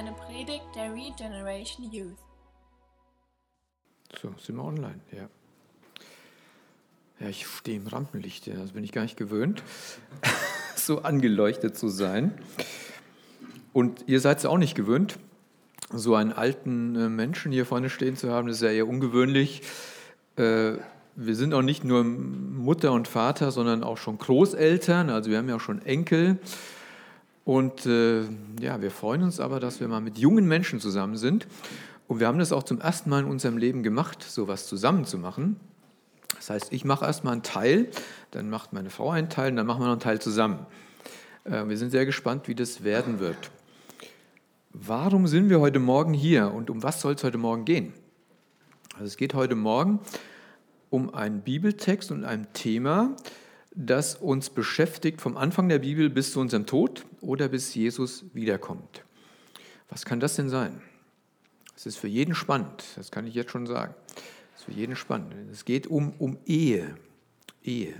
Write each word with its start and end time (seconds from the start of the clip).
eine 0.00 0.12
Predigt 0.12 0.64
der 0.74 0.94
Regeneration 0.94 1.92
Youth. 1.92 2.16
So, 4.18 4.32
sind 4.38 4.56
wir 4.56 4.64
online, 4.64 4.98
ja. 5.12 5.28
Ja, 7.20 7.28
ich 7.28 7.46
stehe 7.46 7.76
im 7.76 7.86
Rampenlicht, 7.86 8.46
ja, 8.46 8.54
das 8.54 8.72
bin 8.72 8.82
ich 8.82 8.92
gar 8.92 9.02
nicht 9.02 9.18
gewöhnt, 9.18 9.62
so 10.74 11.02
angeleuchtet 11.02 11.76
zu 11.76 11.88
sein. 11.88 12.32
Und 13.74 14.04
ihr 14.06 14.20
seid 14.20 14.38
es 14.38 14.46
auch 14.46 14.56
nicht 14.56 14.74
gewöhnt, 14.74 15.18
so 15.92 16.14
einen 16.14 16.32
alten 16.32 16.96
äh, 16.96 17.08
Menschen 17.10 17.52
hier 17.52 17.66
vorne 17.66 17.90
stehen 17.90 18.16
zu 18.16 18.30
haben, 18.30 18.48
das 18.48 18.56
ist 18.56 18.62
ja 18.62 18.70
eher 18.70 18.88
ungewöhnlich. 18.88 19.60
Äh, 20.36 20.78
wir 21.14 21.36
sind 21.36 21.52
auch 21.52 21.60
nicht 21.60 21.84
nur 21.84 22.04
Mutter 22.04 22.92
und 22.92 23.06
Vater, 23.06 23.50
sondern 23.50 23.84
auch 23.84 23.98
schon 23.98 24.16
Großeltern, 24.16 25.10
also 25.10 25.30
wir 25.30 25.36
haben 25.36 25.48
ja 25.50 25.56
auch 25.56 25.60
schon 25.60 25.82
Enkel. 25.82 26.38
Und 27.44 27.86
äh, 27.86 28.22
ja, 28.60 28.80
wir 28.80 28.90
freuen 28.90 29.22
uns 29.22 29.40
aber, 29.40 29.60
dass 29.60 29.80
wir 29.80 29.88
mal 29.88 30.00
mit 30.00 30.18
jungen 30.18 30.46
Menschen 30.46 30.80
zusammen 30.80 31.16
sind. 31.16 31.46
Und 32.06 32.20
wir 32.20 32.26
haben 32.26 32.38
das 32.38 32.52
auch 32.52 32.62
zum 32.62 32.80
ersten 32.80 33.08
Mal 33.10 33.20
in 33.20 33.26
unserem 33.26 33.56
Leben 33.56 33.82
gemacht, 33.82 34.22
sowas 34.22 34.66
zusammen 34.66 35.04
zu 35.04 35.18
machen. 35.18 35.56
Das 36.36 36.50
heißt, 36.50 36.72
ich 36.72 36.84
mache 36.84 37.04
erstmal 37.04 37.34
einen 37.34 37.42
Teil, 37.42 37.88
dann 38.30 38.50
macht 38.50 38.72
meine 38.72 38.90
Frau 38.90 39.10
einen 39.10 39.28
Teil 39.28 39.50
und 39.50 39.56
dann 39.56 39.66
machen 39.66 39.80
wir 39.80 39.86
noch 39.86 39.92
einen 39.92 40.00
Teil 40.00 40.20
zusammen. 40.20 40.66
Äh, 41.44 41.68
wir 41.68 41.76
sind 41.76 41.90
sehr 41.90 42.06
gespannt, 42.06 42.48
wie 42.48 42.54
das 42.54 42.84
werden 42.84 43.20
wird. 43.20 43.50
Warum 44.72 45.26
sind 45.26 45.50
wir 45.50 45.60
heute 45.60 45.80
Morgen 45.80 46.14
hier 46.14 46.52
und 46.52 46.70
um 46.70 46.82
was 46.82 47.00
soll 47.00 47.14
es 47.14 47.24
heute 47.24 47.38
Morgen 47.38 47.64
gehen? 47.64 47.92
Also 48.94 49.06
es 49.06 49.16
geht 49.16 49.34
heute 49.34 49.54
Morgen 49.54 50.00
um 50.90 51.14
einen 51.14 51.40
Bibeltext 51.40 52.10
und 52.10 52.24
ein 52.24 52.52
Thema, 52.52 53.16
das 53.72 54.16
uns 54.16 54.50
beschäftigt 54.50 55.20
vom 55.20 55.36
Anfang 55.36 55.68
der 55.68 55.78
Bibel 55.78 56.10
bis 56.10 56.32
zu 56.32 56.40
unserem 56.40 56.66
Tod 56.66 57.06
oder 57.20 57.48
bis 57.48 57.74
Jesus 57.74 58.24
wiederkommt. 58.32 59.04
Was 59.88 60.04
kann 60.04 60.20
das 60.20 60.36
denn 60.36 60.48
sein? 60.48 60.80
Es 61.76 61.86
ist 61.86 61.96
für 61.96 62.08
jeden 62.08 62.34
spannend, 62.34 62.84
das 62.96 63.10
kann 63.10 63.26
ich 63.26 63.34
jetzt 63.34 63.50
schon 63.50 63.66
sagen. 63.66 63.94
Es 64.54 64.60
ist 64.60 64.64
für 64.66 64.72
jeden 64.72 64.96
spannend. 64.96 65.34
Es 65.50 65.64
geht 65.64 65.86
um, 65.86 66.12
um 66.18 66.36
Ehe. 66.46 66.94
Ehe. 67.64 67.94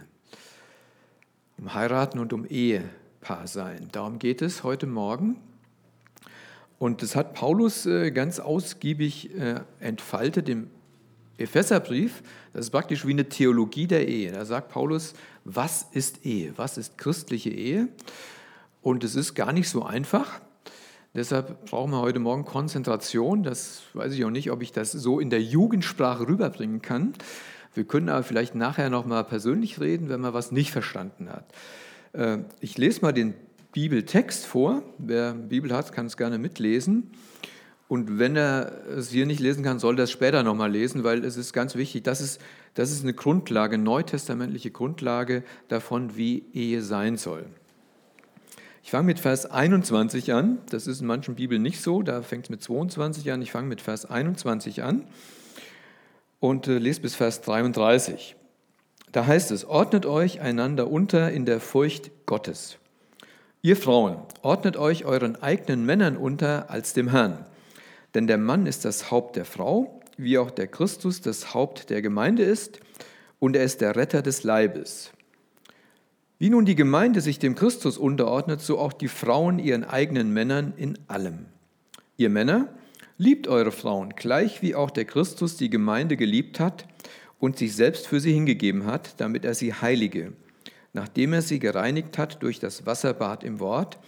Um 1.57 1.73
heiraten 1.73 2.19
und 2.19 2.33
um 2.33 2.45
Ehepaar 2.45 3.47
sein. 3.47 3.89
Darum 3.93 4.19
geht 4.19 4.43
es 4.43 4.63
heute 4.63 4.87
Morgen. 4.87 5.37
Und 6.79 7.03
das 7.03 7.15
hat 7.15 7.35
Paulus 7.35 7.87
äh, 7.87 8.11
ganz 8.11 8.41
ausgiebig 8.41 9.35
äh, 9.39 9.61
entfaltet 9.81 10.49
im 10.49 10.71
Epheserbrief, 11.41 12.23
das 12.53 12.67
ist 12.67 12.71
praktisch 12.71 13.07
wie 13.07 13.13
eine 13.13 13.29
Theologie 13.29 13.87
der 13.87 14.09
Ehe. 14.09 14.33
Da 14.33 14.45
sagt 14.45 14.69
Paulus, 14.69 15.15
was 15.45 15.87
ist 15.93 16.25
Ehe? 16.25 16.53
Was 16.57 16.79
ist 16.79 16.99
christliche 16.99 17.51
Ehe? 17.51 17.89
Und 18.83 19.05
es 19.05 19.15
ist 19.15 19.35
gar 19.35 19.53
nicht 19.53 19.69
so 19.69 19.85
einfach. 19.85 20.41
Deshalb 21.15 21.67
brauchen 21.67 21.91
wir 21.91 22.01
heute 22.01 22.21
Morgen 22.21 22.45
Konzentration. 22.45 23.43
Das 23.43 23.83
weiß 23.95 24.13
ich 24.13 24.25
auch 24.25 24.31
nicht, 24.31 24.51
ob 24.51 24.63
ich 24.63 24.73
das 24.73 24.93
so 24.93 25.19
in 25.19 25.29
der 25.29 25.43
Jugendsprache 25.43 26.29
rüberbringen 26.29 26.83
kann. 26.83 27.15
Wir 27.75 27.85
können 27.85 28.09
aber 28.09 28.23
vielleicht 28.23 28.55
nachher 28.55 28.91
noch 28.91 29.07
mal 29.07 29.25
persönlich 29.25 29.81
reden, 29.81 30.09
wenn 30.09 30.21
man 30.21 30.35
was 30.35 30.53
nicht 30.53 30.71
verstanden 30.71 31.29
hat. 31.31 31.53
Äh, 32.13 32.39
ich 32.61 32.79
lese 32.79 33.03
mal 33.03 33.13
den 33.13 33.35
Bibeltext 33.73 34.47
vor. 34.47 34.83
Wer 34.99 35.35
Bibel 35.35 35.73
hat, 35.73 35.93
kann 35.93 36.07
es 36.07 36.17
gerne 36.17 36.39
mitlesen. 36.39 37.11
Und 37.91 38.21
wenn 38.21 38.37
er 38.37 38.87
es 38.97 39.11
hier 39.11 39.27
nicht 39.27 39.41
lesen 39.41 39.65
kann, 39.65 39.81
soll 39.81 39.99
er 39.99 40.05
es 40.05 40.13
später 40.13 40.45
nochmal 40.45 40.71
lesen, 40.71 41.03
weil 41.03 41.25
es 41.25 41.37
ist 41.37 41.53
ganz 41.53 41.75
wichtig, 41.75 42.05
das 42.05 42.21
ist, 42.21 42.41
das 42.75 42.93
ist 42.93 43.03
eine 43.03 43.15
Grundlage, 43.15 43.79
neutestamentliche 43.79 44.71
Grundlage 44.71 45.43
davon, 45.67 46.17
wie 46.17 46.45
Ehe 46.55 46.83
sein 46.83 47.17
soll. 47.17 47.47
Ich 48.85 48.93
fange 48.93 49.07
mit 49.07 49.19
Vers 49.19 49.51
21 49.51 50.33
an, 50.33 50.59
das 50.71 50.87
ist 50.87 51.01
in 51.01 51.09
manchen 51.09 51.35
Bibeln 51.35 51.63
nicht 51.63 51.81
so, 51.81 52.03
da 52.03 52.23
fängt 52.23 52.45
es 52.45 52.51
mit 52.51 52.63
22 52.63 53.33
an, 53.33 53.43
ich 53.43 53.51
fange 53.51 53.67
mit 53.67 53.81
Vers 53.81 54.05
21 54.05 54.85
an 54.85 55.05
und 56.39 56.69
äh, 56.69 56.79
lese 56.79 57.01
bis 57.01 57.17
Vers 57.17 57.41
33. 57.41 58.37
Da 59.11 59.27
heißt 59.27 59.51
es, 59.51 59.65
ordnet 59.65 60.07
euch 60.07 60.41
einander 60.41 60.89
unter 60.89 61.33
in 61.33 61.45
der 61.45 61.59
Furcht 61.59 62.13
Gottes. 62.25 62.79
Ihr 63.63 63.77
Frauen, 63.77 64.19
ordnet 64.43 64.77
euch 64.77 65.07
euren 65.07 65.43
eigenen 65.43 65.85
Männern 65.85 66.17
unter 66.17 66.71
als 66.71 66.93
dem 66.93 67.09
Herrn. 67.09 67.47
Denn 68.15 68.27
der 68.27 68.39
Mann 68.39 68.67
ist 68.67 68.85
das 68.85 69.11
Haupt 69.11 69.37
der 69.37 69.45
Frau, 69.45 70.01
wie 70.17 70.39
auch 70.39 70.51
der 70.51 70.67
Christus 70.67 71.21
das 71.21 71.55
Haupt 71.55 71.91
der 71.91 72.03
Gemeinde 72.03 72.43
ist, 72.43 72.81
und 73.39 73.57
er 73.57 73.65
ist 73.65 73.81
der 73.81 73.97
Retter 73.97 74.23
des 74.23 74.43
Leibes. 74.45 75.13
Wie 76.39 76.51
nun 76.51 76.65
die 76.65 76.75
Gemeinde 76.75 77.21
sich 77.21 77.39
dem 77.39 77.55
Christus 77.55 77.99
unterordnet, 77.99 78.61
so 78.61 78.79
auch 78.79 78.93
die 78.93 79.09
Frauen 79.09 79.59
ihren 79.59 79.85
eigenen 79.85 80.33
Männern 80.33 80.73
in 80.77 80.99
allem. 81.09 81.47
Ihr 82.17 82.31
Männer, 82.31 82.69
liebt 83.21 83.49
eure 83.49 83.71
Frauen, 83.71 84.15
gleich 84.17 84.63
wie 84.63 84.75
auch 84.75 84.91
der 84.91 85.05
Christus 85.05 85.59
die 85.59 85.69
Gemeinde 85.69 86.17
geliebt 86.17 86.59
hat 86.59 86.87
und 87.39 87.59
sich 87.59 87.77
selbst 87.77 88.07
für 88.07 88.19
sie 88.19 88.33
hingegeben 88.33 88.87
hat, 88.87 89.21
damit 89.21 89.45
er 89.45 89.53
sie 89.53 89.75
heilige, 89.75 90.33
nachdem 90.95 91.35
er 91.35 91.43
sie 91.43 91.59
gereinigt 91.59 92.17
hat 92.17 92.43
durch 92.43 92.59
das 92.59 92.87
Wasserbad 92.87 93.45
im 93.45 93.61
Wort, 93.61 93.99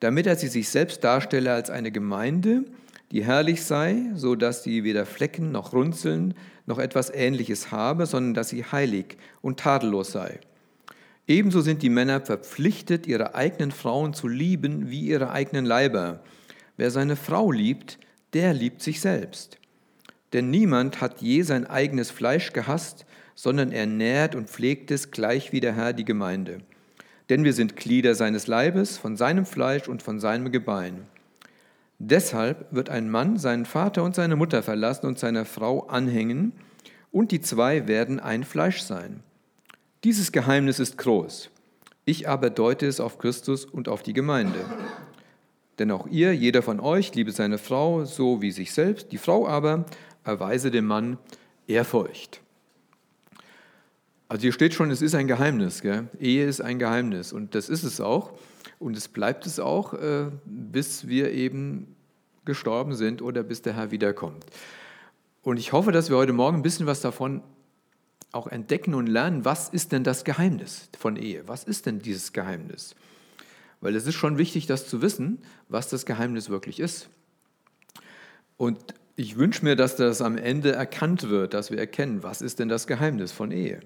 damit 0.00 0.26
er 0.26 0.36
sie 0.36 0.48
sich 0.48 0.70
selbst 0.70 1.04
darstelle 1.04 1.52
als 1.52 1.68
eine 1.68 1.92
Gemeinde, 1.92 2.64
die 3.12 3.24
herrlich 3.24 3.62
sei, 3.62 4.10
so 4.14 4.34
dass 4.34 4.62
sie 4.62 4.84
weder 4.84 5.04
Flecken 5.04 5.52
noch 5.52 5.74
Runzeln 5.74 6.34
noch 6.64 6.78
etwas 6.78 7.10
Ähnliches 7.10 7.70
habe, 7.70 8.06
sondern 8.06 8.32
dass 8.32 8.48
sie 8.48 8.64
heilig 8.64 9.18
und 9.42 9.60
tadellos 9.60 10.12
sei. 10.12 10.40
Ebenso 11.28 11.60
sind 11.60 11.82
die 11.82 11.90
Männer 11.90 12.22
verpflichtet, 12.22 13.06
ihre 13.06 13.34
eigenen 13.34 13.70
Frauen 13.70 14.14
zu 14.14 14.28
lieben 14.28 14.90
wie 14.90 15.02
ihre 15.02 15.30
eigenen 15.30 15.66
Leiber. 15.66 16.22
Wer 16.78 16.90
seine 16.90 17.16
Frau 17.16 17.52
liebt, 17.52 17.98
der 18.32 18.54
liebt 18.54 18.82
sich 18.82 19.00
selbst. 19.00 19.58
Denn 20.32 20.48
niemand 20.50 21.02
hat 21.02 21.20
je 21.20 21.42
sein 21.42 21.66
eigenes 21.66 22.10
Fleisch 22.10 22.54
gehasst, 22.54 23.04
sondern 23.34 23.72
er 23.72 23.86
nährt 23.86 24.34
und 24.34 24.48
pflegt 24.48 24.90
es 24.90 25.10
gleich 25.10 25.52
wie 25.52 25.60
der 25.60 25.74
Herr 25.74 25.92
die 25.92 26.06
Gemeinde. 26.06 26.60
Denn 27.28 27.44
wir 27.44 27.52
sind 27.52 27.76
Glieder 27.76 28.14
seines 28.14 28.46
Leibes, 28.46 28.96
von 28.96 29.16
seinem 29.16 29.44
Fleisch 29.44 29.86
und 29.86 30.02
von 30.02 30.18
seinem 30.18 30.50
Gebein. 30.50 31.06
Deshalb 32.04 32.66
wird 32.72 32.90
ein 32.90 33.08
Mann 33.08 33.38
seinen 33.38 33.64
Vater 33.64 34.02
und 34.02 34.16
seine 34.16 34.34
Mutter 34.34 34.64
verlassen 34.64 35.06
und 35.06 35.20
seiner 35.20 35.44
Frau 35.44 35.86
anhängen, 35.86 36.52
und 37.12 37.30
die 37.30 37.40
zwei 37.40 37.86
werden 37.86 38.18
ein 38.18 38.42
Fleisch 38.42 38.80
sein. 38.80 39.22
Dieses 40.02 40.32
Geheimnis 40.32 40.80
ist 40.80 40.98
groß. 40.98 41.50
Ich 42.04 42.28
aber 42.28 42.50
deute 42.50 42.88
es 42.88 42.98
auf 42.98 43.18
Christus 43.18 43.64
und 43.64 43.88
auf 43.88 44.02
die 44.02 44.14
Gemeinde. 44.14 44.58
Denn 45.78 45.92
auch 45.92 46.08
ihr, 46.08 46.34
jeder 46.34 46.62
von 46.62 46.80
euch, 46.80 47.14
liebe 47.14 47.30
seine 47.30 47.58
Frau 47.58 48.04
so 48.04 48.42
wie 48.42 48.50
sich 48.50 48.72
selbst, 48.72 49.12
die 49.12 49.18
Frau 49.18 49.46
aber 49.46 49.84
erweise 50.24 50.72
dem 50.72 50.86
Mann 50.86 51.18
Ehrfurcht. 51.68 52.40
Also 54.32 54.44
hier 54.44 54.52
steht 54.52 54.72
schon, 54.72 54.90
es 54.90 55.02
ist 55.02 55.14
ein 55.14 55.26
Geheimnis. 55.26 55.82
Gell? 55.82 56.08
Ehe 56.18 56.46
ist 56.46 56.62
ein 56.62 56.78
Geheimnis 56.78 57.34
und 57.34 57.54
das 57.54 57.68
ist 57.68 57.82
es 57.82 58.00
auch. 58.00 58.32
Und 58.78 58.96
es 58.96 59.08
bleibt 59.08 59.44
es 59.44 59.60
auch, 59.60 59.92
äh, 59.92 60.30
bis 60.46 61.06
wir 61.06 61.32
eben 61.32 61.94
gestorben 62.46 62.94
sind 62.94 63.20
oder 63.20 63.42
bis 63.42 63.60
der 63.60 63.76
Herr 63.76 63.90
wiederkommt. 63.90 64.46
Und 65.42 65.58
ich 65.58 65.74
hoffe, 65.74 65.92
dass 65.92 66.08
wir 66.08 66.16
heute 66.16 66.32
Morgen 66.32 66.56
ein 66.56 66.62
bisschen 66.62 66.86
was 66.86 67.02
davon 67.02 67.42
auch 68.32 68.46
entdecken 68.46 68.94
und 68.94 69.06
lernen, 69.06 69.44
was 69.44 69.68
ist 69.68 69.92
denn 69.92 70.02
das 70.02 70.24
Geheimnis 70.24 70.88
von 70.98 71.16
Ehe? 71.16 71.46
Was 71.46 71.64
ist 71.64 71.84
denn 71.84 71.98
dieses 71.98 72.32
Geheimnis? 72.32 72.94
Weil 73.82 73.94
es 73.94 74.06
ist 74.06 74.14
schon 74.14 74.38
wichtig, 74.38 74.64
das 74.64 74.88
zu 74.88 75.02
wissen, 75.02 75.42
was 75.68 75.90
das 75.90 76.06
Geheimnis 76.06 76.48
wirklich 76.48 76.80
ist. 76.80 77.10
Und 78.56 78.78
ich 79.14 79.36
wünsche 79.36 79.62
mir, 79.62 79.76
dass 79.76 79.96
das 79.96 80.22
am 80.22 80.38
Ende 80.38 80.72
erkannt 80.72 81.28
wird, 81.28 81.52
dass 81.52 81.70
wir 81.70 81.76
erkennen, 81.76 82.22
was 82.22 82.40
ist 82.40 82.60
denn 82.60 82.70
das 82.70 82.86
Geheimnis 82.86 83.30
von 83.30 83.50
Ehe? 83.50 83.82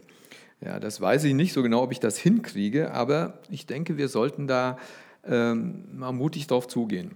Ja, 0.61 0.81
das 0.81 1.01
weiß 1.01 1.25
ich 1.25 1.35
nicht 1.35 1.53
so 1.53 1.63
genau, 1.63 1.83
ob 1.83 1.93
ich 1.93 2.01
das 2.01 2.17
hinkriege, 2.19 2.93
aber 2.93 3.39
ich 3.51 3.67
denke, 3.67 3.99
wir 3.99 4.09
sollten 4.09 4.47
da 4.47 4.79
ähm, 5.25 5.85
mal 5.93 6.13
mutig 6.13 6.47
drauf 6.47 6.67
zugehen. 6.67 7.13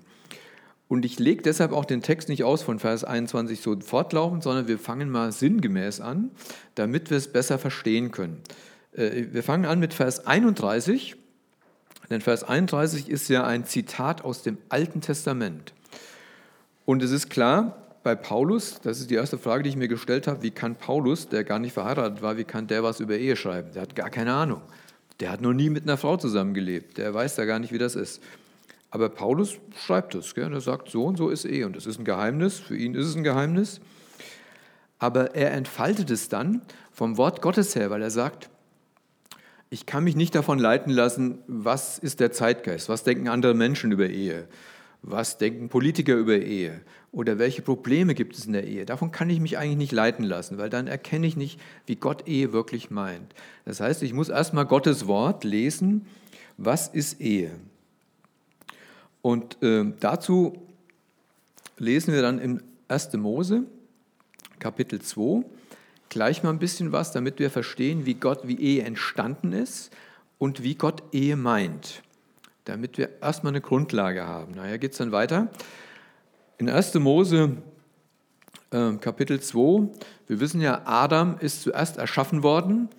Und 0.89 1.05
ich 1.05 1.19
lege 1.19 1.43
deshalb 1.43 1.73
auch 1.73 1.85
den 1.85 2.03
Text 2.03 2.29
nicht 2.29 2.43
aus 2.43 2.63
von 2.63 2.81
Vers 2.81 3.05
21 3.05 3.61
so 3.61 3.79
fortlaufend, 3.81 4.43
sondern 4.43 4.67
wir 4.67 4.79
fangen 4.79 5.09
mal 5.09 5.31
sinngemäß 5.31 6.01
an, 6.01 6.33
damit 6.75 7.11
wir 7.11 7.17
es 7.17 7.33
besser 7.33 7.59
verstehen 7.59 8.11
können. 8.11 8.43
Äh, 8.93 9.27
wir 9.31 9.43
fangen 9.43 9.67
an 9.67 9.79
mit 9.79 9.95
Vers 9.95 10.27
31, 10.27 11.17
denn 12.11 12.21
Vers 12.21 12.43
31 12.43 13.09
ist 13.09 13.29
ja 13.29 13.45
ein 13.45 13.65
Zitat 13.65 14.25
aus 14.25 14.43
dem 14.43 14.59
Alten 14.69 15.01
Testament. 15.01 15.73
Und 16.85 17.05
es 17.05 17.13
ist 17.13 17.31
klar, 17.31 17.80
bei 18.03 18.15
Paulus, 18.15 18.81
das 18.83 19.01
ist 19.01 19.11
die 19.11 19.15
erste 19.15 19.39
Frage, 19.39 19.63
die 19.63 19.71
ich 19.71 19.77
mir 19.77 19.89
gestellt 19.89 20.27
habe, 20.27 20.43
wie 20.43 20.51
kann 20.51 20.77
Paulus, 20.77 21.29
der 21.29 21.45
gar 21.45 21.59
nicht 21.59 21.73
verheiratet 21.73 22.23
war, 22.23 22.37
wie 22.37 22.45
kann 22.45 22.67
der 22.67 22.83
was 22.83 23.01
über 23.01 23.17
Ehe 23.17 23.37
schreiben? 23.37 23.73
Der 23.73 23.83
hat 23.83 23.95
gar 23.95 24.11
keine 24.11 24.33
Ahnung. 24.33 24.63
Der 25.21 25.31
hat 25.31 25.43
noch 25.43 25.53
nie 25.53 25.69
mit 25.69 25.83
einer 25.83 25.99
Frau 25.99 26.17
zusammengelebt. 26.17 26.97
Der 26.97 27.13
weiß 27.13 27.37
ja 27.37 27.45
gar 27.45 27.59
nicht, 27.59 27.73
wie 27.73 27.79
das 27.79 27.95
ist. 27.95 28.23
Aber 28.91 29.09
Paulus 29.11 29.59
schreibt 29.77 30.15
es. 30.15 30.35
Gell? 30.35 30.53
Er 30.53 30.61
sagt, 30.61 30.91
so 30.91 31.05
und 31.05 31.17
so 31.17 31.29
ist 31.29 31.45
Ehe. 31.45 31.67
Und 31.67 31.77
das 31.77 31.87
ist 31.87 31.99
ein 31.99 32.05
Geheimnis. 32.05 32.59
Für 32.59 32.77
ihn 32.77 32.95
ist 32.95 33.07
es 33.07 33.17
ein 33.17 33.23
Geheimnis. 33.23 33.81
Aber 34.99 35.35
er 35.35 35.53
entfaltet 35.53 36.11
es 36.11 36.29
dann 36.29 36.63
vom 36.93 37.17
Wort 37.17 37.43
Gottes 37.43 37.77
her, 37.77 37.91
weil 37.91 38.03
er 38.03 38.11
sagt, 38.11 38.51
ich 39.71 39.87
kann 39.87 40.05
mich 40.05 40.17
nicht 40.17 40.35
davon 40.35 40.59
leiten 40.59 40.93
lassen, 40.93 41.39
was 41.47 41.99
ist 41.99 42.19
der 42.19 42.33
Zeitgeist, 42.33 42.89
was 42.89 43.05
denken 43.05 43.29
andere 43.29 43.55
Menschen 43.55 43.93
über 43.93 44.09
Ehe 44.09 44.49
Was 45.03 45.39
denken 45.39 45.69
Politiker 45.69 46.15
über 46.15 46.37
Ehe? 46.37 46.81
Oder 47.13 47.39
welche 47.39 47.63
Probleme 47.63 48.15
gibt 48.15 48.37
es 48.37 48.47
in 48.47 48.53
der 48.53 48.67
Ehe? 48.67 48.87
Davon 48.87 49.11
kann 49.11 49.31
ich 49.31 49.41
mich 49.41 49.59
eigentlich 49.59 49.77
nicht 49.77 49.93
leiten 49.93 50.25
lassen, 50.25 50.59
weil 50.59 50.71
dann 50.71 50.87
erkenne 50.87 51.27
ich 51.27 51.37
nicht, 51.37 51.61
wie 51.87 51.97
Gott 51.97 52.29
Ehe 52.29 52.53
wirklich 52.53 52.91
meint. 52.91 53.35
Das 53.65 53.81
heißt, 53.81 54.03
ich 54.03 54.13
muss 54.13 54.29
erstmal 54.29 54.67
Gottes 54.67 55.07
Wort 55.07 55.43
lesen. 55.43 56.07
Was 56.57 56.87
ist 56.89 57.21
Ehe? 57.21 57.51
Und 59.23 59.61
äh, 59.63 59.93
dazu 59.99 60.63
lesen 61.79 62.15
wir 62.15 62.23
dann 62.23 62.39
im 62.39 62.63
1. 62.89 63.15
Mose, 63.15 63.65
Kapitel 64.61 65.01
2, 65.01 65.45
gleich 66.11 66.43
mal 66.43 66.51
ein 66.51 66.59
bisschen 66.59 66.93
was, 66.93 67.13
damit 67.13 67.39
wir 67.39 67.51
verstehen, 67.51 68.07
wie 68.07 68.15
Gott, 68.15 68.47
wie 68.47 68.59
Ehe 68.59 68.85
entstanden 68.85 69.53
ist 69.53 69.91
und 70.39 70.63
wie 70.63 70.77
Gott 70.77 71.03
Ehe 71.13 71.37
meint 71.37 72.03
damit 72.71 72.99
wir 72.99 73.21
erstmal 73.21 73.53
eine 73.53 73.61
Grundlage 73.61 74.27
haben. 74.27 74.53
Naja, 74.53 74.77
geht 74.77 74.93
es 74.93 74.99
dann 74.99 75.13
weiter. 75.13 75.49
In 76.61 76.69
1. 76.69 76.93
Mose 76.97 77.57
äh, 78.71 78.93
Kapitel 79.01 79.41
2, 79.41 79.89
wir 80.27 80.41
wissen 80.41 80.61
ja, 80.61 80.83
Adam 80.85 81.39
ist 81.41 81.63
zuerst 81.63 81.97
erschaffen 81.97 82.43
worden. 82.43 82.91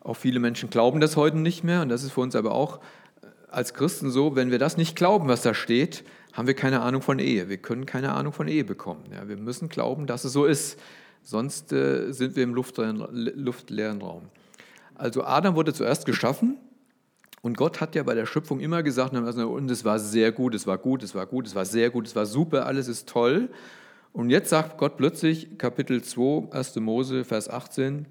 Auch 0.00 0.16
viele 0.16 0.40
Menschen 0.40 0.70
glauben 0.70 0.98
das 0.98 1.14
heute 1.14 1.38
nicht 1.38 1.62
mehr 1.62 1.82
und 1.82 1.88
das 1.88 2.02
ist 2.02 2.10
für 2.10 2.22
uns 2.22 2.34
aber 2.34 2.50
auch 2.50 2.78
äh, 3.22 3.26
als 3.48 3.74
Christen 3.74 4.10
so, 4.10 4.34
wenn 4.34 4.50
wir 4.50 4.58
das 4.58 4.76
nicht 4.76 4.96
glauben, 4.96 5.28
was 5.28 5.42
da 5.42 5.54
steht, 5.54 6.02
haben 6.32 6.48
wir 6.48 6.54
keine 6.54 6.80
Ahnung 6.80 7.00
von 7.00 7.20
Ehe. 7.20 7.48
Wir 7.48 7.58
können 7.58 7.86
keine 7.86 8.12
Ahnung 8.12 8.32
von 8.32 8.48
Ehe 8.48 8.64
bekommen. 8.64 9.04
Ja, 9.12 9.28
wir 9.28 9.36
müssen 9.36 9.68
glauben, 9.68 10.08
dass 10.08 10.24
es 10.24 10.32
so 10.32 10.44
ist. 10.44 10.76
Sonst 11.22 11.72
äh, 11.72 12.10
sind 12.10 12.34
wir 12.34 12.42
im 12.42 12.54
luftleeren, 12.54 13.06
luftleeren 13.12 14.02
Raum. 14.02 14.22
Also 14.96 15.22
Adam 15.22 15.54
wurde 15.54 15.72
zuerst 15.72 16.06
geschaffen 16.06 16.56
und 17.42 17.56
Gott 17.56 17.80
hat 17.80 17.94
ja 17.94 18.02
bei 18.02 18.14
der 18.14 18.26
Schöpfung 18.26 18.60
immer 18.60 18.82
gesagt, 18.82 19.14
und 19.14 19.70
es 19.70 19.84
war 19.84 19.98
sehr 19.98 20.32
gut, 20.32 20.54
es 20.54 20.66
war 20.66 20.78
gut, 20.78 21.02
es 21.02 21.14
war 21.14 21.26
gut, 21.26 21.46
es 21.46 21.54
war 21.54 21.64
sehr 21.64 21.90
gut, 21.90 22.06
es 22.06 22.16
war 22.16 22.26
super, 22.26 22.66
alles 22.66 22.88
ist 22.88 23.08
toll. 23.08 23.50
Und 24.12 24.30
jetzt 24.30 24.48
sagt 24.48 24.78
Gott 24.78 24.96
plötzlich, 24.96 25.58
Kapitel 25.58 26.02
2, 26.02 26.52
1. 26.52 26.76
Mose, 26.76 27.24
Vers 27.24 27.48
18, 27.48 28.06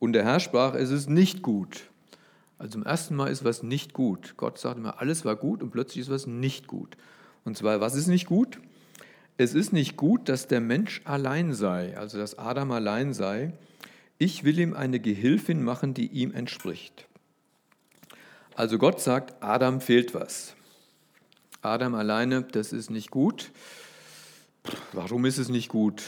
und 0.00 0.14
der 0.14 0.24
Herr 0.24 0.40
sprach, 0.40 0.74
es 0.74 0.90
ist 0.90 1.08
nicht 1.08 1.42
gut. 1.42 1.90
Also 2.58 2.72
zum 2.72 2.84
ersten 2.84 3.14
Mal 3.14 3.28
ist 3.28 3.44
was 3.44 3.62
nicht 3.62 3.92
gut. 3.92 4.34
Gott 4.36 4.58
sagt 4.58 4.78
immer, 4.78 5.00
alles 5.00 5.24
war 5.24 5.36
gut 5.36 5.62
und 5.62 5.70
plötzlich 5.70 6.02
ist 6.02 6.10
was 6.10 6.26
nicht 6.26 6.66
gut. 6.66 6.96
Und 7.44 7.56
zwar, 7.56 7.80
was 7.80 7.94
ist 7.94 8.06
nicht 8.06 8.26
gut? 8.26 8.60
Es 9.36 9.54
ist 9.54 9.72
nicht 9.72 9.96
gut, 9.96 10.28
dass 10.28 10.46
der 10.46 10.60
Mensch 10.60 11.02
allein 11.04 11.54
sei, 11.54 11.96
also 11.96 12.18
dass 12.18 12.38
Adam 12.38 12.70
allein 12.70 13.14
sei. 13.14 13.52
Ich 14.18 14.44
will 14.44 14.58
ihm 14.58 14.74
eine 14.74 15.00
Gehilfin 15.00 15.62
machen, 15.62 15.94
die 15.94 16.06
ihm 16.06 16.32
entspricht. 16.32 17.08
Also 18.54 18.78
Gott 18.78 19.00
sagt, 19.00 19.42
Adam 19.42 19.80
fehlt 19.80 20.14
was. 20.14 20.54
Adam 21.62 21.94
alleine, 21.94 22.42
das 22.42 22.72
ist 22.72 22.90
nicht 22.90 23.10
gut. 23.10 23.50
Warum 24.92 25.24
ist 25.24 25.38
es 25.38 25.48
nicht 25.48 25.68
gut? 25.68 26.02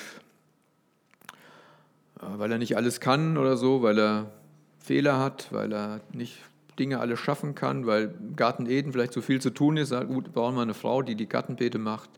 Weil 2.20 2.52
er 2.52 2.58
nicht 2.58 2.76
alles 2.76 3.00
kann 3.00 3.36
oder 3.36 3.56
so, 3.56 3.82
weil 3.82 3.98
er 3.98 4.30
Fehler 4.78 5.18
hat, 5.18 5.48
weil 5.52 5.72
er 5.72 6.00
nicht 6.12 6.38
Dinge 6.78 7.00
alle 7.00 7.16
schaffen 7.16 7.54
kann, 7.54 7.86
weil 7.86 8.12
Garten 8.36 8.66
Eden 8.66 8.92
vielleicht 8.92 9.12
zu 9.12 9.22
viel 9.22 9.40
zu 9.40 9.50
tun 9.50 9.76
ist. 9.76 9.90
Gut, 10.08 10.32
brauchen 10.32 10.56
wir 10.56 10.62
eine 10.62 10.74
Frau, 10.74 11.02
die 11.02 11.14
die 11.14 11.28
Gartenbeete 11.28 11.78
macht. 11.78 12.10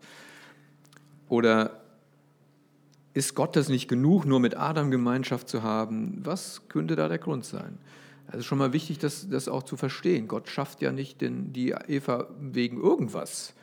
Oder 1.28 1.80
ist 3.14 3.34
Gott 3.34 3.54
das 3.54 3.68
nicht 3.68 3.88
genug, 3.88 4.24
nur 4.24 4.40
mit 4.40 4.56
Adam 4.56 4.90
Gemeinschaft 4.90 5.48
zu 5.48 5.62
haben? 5.62 6.20
Was 6.24 6.62
könnte 6.68 6.96
da 6.96 7.08
der 7.08 7.18
Grund 7.18 7.44
sein? 7.44 7.78
Es 8.28 8.40
ist 8.40 8.46
schon 8.46 8.58
mal 8.58 8.72
wichtig, 8.72 8.98
das, 8.98 9.28
das 9.28 9.48
auch 9.48 9.62
zu 9.62 9.76
verstehen. 9.76 10.28
Gott 10.28 10.48
schafft 10.48 10.82
ja 10.82 10.92
nicht 10.92 11.20
den, 11.20 11.52
die 11.52 11.70
Eva 11.70 12.28
wegen 12.40 12.80
irgendwas. 12.80 13.54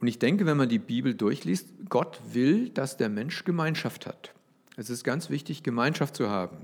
Und 0.00 0.06
ich 0.06 0.18
denke, 0.18 0.46
wenn 0.46 0.56
man 0.56 0.68
die 0.68 0.78
Bibel 0.78 1.14
durchliest, 1.14 1.68
Gott 1.88 2.20
will, 2.32 2.70
dass 2.70 2.96
der 2.96 3.08
Mensch 3.08 3.44
Gemeinschaft 3.44 4.06
hat. 4.06 4.32
Es 4.76 4.90
ist 4.90 5.02
ganz 5.02 5.28
wichtig, 5.28 5.62
Gemeinschaft 5.62 6.16
zu 6.16 6.30
haben. 6.30 6.56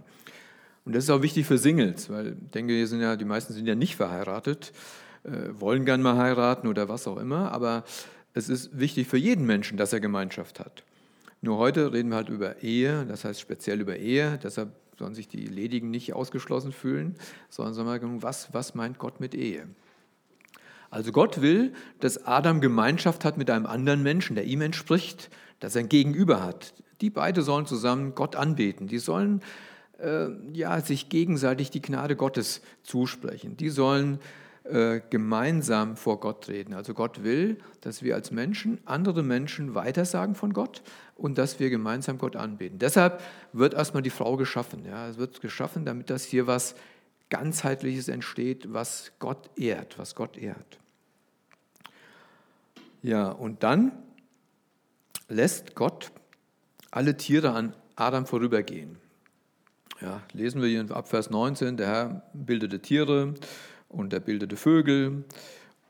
Und 0.85 0.95
das 0.95 1.05
ist 1.05 1.11
auch 1.11 1.23
wichtig 1.23 1.47
für 1.47 1.59
Singles, 1.59 2.11
weil 2.11 2.29
ich 2.29 2.51
denke, 2.51 2.75
hier 2.75 2.87
sind 2.87 3.01
ja, 3.01 3.17
die 3.17 3.25
meisten 3.25 3.53
sind 3.55 3.67
ja 3.67 3.75
nicht 3.75 3.97
verheiratet, 3.97 4.73
äh, 5.25 5.49
wollen 5.59 5.85
gern 5.85 6.03
mal 6.03 6.17
heiraten 6.17 6.69
oder 6.69 6.89
was 6.89 7.09
auch 7.09 7.17
immer, 7.17 7.51
aber 7.53 7.85
es 8.35 8.49
ist 8.49 8.79
wichtig 8.79 9.09
für 9.09 9.17
jeden 9.17 9.47
Menschen, 9.47 9.79
dass 9.79 9.93
er 9.93 10.01
Gemeinschaft 10.01 10.61
hat. 10.61 10.85
Nur 11.41 11.59
heute 11.59 11.93
reden 11.93 12.11
wir 12.11 12.17
halt 12.17 12.29
über 12.29 12.63
Ehe, 12.63 13.07
das 13.07 13.25
heißt 13.25 13.41
speziell 13.41 13.81
über 13.81 13.97
Ehe, 13.97 14.39
deshalb 14.43 14.73
sollen 14.99 15.15
sich 15.15 15.29
die 15.29 15.47
Ledigen 15.47 15.91
nicht 15.91 16.13
ausgeschlossen 16.13 16.73
fühlen, 16.73 17.17
sondern 17.49 17.75
sagen, 17.75 18.23
was, 18.23 18.53
was 18.53 18.75
meint 18.75 18.99
Gott 18.99 19.21
mit 19.21 19.35
Ehe? 19.35 19.67
Also 20.91 21.11
Gott 21.11 21.43
will, 21.43 21.73
dass 22.01 22.25
Adam 22.25 22.61
Gemeinschaft 22.61 23.25
hat 23.25 23.37
mit 23.37 23.51
einem 23.51 23.67
anderen 23.67 24.03
Menschen, 24.03 24.37
der 24.37 24.45
ihm 24.45 24.61
entspricht, 24.61 25.31
dass 25.59 25.75
er 25.75 25.81
ein 25.81 25.89
Gegenüber 25.89 26.43
hat. 26.43 26.73
Die 27.01 27.11
beiden 27.11 27.43
sollen 27.43 27.67
zusammen 27.67 28.15
Gott 28.15 28.37
anbeten. 28.37 28.87
Die 28.87 28.99
sollen 28.99 29.43
äh, 29.99 30.29
ja, 30.53 30.81
sich 30.81 31.09
gegenseitig 31.09 31.71
die 31.71 31.83
Gnade 31.83 32.15
Gottes 32.15 32.61
zusprechen. 32.83 33.57
Die 33.57 33.71
sollen 33.71 34.21
äh, 34.65 35.01
gemeinsam 35.11 35.97
vor 35.97 36.21
Gott 36.21 36.49
reden. 36.49 36.75
Also 36.75 36.95
Gott 36.95 37.23
will, 37.23 37.59
dass 37.81 38.03
wir 38.03 38.15
als 38.15 38.31
Menschen 38.31 38.79
andere 38.85 39.23
Menschen 39.23 39.75
weitersagen 39.75 40.35
von 40.35 40.53
Gott 40.53 40.83
und 41.17 41.39
dass 41.39 41.61
wir 41.61 41.71
gemeinsam 41.71 42.19
Gott 42.19 42.37
anbeten. 42.37 42.79
Deshalb 42.79 43.23
wird 43.53 43.75
erstmal 43.75 44.03
die 44.03 44.11
Frau 44.11 44.37
geschaffen. 44.37 44.85
Ja, 44.85 45.09
es 45.09 45.19
wird 45.19 45.41
geschaffen, 45.41 45.85
damit 45.85 46.11
das 46.11 46.25
hier 46.25 46.47
was 46.47 46.75
ganzheitliches 47.31 48.09
entsteht, 48.09 48.73
was 48.73 49.13
Gott 49.19 49.51
ehrt, 49.57 49.99
was 49.99 50.15
Gott 50.15 50.37
ehrt. 50.37 50.79
Ja, 53.03 53.29
und 53.31 53.63
dann 53.63 53.93
lässt 55.29 55.75
Gott 55.75 56.11
alle 56.91 57.17
Tiere 57.17 57.53
an 57.53 57.75
Adam 57.97 58.27
vorübergehen. 58.27 58.99
Ja, 60.01 60.23
lesen 60.33 60.61
wir 60.61 60.69
hier 60.69 60.91
ab 60.91 61.09
Vers 61.09 61.31
19, 61.31 61.77
der 61.77 61.87
Herr 61.87 62.23
bildete 62.33 62.81
Tiere, 62.81 63.35
und 63.89 64.13
er 64.13 64.21
bildete 64.21 64.57
Vögel. 64.57 65.25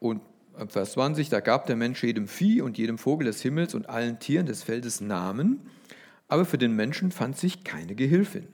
Und 0.00 0.20
Vers 0.68 0.92
20, 0.92 1.28
da 1.28 1.40
gab 1.40 1.66
der 1.66 1.76
Mensch 1.76 2.02
jedem 2.02 2.28
Vieh 2.28 2.62
und 2.62 2.78
jedem 2.78 2.98
Vogel 2.98 3.26
des 3.26 3.42
Himmels 3.42 3.74
und 3.74 3.88
allen 3.88 4.18
Tieren 4.20 4.46
des 4.46 4.62
Feldes 4.62 5.00
Namen, 5.00 5.60
aber 6.28 6.44
für 6.44 6.58
den 6.58 6.72
Menschen 6.72 7.10
fand 7.10 7.36
sich 7.36 7.64
keine 7.64 7.94
Gehilfin, 7.94 8.46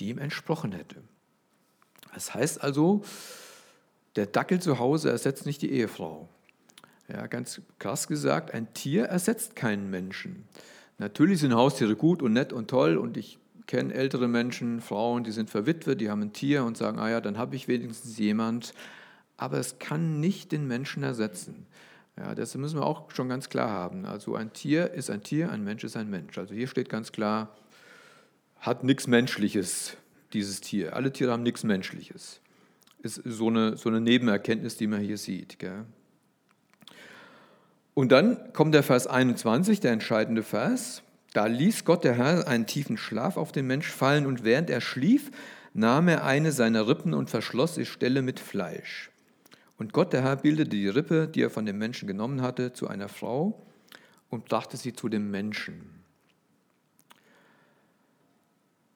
die 0.00 0.08
ihm 0.08 0.18
entsprochen 0.18 0.72
hätte. 0.72 0.96
Das 2.14 2.34
heißt 2.34 2.62
also, 2.62 3.02
der 4.16 4.26
Dackel 4.26 4.60
zu 4.60 4.78
Hause 4.78 5.10
ersetzt 5.10 5.46
nicht 5.46 5.62
die 5.62 5.70
Ehefrau. 5.70 6.28
Ja, 7.08 7.26
ganz 7.26 7.60
krass 7.78 8.08
gesagt, 8.08 8.52
ein 8.52 8.72
Tier 8.74 9.04
ersetzt 9.04 9.56
keinen 9.56 9.90
Menschen. 9.90 10.44
Natürlich 10.98 11.40
sind 11.40 11.54
Haustiere 11.54 11.94
gut 11.94 12.22
und 12.22 12.32
nett 12.32 12.52
und 12.52 12.68
toll 12.68 12.96
und 12.96 13.16
ich 13.16 13.38
kenne 13.66 13.94
ältere 13.94 14.28
Menschen, 14.28 14.80
Frauen, 14.80 15.24
die 15.24 15.30
sind 15.30 15.50
verwitwet, 15.50 16.00
die 16.00 16.10
haben 16.10 16.22
ein 16.22 16.32
Tier 16.32 16.64
und 16.64 16.76
sagen, 16.76 16.98
ah 16.98 17.08
ja, 17.08 17.20
dann 17.20 17.38
habe 17.38 17.54
ich 17.54 17.68
wenigstens 17.68 18.18
jemand. 18.18 18.74
Aber 19.38 19.58
es 19.58 19.78
kann 19.78 20.20
nicht 20.20 20.52
den 20.52 20.66
Menschen 20.66 21.02
ersetzen. 21.02 21.66
Ja, 22.18 22.34
das 22.34 22.54
müssen 22.56 22.78
wir 22.78 22.84
auch 22.84 23.10
schon 23.12 23.28
ganz 23.28 23.48
klar 23.48 23.70
haben. 23.70 24.04
Also 24.04 24.34
ein 24.34 24.52
Tier 24.52 24.90
ist 24.90 25.08
ein 25.08 25.22
Tier, 25.22 25.50
ein 25.50 25.62
Mensch 25.62 25.84
ist 25.84 25.96
ein 25.96 26.10
Mensch. 26.10 26.36
Also 26.36 26.52
hier 26.52 26.66
steht 26.66 26.88
ganz 26.88 27.12
klar, 27.12 27.56
hat 28.58 28.82
nichts 28.82 29.06
Menschliches, 29.06 29.96
dieses 30.32 30.60
Tier. 30.60 30.96
Alle 30.96 31.12
Tiere 31.12 31.30
haben 31.30 31.44
nichts 31.44 31.62
Menschliches. 31.62 32.40
Ist 33.02 33.22
so 33.24 33.46
eine, 33.46 33.76
so 33.76 33.88
eine 33.88 34.00
Nebenerkenntnis, 34.00 34.76
die 34.76 34.88
man 34.88 35.00
hier 35.00 35.16
sieht. 35.16 35.60
Gell? 35.60 35.84
Und 37.94 38.10
dann 38.10 38.52
kommt 38.52 38.74
der 38.74 38.82
Vers 38.82 39.06
21, 39.06 39.78
der 39.78 39.92
entscheidende 39.92 40.42
Vers. 40.42 41.02
Da 41.32 41.46
ließ 41.46 41.84
Gott 41.84 42.02
der 42.02 42.14
Herr 42.14 42.48
einen 42.48 42.66
tiefen 42.66 42.96
Schlaf 42.96 43.36
auf 43.36 43.52
den 43.52 43.68
Mensch 43.68 43.86
fallen 43.86 44.26
und 44.26 44.42
während 44.42 44.70
er 44.70 44.80
schlief, 44.80 45.30
nahm 45.74 46.08
er 46.08 46.24
eine 46.24 46.50
seiner 46.50 46.88
Rippen 46.88 47.14
und 47.14 47.30
verschloss 47.30 47.74
die 47.74 47.86
Stelle 47.86 48.22
mit 48.22 48.40
Fleisch. 48.40 49.10
Und 49.78 49.92
Gott 49.92 50.12
der 50.12 50.22
Herr 50.22 50.36
bildete 50.36 50.70
die 50.70 50.88
Rippe, 50.88 51.28
die 51.28 51.42
er 51.42 51.50
von 51.50 51.64
dem 51.64 51.78
Menschen 51.78 52.08
genommen 52.08 52.42
hatte, 52.42 52.72
zu 52.72 52.88
einer 52.88 53.08
Frau 53.08 53.64
und 54.28 54.44
brachte 54.46 54.76
sie 54.76 54.92
zu 54.92 55.08
dem 55.08 55.30
Menschen. 55.30 56.04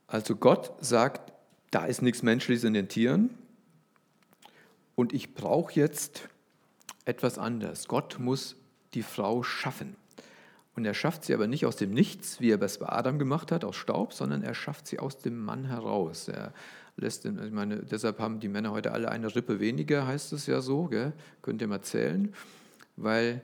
Also 0.09 0.37
Gott 0.37 0.73
sagt, 0.81 1.33
da 1.71 1.87
ist 1.87 2.03
nichts 2.03 2.23
Menschliches 2.23 2.65
in 2.65 2.75
den 2.75 2.89
Tieren 2.89 3.31
und 4.95 5.15
ich 5.15 5.35
brauche 5.35 5.73
jetzt 5.73 6.29
etwas 7.05 7.39
anderes. 7.39 7.89
Gott 7.89 8.19
muss 8.19 8.57
die 8.93 9.03
Frau 9.03 9.43
schaffen. 9.43 9.97
Und 10.75 10.85
er 10.85 10.95
schafft 10.95 11.25
sie 11.25 11.35
aber 11.35 11.47
nicht 11.47 11.67
aus 11.67 11.77
dem 11.77 11.93
Nichts, 11.93 12.41
wie 12.41 12.51
er 12.51 12.61
es 12.61 12.79
bei 12.79 12.89
Adam 12.89 13.19
gemacht 13.19 13.53
hat, 13.53 13.65
aus 13.65 13.77
Staub, 13.77 14.13
sondern 14.13 14.43
er 14.43 14.55
schafft 14.55 14.87
sie 14.87 14.99
aus 14.99 15.19
dem 15.19 15.39
Mann 15.39 15.67
heraus. 15.67 16.29
Er 16.29 16.53
lässt, 16.97 17.25
ich 17.25 17.51
meine, 17.51 17.79
deshalb 17.79 18.19
haben 18.19 18.41
die 18.41 18.49
Männer 18.49 18.73
heute 18.73 18.93
alle 18.93 19.11
eine 19.11 19.35
Rippe 19.35 19.61
weniger, 19.61 20.07
heißt 20.07 20.33
es 20.33 20.47
ja 20.47 20.61
so, 20.61 20.85
gell? 20.85 21.13
könnt 21.41 21.61
ihr 21.63 21.69
mal 21.69 21.83
zählen, 21.83 22.35
weil, 22.97 23.43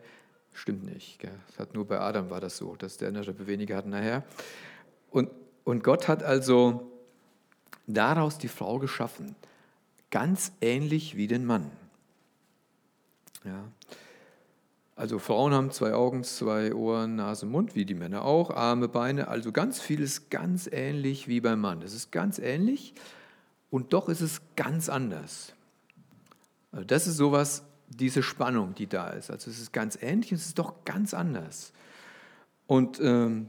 stimmt 0.52 0.84
nicht, 0.84 1.18
gell? 1.18 1.38
Das 1.48 1.58
hat 1.58 1.74
nur 1.74 1.86
bei 1.86 2.00
Adam 2.00 2.30
war 2.30 2.40
das 2.40 2.56
so, 2.56 2.76
dass 2.76 2.98
der 2.98 3.08
eine 3.08 3.26
Rippe 3.26 3.46
weniger 3.46 3.76
hat 3.76 3.86
nachher. 3.86 4.24
Und, 5.10 5.30
und 5.64 5.82
Gott 5.82 6.08
hat 6.08 6.22
also 6.22 6.92
daraus 7.86 8.38
die 8.38 8.48
Frau 8.48 8.78
geschaffen, 8.78 9.34
ganz 10.10 10.52
ähnlich 10.60 11.16
wie 11.16 11.26
den 11.26 11.44
Mann. 11.44 11.70
Ja. 13.44 13.64
Also 14.94 15.20
Frauen 15.20 15.54
haben 15.54 15.70
zwei 15.70 15.94
Augen, 15.94 16.24
zwei 16.24 16.74
Ohren, 16.74 17.14
Nase, 17.14 17.46
Mund, 17.46 17.76
wie 17.76 17.84
die 17.84 17.94
Männer 17.94 18.24
auch, 18.24 18.50
Arme, 18.50 18.88
Beine, 18.88 19.28
also 19.28 19.52
ganz 19.52 19.80
vieles 19.80 20.28
ganz 20.28 20.68
ähnlich 20.70 21.28
wie 21.28 21.40
beim 21.40 21.60
Mann. 21.60 21.82
Es 21.82 21.94
ist 21.94 22.10
ganz 22.10 22.40
ähnlich 22.40 22.94
und 23.70 23.92
doch 23.92 24.08
ist 24.08 24.20
es 24.20 24.40
ganz 24.56 24.88
anders. 24.88 25.52
Also 26.72 26.84
das 26.84 27.06
ist 27.06 27.16
sowas, 27.16 27.64
diese 27.88 28.22
Spannung, 28.22 28.74
die 28.74 28.86
da 28.86 29.10
ist. 29.10 29.30
Also 29.30 29.50
es 29.50 29.58
ist 29.58 29.72
ganz 29.72 29.98
ähnlich, 30.00 30.32
es 30.32 30.46
ist 30.46 30.58
doch 30.58 30.84
ganz 30.84 31.14
anders. 31.14 31.72
Und 32.66 33.00
ähm, 33.00 33.48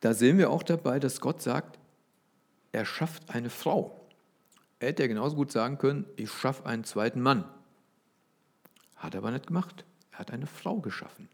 da 0.00 0.14
sehen 0.14 0.38
wir 0.38 0.50
auch 0.50 0.62
dabei, 0.62 0.98
dass 0.98 1.20
Gott 1.20 1.42
sagt, 1.42 1.78
er 2.72 2.84
schafft 2.84 3.30
eine 3.30 3.50
Frau. 3.50 4.06
Er 4.78 4.88
hätte 4.88 5.02
ja 5.04 5.06
genauso 5.06 5.36
gut 5.36 5.52
sagen 5.52 5.78
können, 5.78 6.06
ich 6.16 6.30
schaffe 6.30 6.66
einen 6.66 6.84
zweiten 6.84 7.20
Mann. 7.20 7.44
Hat 8.96 9.14
er 9.14 9.18
aber 9.18 9.30
nicht 9.30 9.46
gemacht. 9.46 9.84
Er 10.10 10.18
hat 10.18 10.30
eine 10.30 10.46
Frau 10.46 10.80
geschaffen. 10.80 11.28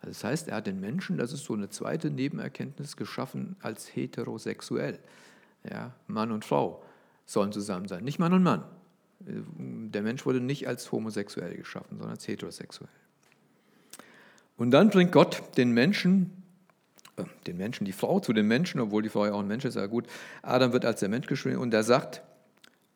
Also 0.00 0.10
das 0.10 0.24
heißt, 0.24 0.48
er 0.48 0.56
hat 0.56 0.66
den 0.66 0.80
Menschen, 0.80 1.16
das 1.16 1.32
ist 1.32 1.44
so 1.44 1.54
eine 1.54 1.68
zweite 1.68 2.10
Nebenerkenntnis, 2.10 2.96
geschaffen 2.96 3.56
als 3.60 3.94
heterosexuell. 3.94 4.98
Ja, 5.68 5.92
Mann 6.06 6.32
und 6.32 6.44
Frau 6.44 6.82
sollen 7.26 7.52
zusammen 7.52 7.88
sein, 7.88 8.04
nicht 8.04 8.18
Mann 8.18 8.32
und 8.32 8.42
Mann. 8.42 8.64
Der 9.20 10.02
Mensch 10.02 10.26
wurde 10.26 10.40
nicht 10.40 10.66
als 10.66 10.90
homosexuell 10.90 11.56
geschaffen, 11.56 11.98
sondern 11.98 12.10
als 12.10 12.26
heterosexuell. 12.26 12.90
Und 14.56 14.70
dann 14.72 14.90
bringt 14.90 15.12
Gott 15.12 15.42
den 15.56 15.70
Menschen, 15.70 16.42
äh, 17.16 17.24
den 17.46 17.56
Menschen, 17.56 17.84
die 17.84 17.92
Frau 17.92 18.20
zu 18.20 18.32
den 18.32 18.46
Menschen, 18.46 18.80
obwohl 18.80 19.02
die 19.02 19.08
Frau 19.08 19.26
ja 19.26 19.32
auch 19.32 19.40
ein 19.40 19.46
Mensch 19.46 19.64
ist, 19.64 19.76
ja 19.76 19.86
gut. 19.86 20.06
Adam 20.42 20.72
wird 20.72 20.84
als 20.84 21.00
der 21.00 21.08
Mensch 21.08 21.26
geschrieben 21.26 21.58
und 21.58 21.72
er 21.72 21.84
sagt, 21.84 22.22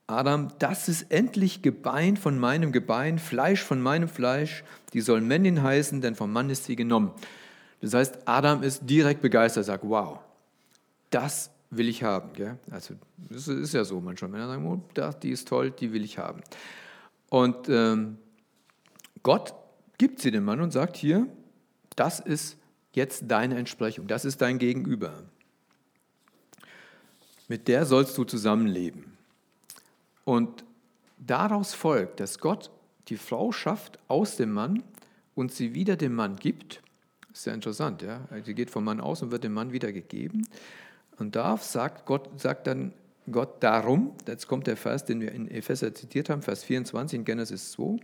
Adam, 0.09 0.53
das 0.61 0.89
ist 0.89 1.11
endlich 1.11 1.63
Gebein 1.63 2.17
von 2.17 2.39
meinem 2.39 2.71
Gebein, 2.71 3.19
Fleisch 3.19 3.63
von 3.63 3.81
meinem 3.81 4.09
Fleisch, 4.09 4.63
die 4.93 5.01
soll 5.01 5.21
Männin 5.21 5.63
heißen, 5.63 6.01
denn 6.01 6.15
vom 6.15 6.33
Mann 6.33 6.51
ist 6.51 6.65
sie 6.65 6.77
genommen. 6.77 7.11
Das 7.81 7.95
heißt, 7.95 8.19
Adam 8.25 8.63
ist 8.63 8.89
direkt 8.89 9.21
begeistert, 9.21 9.65
sagt, 9.65 9.83
wow, 9.87 10.21
das 11.11 11.51
will 11.71 11.89
ich 11.89 12.03
haben. 12.03 12.33
Gell? 12.35 12.59
Also 12.71 12.95
das 13.31 13.49
ist 13.49 13.75
ja 13.75 13.85
so 13.85 14.01
manchmal, 14.01 14.31
Männer 14.31 14.49
sagen, 14.49 14.67
oh, 14.67 14.81
die 15.23 15.31
ist 15.31 15.49
toll, 15.49 15.71
die 15.71 15.93
will 15.93 16.05
ich 16.05 16.19
haben. 16.19 16.43
Und 17.29 17.69
ähm, 17.69 18.19
Gott 19.23 19.55
gibt 19.99 20.21
sie 20.21 20.31
dem 20.31 20.45
Mann 20.45 20.61
und 20.61 20.73
sagt 20.73 20.97
hier, 20.97 21.27
das 21.97 22.21
ist 22.21 22.57
jetzt 22.93 23.25
deine 23.29 23.57
Entsprechung, 23.57 24.07
das 24.07 24.25
ist 24.25 24.41
dein 24.41 24.59
Gegenüber. 24.59 25.25
Mit 27.49 27.69
der 27.69 27.87
sollst 27.87 28.17
du 28.19 28.25
zusammenleben. 28.25 29.17
Und 30.25 30.65
daraus 31.19 31.75
folgt, 31.75 32.21
dass 32.21 32.39
Gott 32.39 32.71
die 33.09 33.17
Frau 33.17 33.53
schafft 33.53 33.99
aus 34.09 34.37
dem 34.37 34.53
Mann 34.53 34.83
und 35.35 35.53
sie 35.53 35.75
wieder 35.75 35.97
dem 35.97 36.15
Mann 36.15 36.37
gibt. 36.37 36.83
Ist 37.33 37.45
sehr 37.45 37.55
interessant, 37.55 38.03
ja. 38.03 38.27
Sie 38.45 38.55
geht 38.55 38.71
vom 38.71 38.85
Mann 38.85 39.01
aus 39.01 39.23
und 39.23 39.31
wird 39.31 39.45
dem 39.45 39.53
Mann 39.53 39.73
wiedergegeben. 39.73 40.49
Und 41.19 41.37
da 41.37 41.57
sagt 41.57 42.07
Gott, 42.07 42.41
sagt 42.41 42.67
dann 42.67 42.93
Gott 43.31 43.63
darum, 43.63 44.15
jetzt 44.27 44.47
kommt 44.47 44.67
der 44.67 44.77
Vers, 44.77 45.05
den 45.05 45.21
wir 45.21 45.33
in 45.33 45.49
Epheser 45.49 45.95
zitiert 45.95 46.31
haben, 46.31 46.43
Vers 46.43 46.65
24 46.65 47.21
in 47.21 47.25
Genesis 47.25 47.73
2. 47.73 47.99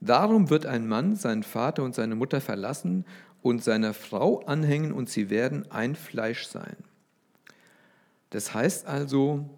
Darum 0.00 0.50
wird 0.50 0.66
ein 0.66 0.86
Mann 0.86 1.16
seinen 1.16 1.42
Vater 1.42 1.82
und 1.82 1.94
seine 1.94 2.14
Mutter 2.14 2.40
verlassen 2.40 3.04
und 3.42 3.62
seiner 3.62 3.94
Frau 3.94 4.40
anhängen 4.40 4.92
und 4.92 5.08
sie 5.08 5.30
werden 5.30 5.70
ein 5.70 5.96
Fleisch 5.96 6.46
sein. 6.46 6.76
Das 8.30 8.54
heißt 8.54 8.86
also, 8.86 9.48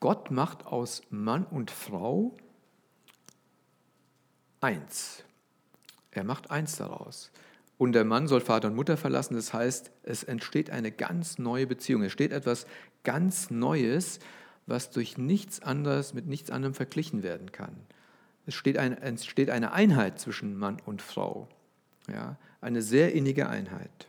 Gott 0.00 0.30
macht 0.30 0.66
aus 0.66 1.02
Mann 1.10 1.44
und 1.44 1.70
Frau 1.70 2.36
eins. 4.60 5.24
Er 6.10 6.24
macht 6.24 6.50
eins 6.50 6.76
daraus. 6.76 7.30
Und 7.84 7.92
der 7.92 8.06
Mann 8.06 8.28
soll 8.28 8.40
Vater 8.40 8.68
und 8.68 8.76
Mutter 8.76 8.96
verlassen. 8.96 9.34
Das 9.34 9.52
heißt, 9.52 9.90
es 10.04 10.24
entsteht 10.24 10.70
eine 10.70 10.90
ganz 10.90 11.38
neue 11.38 11.66
Beziehung. 11.66 12.02
Es 12.02 12.12
steht 12.12 12.32
etwas 12.32 12.66
ganz 13.02 13.50
Neues, 13.50 14.20
was 14.66 14.88
durch 14.88 15.18
nichts 15.18 15.60
anderes, 15.60 16.14
mit 16.14 16.26
nichts 16.26 16.50
anderem 16.50 16.72
verglichen 16.72 17.22
werden 17.22 17.52
kann. 17.52 17.76
Es 18.46 18.54
steht 18.54 18.78
eine, 18.78 19.02
entsteht 19.02 19.50
eine 19.50 19.72
Einheit 19.72 20.18
zwischen 20.18 20.56
Mann 20.56 20.78
und 20.86 21.02
Frau. 21.02 21.46
Ja, 22.10 22.36
eine 22.62 22.80
sehr 22.80 23.12
innige 23.12 23.50
Einheit. 23.50 24.08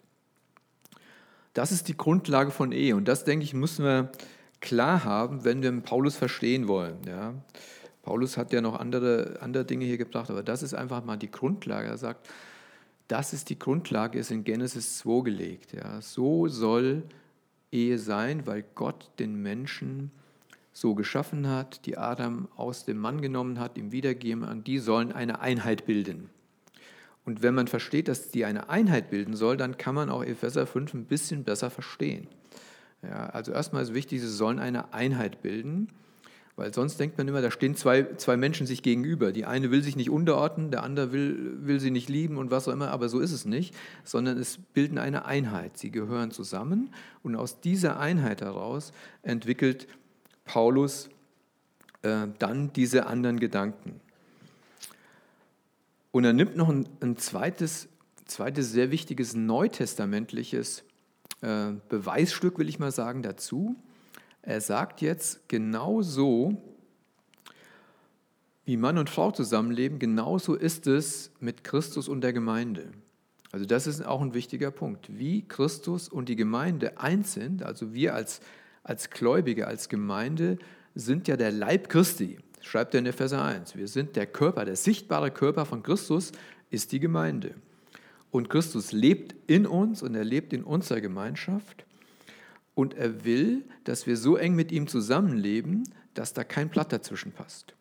Das 1.54 1.74
ist 1.74 1.90
die 1.90 1.98
Grundlage 1.98 2.52
von 2.52 2.72
Ehe. 2.72 2.96
Und 2.96 3.10
das, 3.10 3.26
denke 3.26 3.44
ich, 3.44 3.54
müssen 3.54 3.84
wir 3.84 4.10
klar 4.62 5.04
haben, 5.04 5.44
wenn 5.44 5.62
wir 5.62 5.72
Paulus 5.82 6.16
verstehen 6.16 6.70
wollen. 6.70 7.00
Ja. 7.06 7.34
Paulus 8.04 8.38
hat 8.38 8.54
ja 8.54 8.62
noch 8.62 8.80
andere, 8.80 9.40
andere 9.42 9.66
Dinge 9.66 9.84
hier 9.84 9.98
gebracht, 9.98 10.30
aber 10.30 10.44
das 10.44 10.64
ist 10.64 10.74
einfach 10.74 11.04
mal 11.04 11.18
die 11.18 11.32
Grundlage. 11.32 11.90
Er 11.90 11.98
sagt, 11.98 12.30
das 13.08 13.34
ist 13.34 13.50
die 13.50 13.60
Grundlage, 13.60 14.20
ist 14.20 14.32
in 14.32 14.44
Genesis 14.44 14.98
2 15.00 15.24
gelegt. 15.24 15.74
Ja. 15.74 16.02
So 16.02 16.48
soll 16.48 17.04
Ehe 17.72 18.00
sein, 18.00 18.48
weil 18.48 18.64
Gott 18.76 19.12
den 19.20 19.42
Menschen 19.42 20.12
so 20.72 20.96
geschaffen 20.96 21.48
hat, 21.48 21.86
die 21.86 21.98
Adam 21.98 22.48
aus 22.56 22.86
dem 22.86 22.98
Mann 22.98 23.22
genommen 23.22 23.60
hat, 23.60 23.78
ihm 23.78 23.92
wiedergeben, 23.92 24.44
an 24.44 24.64
die 24.64 24.80
sollen 24.80 25.12
eine 25.12 25.40
Einheit 25.40 25.86
bilden. 25.86 26.30
Und 27.26 27.42
wenn 27.42 27.56
man 27.56 27.68
versteht, 27.68 28.08
dass 28.08 28.30
die 28.30 28.46
eine 28.46 28.70
Einheit 28.70 29.10
bilden 29.10 29.36
soll, 29.36 29.58
dann 29.58 29.78
kann 29.78 29.96
man 29.96 30.10
auch 30.10 30.24
Epheser 30.24 30.68
5 30.68 30.94
ein 30.94 31.06
bisschen 31.06 31.44
besser 31.44 31.70
verstehen. 31.70 32.28
Ja, 33.02 33.28
also 33.28 33.52
erstmal 33.52 33.84
ist 33.84 33.94
wichtig, 33.94 34.22
sie 34.22 34.28
sollen 34.28 34.60
eine 34.60 34.94
Einheit 34.94 35.42
bilden, 35.42 35.90
weil 36.56 36.74
sonst 36.74 37.00
denkt 37.00 37.18
man 37.18 37.28
immer, 37.28 37.42
da 37.42 37.52
stehen 37.52 37.76
zwei, 37.76 38.04
zwei 38.16 38.38
Menschen 38.38 38.66
sich 38.66 38.82
gegenüber. 38.82 39.34
Die 39.34 39.46
eine 39.46 39.72
will 39.72 39.84
sich 39.84 39.98
nicht 39.98 40.10
unterordnen, 40.10 40.72
der 40.72 40.84
andere 40.84 41.12
will, 41.12 41.58
will 41.66 41.80
sie 41.82 41.92
nicht 41.92 42.08
lieben 42.08 42.38
und 42.38 42.50
was 42.50 42.68
auch 42.68 42.74
immer, 42.74 42.92
aber 42.92 43.10
so 43.10 43.20
ist 43.20 43.34
es 43.34 43.46
nicht, 43.46 43.76
sondern 44.06 44.38
es 44.38 44.58
bilden 44.58 44.98
eine 44.98 45.26
Einheit. 45.26 45.78
Sie 45.78 45.92
gehören 45.92 46.32
zusammen 46.32 46.94
und 47.24 47.36
aus 47.36 47.60
dieser 47.60 48.00
Einheit 48.00 48.42
heraus 48.42 48.94
entwickelt 49.22 49.88
Paulus 50.46 51.10
äh, 52.04 52.28
dann 52.40 52.72
diese 52.72 53.08
anderen 53.08 53.40
Gedanken. 53.40 54.00
Und 56.12 56.24
er 56.24 56.32
nimmt 56.32 56.56
noch 56.56 56.70
ein, 56.70 56.88
ein 57.02 57.18
zweites, 57.18 57.90
zweites 58.24 58.72
sehr 58.72 58.92
wichtiges 58.92 59.34
neutestamentliches 59.34 60.86
äh, 61.42 61.74
Beweisstück, 61.90 62.58
will 62.58 62.70
ich 62.70 62.80
mal 62.80 62.94
sagen, 62.94 63.22
dazu. 63.22 63.76
Er 64.46 64.62
sagt 64.62 65.02
jetzt, 65.02 65.50
genauso 65.50 66.56
wie 68.64 68.78
Mann 68.78 69.00
und 69.00 69.10
Frau 69.10 69.32
zusammenleben, 69.32 69.98
genauso 69.98 70.54
ist 70.54 70.86
es 70.86 71.32
mit 71.40 71.64
Christus 71.64 72.08
und 72.08 72.22
der 72.22 72.32
Gemeinde. 72.32 72.92
Also 73.52 73.66
das 73.66 73.88
ist 73.88 74.06
auch 74.06 74.22
ein 74.22 74.36
wichtiger 74.36 74.70
Punkt. 74.70 75.18
Wie 75.18 75.48
Christus 75.48 76.10
und 76.10 76.30
die 76.30 76.36
Gemeinde 76.36 77.00
eins 77.00 77.34
sind, 77.34 77.64
also 77.64 77.94
wir 77.94 78.14
als, 78.14 78.40
als 78.84 79.10
Gläubige, 79.10 79.66
als 79.66 79.90
Gemeinde, 79.90 80.60
sind 80.94 81.28
ja 81.28 81.38
der 81.38 81.52
Leib 81.52 81.90
Christi, 81.90 82.38
schreibt 82.62 82.94
er 82.94 83.00
in 83.00 83.06
Epheser 83.08 83.44
1. 83.44 83.76
Wir 83.76 83.88
sind 83.88 84.16
der 84.16 84.28
Körper, 84.28 84.66
der 84.66 84.76
sichtbare 84.76 85.32
Körper 85.32 85.66
von 85.66 85.82
Christus 85.82 86.32
ist 86.70 86.92
die 86.92 87.00
Gemeinde. 87.00 87.56
Und 88.30 88.50
Christus 88.50 88.92
lebt 88.92 89.36
in 89.48 89.66
uns 89.66 90.04
und 90.04 90.14
er 90.14 90.24
lebt 90.24 90.54
in 90.54 90.64
unserer 90.64 91.02
Gemeinschaft. 91.02 91.85
Und 92.76 92.94
er 92.94 93.26
will, 93.26 93.64
dass 93.86 94.06
wir 94.06 94.18
so 94.18 94.36
eng 94.36 94.54
mit 94.54 94.72
ihm 94.72 94.88
zusammenleben, 94.88 95.90
dass 96.14 96.34
da 96.34 96.44
kein 96.44 96.70
Blatt 96.70 96.92
dazwischen 96.92 97.32
passt. 97.32 97.74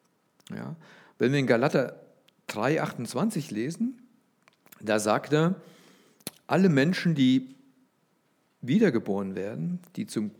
Ja? 0.50 0.76
Wenn 1.18 1.32
wir 1.32 1.38
in 1.38 1.46
Galater 1.46 2.00
3,28 2.48 3.52
lesen, 3.52 4.00
da 4.80 4.98
sagt 4.98 5.32
er, 5.32 5.56
alle 6.46 6.68
Menschen, 6.68 7.14
die 7.14 7.54
wiedergeboren 8.60 9.34
werden, 9.34 9.80
die 9.96 10.06
zum, 10.06 10.30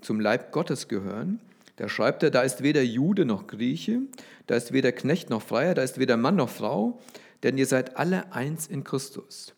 zum 0.00 0.20
Leib 0.20 0.52
Gottes 0.52 0.88
gehören, 0.88 1.40
da 1.76 1.88
schreibt 1.88 2.22
er, 2.22 2.30
da 2.30 2.42
ist 2.42 2.62
weder 2.62 2.82
Jude 2.82 3.24
noch 3.24 3.46
Grieche, 3.46 4.02
da 4.46 4.56
ist 4.56 4.72
weder 4.72 4.92
Knecht 4.92 5.30
noch 5.30 5.42
Freier, 5.42 5.74
da 5.74 5.82
ist 5.82 5.98
weder 5.98 6.16
Mann 6.16 6.36
noch 6.36 6.50
Frau, 6.50 7.00
denn 7.42 7.58
ihr 7.58 7.66
seid 7.66 7.96
alle 7.96 8.32
eins 8.32 8.66
in 8.66 8.84
Christus. 8.84 9.54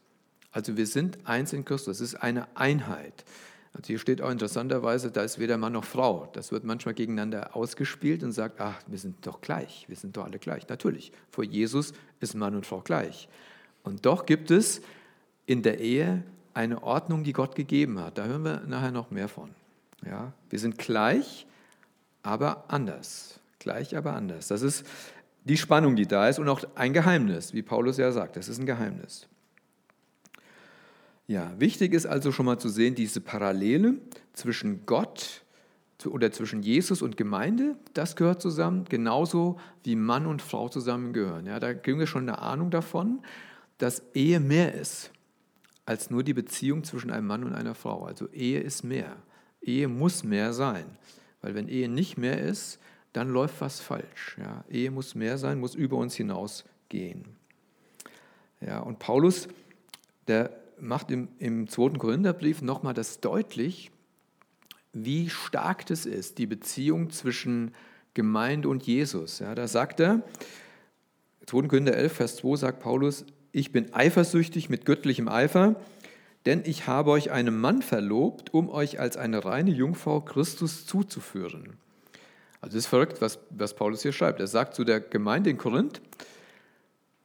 Also 0.53 0.77
wir 0.77 0.87
sind 0.87 1.19
eins 1.25 1.53
in 1.53 1.65
Christus, 1.65 2.01
es 2.01 2.13
ist 2.13 2.23
eine 2.23 2.47
Einheit. 2.57 3.25
Also 3.75 3.89
hier 3.89 3.99
steht 3.99 4.23
auch 4.23 4.31
interessanterweise, 4.31 5.11
da 5.11 5.23
ist 5.23 5.41
weder 5.41 5.59
Mann 5.59 5.73
noch 5.73 5.85
Frau. 5.85 6.29
Das 6.33 6.53
wird 6.53 6.63
manchmal 6.65 6.95
gegeneinander 6.95 7.57
ausgespielt 7.57 8.23
und 8.23 8.31
sagt, 8.31 8.61
ach, 8.61 8.81
wir 8.87 8.99
sind 8.99 9.27
doch 9.27 9.41
gleich, 9.41 9.85
wir 9.89 9.97
sind 9.97 10.17
doch 10.17 10.25
alle 10.25 10.39
gleich. 10.39 10.69
Natürlich, 10.69 11.13
vor 11.31 11.43
Jesus 11.43 11.93
ist 12.21 12.35
Mann 12.35 12.55
und 12.55 12.67
Frau 12.67 12.81
gleich. 12.81 13.29
Und 13.83 14.07
doch 14.07 14.27
gibt 14.27 14.53
es 14.53 14.81
in 15.47 15.63
der 15.63 15.81
Ehe 15.81 16.23
eine 16.55 16.85
Ordnung, 16.85 17.25
die 17.25 17.33
Gott 17.33 17.57
gegeben 17.57 17.99
hat. 17.99 18.17
Da 18.17 18.27
hören 18.27 18.45
wir 18.45 18.61
nachher 18.61 18.93
noch 18.93 19.11
mehr 19.11 19.29
von. 19.29 19.51
Ja, 20.07 20.33
wir 20.51 20.59
sind 20.61 20.79
gleich, 20.79 21.47
aber 22.23 22.65
anders. 22.69 23.41
Gleich, 23.59 23.97
aber 23.97 24.15
anders. 24.15 24.49
Das 24.49 24.63
ist 24.63 24.87
die 25.45 25.57
Spannung, 25.57 25.97
die 25.97 26.07
da 26.07 26.29
ist 26.29 26.39
und 26.39 26.49
auch 26.49 26.63
ein 26.77 26.93
Geheimnis, 26.93 27.53
wie 27.53 27.63
Paulus 27.63 27.97
ja 27.97 28.13
sagt, 28.13 28.37
das 28.37 28.49
ist 28.49 28.59
ein 28.59 28.67
Geheimnis. 28.67 29.27
Ja, 31.27 31.59
wichtig 31.59 31.95
ist 31.95 32.07
also 32.07 32.33
schon 32.33 32.47
mal 32.47 32.59
zu 32.59 32.69
sehen, 32.69 32.95
diese 32.95 33.21
Parallele 33.21 33.95
zwischen 34.35 34.85
Gott, 34.87 35.45
oder 36.07 36.33
zwischen 36.33 36.63
Jesus 36.63 37.03
und 37.03 37.17
Gemeinde, 37.17 37.77
das 37.95 38.17
gehört 38.17 38.43
zusammen, 38.43 38.85
genauso 38.85 39.59
wie 39.85 39.97
Mann 39.97 40.27
und 40.27 40.43
Frau 40.43 40.69
zusammengehören. 40.69 41.47
Ja, 41.47 41.61
da 41.61 41.73
kriegen 41.75 41.99
wir 41.99 42.07
schon 42.07 42.29
eine 42.29 42.39
Ahnung 42.41 42.71
davon, 42.71 43.23
dass 43.79 44.03
Ehe 44.15 44.41
mehr 44.41 44.75
ist 44.75 45.11
als 45.87 46.11
nur 46.11 46.23
die 46.23 46.35
Beziehung 46.35 46.85
zwischen 46.85 47.11
einem 47.11 47.27
Mann 47.27 47.45
und 47.45 47.55
einer 47.55 47.75
Frau. 47.75 48.05
Also 48.05 48.29
Ehe 48.31 48.61
ist 48.61 48.85
mehr. 48.85 49.17
Ehe 49.61 49.89
muss 49.89 50.25
mehr 50.25 50.53
sein. 50.53 50.85
Weil 51.43 51.55
wenn 51.55 51.69
Ehe 51.69 51.89
nicht 51.89 52.17
mehr 52.17 52.41
ist, 52.41 52.79
dann 53.13 53.29
läuft 53.29 53.61
was 53.61 53.81
falsch. 53.81 54.37
Ja, 54.39 54.65
Ehe 54.69 54.91
muss 54.91 55.15
mehr 55.15 55.37
sein, 55.39 55.61
muss 55.61 55.75
über 55.75 55.97
uns 55.97 56.15
hinausgehen. 56.15 57.25
Ja, 58.61 58.81
und 58.81 58.99
Paulus, 58.99 59.49
der 60.27 60.51
macht 60.81 61.11
im, 61.11 61.29
im 61.39 61.69
2. 61.69 61.99
Korintherbrief 61.99 62.63
nochmal 62.63 62.95
das 62.95 63.21
deutlich, 63.21 63.91
wie 64.93 65.29
stark 65.29 65.87
das 65.87 66.07
ist, 66.07 66.39
die 66.39 66.47
Beziehung 66.47 67.11
zwischen 67.11 67.75
Gemeinde 68.15 68.69
und 68.69 68.85
Jesus. 68.85 69.41
Ja, 69.41 69.55
da 69.55 69.67
sagt 69.67 70.01
er, 70.01 70.23
2. 71.47 71.69
Korinther 71.69 71.95
11, 71.95 72.13
Vers 72.13 72.37
2 72.37 72.57
sagt 72.57 72.81
Paulus, 72.81 73.25
ich 73.53 73.73
bin 73.73 73.93
eifersüchtig 73.93 74.71
mit 74.71 74.85
göttlichem 74.85 75.29
Eifer, 75.29 75.77
denn 76.47 76.63
ich 76.65 76.87
habe 76.87 77.11
euch 77.11 77.31
einem 77.31 77.61
Mann 77.61 77.83
verlobt, 77.83 78.53
um 78.53 78.69
euch 78.69 79.01
als 79.01 79.17
eine 79.17 79.45
reine 79.45 79.71
Jungfrau 79.71 80.21
Christus 80.21 80.87
zuzuführen. 80.87 81.75
Also 82.61 82.77
das 82.77 82.85
ist 82.85 82.87
verrückt, 82.87 83.21
was, 83.21 83.39
was 83.51 83.75
Paulus 83.75 84.03
hier 84.03 84.13
schreibt. 84.13 84.41
Er 84.41 84.47
sagt 84.47 84.75
zu 84.75 84.85
der 84.85 85.01
Gemeinde 85.01 85.51
in 85.51 85.59
Korinth, 85.59 86.01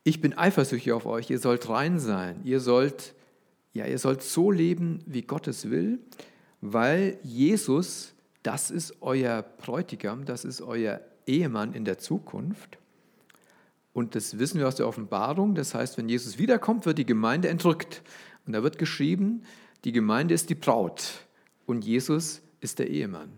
ich 0.04 0.22
bin 0.22 0.38
eifersüchtig 0.38 0.92
auf 0.92 1.06
euch, 1.06 1.30
ihr 1.30 1.40
sollt 1.40 1.70
rein 1.70 2.00
sein, 2.00 2.42
ihr 2.44 2.60
sollt, 2.60 3.14
ja, 3.74 3.86
ihr 3.86 4.00
sollt 4.00 4.24
so 4.24 4.52
leben, 4.52 5.00
wie 5.06 5.22
Gott 5.22 5.48
es 5.48 5.70
will, 5.70 6.00
weil 6.62 7.20
Jesus, 7.24 8.14
das 8.44 8.72
ist 8.72 9.02
euer 9.02 9.44
Bräutigam, 9.44 10.26
das 10.26 10.46
ist 10.46 10.62
euer 10.62 11.02
Ehemann 11.26 11.74
in 11.74 11.86
der 11.86 11.98
Zukunft. 11.98 12.78
Und 13.94 14.16
das 14.16 14.40
wissen 14.40 14.60
wir 14.60 14.68
aus 14.68 14.76
der 14.76 14.88
Offenbarung. 14.88 15.56
Das 15.56 15.74
heißt, 15.74 15.98
wenn 15.98 16.10
Jesus 16.10 16.38
wiederkommt, 16.38 16.86
wird 16.86 16.98
die 16.98 17.06
Gemeinde 17.06 17.50
entrückt. 17.50 18.02
Und 18.46 18.54
da 18.54 18.64
wird 18.64 18.78
geschrieben, 18.78 19.44
die 19.84 19.92
Gemeinde 19.92 20.34
ist 20.34 20.50
die 20.50 20.56
Braut 20.56 21.26
und 21.66 21.86
Jesus 21.86 22.42
ist 22.62 22.80
der 22.80 22.90
Ehemann. 22.90 23.30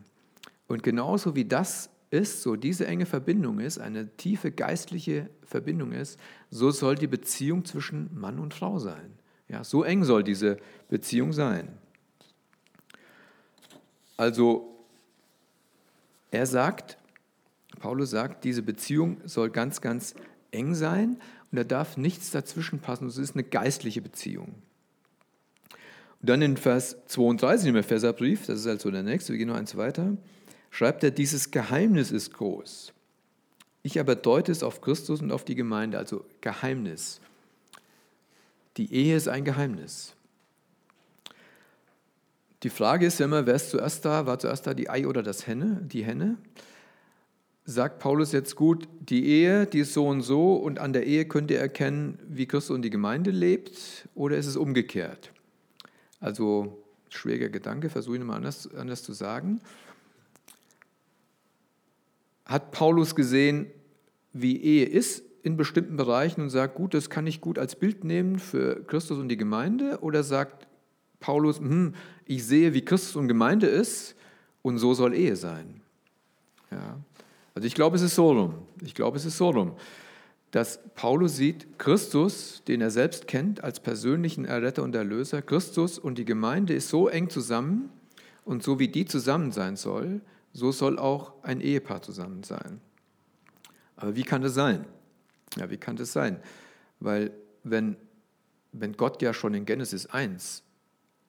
Und 0.68 0.84
genauso 0.84 1.36
wie 1.36 1.46
das 1.46 1.90
ist, 2.10 2.42
so 2.42 2.56
diese 2.56 2.88
enge 2.88 3.06
Verbindung 3.06 3.60
ist, 3.60 3.80
eine 3.80 4.16
tiefe 4.18 4.52
geistliche 4.52 5.30
Verbindung 5.44 5.92
ist, 5.92 6.20
so 6.50 6.72
soll 6.72 6.96
die 6.96 7.08
Beziehung 7.08 7.66
zwischen 7.66 8.10
Mann 8.14 8.40
und 8.40 8.54
Frau 8.54 8.80
sein. 8.80 9.14
Ja, 9.52 9.66
so 9.66 9.84
eng 9.84 10.06
soll 10.06 10.24
diese 10.24 10.58
Beziehung 10.88 11.34
sein. 11.34 11.68
Also 14.16 14.86
er 16.32 16.46
sagt, 16.46 16.98
Paulus 17.80 18.12
sagt, 18.12 18.46
diese 18.46 18.62
Beziehung 18.62 19.18
soll 19.26 19.50
ganz, 19.50 19.82
ganz 19.82 20.16
eng 20.52 20.74
sein 20.74 21.20
und 21.52 21.58
da 21.58 21.66
darf 21.66 21.98
nichts 21.98 22.32
dazwischen 22.32 22.80
passen. 22.80 23.08
Es 23.08 23.18
ist 23.18 23.36
eine 23.36 23.44
geistliche 23.44 24.02
Beziehung. 24.02 24.56
Und 26.22 26.30
dann 26.30 26.42
in 26.42 26.56
Vers 26.56 26.96
32 27.08 27.70
im 27.70 27.76
Epheserbrief, 27.76 28.46
das 28.46 28.60
ist 28.60 28.68
also 28.68 28.90
der 28.90 29.04
nächste, 29.04 29.34
wir 29.34 29.38
gehen 29.38 29.50
noch 29.50 29.56
eins 29.56 29.76
weiter, 29.76 30.16
schreibt 30.70 31.04
er, 31.04 31.12
dieses 31.12 31.52
Geheimnis 31.52 32.12
ist 32.12 32.34
groß. 32.34 32.94
Ich 33.84 34.00
aber 34.00 34.16
deute 34.16 34.54
es 34.54 34.64
auf 34.64 34.80
Christus 34.80 35.22
und 35.22 35.34
auf 35.34 35.44
die 35.44 35.56
Gemeinde, 35.56 35.98
also 35.98 36.24
Geheimnis. 36.40 37.20
Die 38.78 38.94
Ehe 38.94 39.16
ist 39.16 39.28
ein 39.28 39.46
Geheimnis. 39.46 40.16
Die 42.64 42.70
Frage 42.70 43.06
ist 43.06 43.20
ja 43.20 43.26
immer, 43.26 43.46
wer 43.46 43.56
ist 43.56 43.72
zuerst 43.72 44.06
da? 44.06 44.26
War 44.26 44.40
zuerst 44.40 44.68
da 44.68 44.74
die 44.74 44.90
Ei 44.90 45.08
oder 45.08 45.24
das 45.24 45.48
Henne, 45.48 45.82
die 45.84 46.04
Henne? 46.04 46.38
Sagt 47.66 48.00
Paulus 48.00 48.32
jetzt 48.32 48.56
gut, 48.56 48.88
die 49.00 49.26
Ehe, 49.26 49.66
die 49.66 49.80
ist 49.80 49.94
so 49.94 50.08
und 50.08 50.22
so 50.22 50.56
und 50.56 50.80
an 50.80 50.94
der 50.94 51.06
Ehe 51.06 51.26
könnt 51.26 51.52
ihr 51.52 51.60
erkennen, 51.60 52.20
wie 52.28 52.46
Christus 52.46 52.76
und 52.76 52.82
die 52.82 52.90
Gemeinde 52.90 53.32
lebt 53.32 54.08
oder 54.16 54.38
ist 54.38 54.48
es 54.48 54.58
umgekehrt? 54.58 55.32
Also 56.20 56.84
schwieriger 57.10 57.50
Gedanke, 57.50 57.90
versuche 57.90 58.18
ich 58.18 58.24
mal 58.24 58.36
anders, 58.36 58.74
anders 58.74 59.04
zu 59.04 59.14
sagen 59.14 59.62
hat 62.52 62.72
Paulus 62.72 63.16
gesehen, 63.16 63.68
wie 64.34 64.62
Ehe 64.62 64.86
ist 64.86 65.24
in 65.44 65.58
bestimmten 65.58 65.98
Bereichen 65.98 66.42
und 66.42 66.50
sagt, 66.50 66.76
gut, 66.76 66.94
das 66.94 67.10
kann 67.10 67.28
ich 67.28 67.42
gut 67.42 67.58
als 67.58 67.76
Bild 67.76 68.04
nehmen 68.04 68.40
für 68.40 68.84
Christus 68.86 69.18
und 69.18 69.30
die 69.30 69.38
Gemeinde? 69.38 70.00
Oder 70.02 70.24
sagt 70.24 70.68
Paulus, 71.20 71.60
hm, 71.60 71.94
ich 72.26 72.46
sehe, 72.46 72.74
wie 72.74 72.86
Christus 72.86 73.16
und 73.16 73.28
Gemeinde 73.28 73.68
ist 73.68 74.16
und 74.62 74.78
so 74.78 74.94
soll 74.94 75.14
Ehe 75.14 75.36
sein? 75.36 75.82
Ja. 76.70 77.00
Also 77.54 77.68
ich 77.68 77.76
glaube, 77.76 77.96
es 77.96 78.02
ist 78.02 78.16
so 78.16 78.32
rum. 78.32 78.54
Ich 78.82 78.96
glaube, 78.96 79.18
es 79.18 79.26
ist 79.26 79.38
so 79.38 79.50
rum, 79.50 79.74
dass 80.52 80.80
Paulus 80.96 81.36
sieht 81.36 81.80
Christus, 81.80 82.62
den 82.68 82.82
er 82.82 82.92
selbst 82.92 83.28
kennt, 83.28 83.64
als 83.64 83.80
persönlichen 83.80 84.46
Erretter 84.46 84.84
und 84.84 84.96
Erlöser. 84.96 85.42
Christus 85.42 85.98
und 85.98 86.18
die 86.18 86.26
Gemeinde 86.26 86.74
ist 86.74 86.90
so 86.90 87.08
eng 87.08 87.30
zusammen 87.30 87.90
und 88.46 88.64
so 88.64 88.80
wie 88.80 88.88
die 88.88 89.06
zusammen 89.06 89.52
sein 89.52 89.76
soll, 89.76 90.22
so 90.54 90.72
soll 90.72 91.00
auch 91.00 91.34
ein 91.44 91.62
Ehepaar 91.62 92.02
zusammen 92.02 92.44
sein. 92.44 92.82
Aber 93.96 94.16
wie 94.16 94.24
kann 94.24 94.42
das 94.42 94.54
sein? 94.54 94.86
Ja, 95.58 95.70
wie 95.70 95.78
kann 95.78 95.96
das 95.96 96.14
sein? 96.14 96.40
Weil 97.00 97.32
wenn, 97.64 97.98
wenn 98.72 98.94
Gott 98.94 99.22
ja 99.22 99.34
schon 99.34 99.54
in 99.54 99.66
Genesis 99.66 100.06
1 100.06 100.64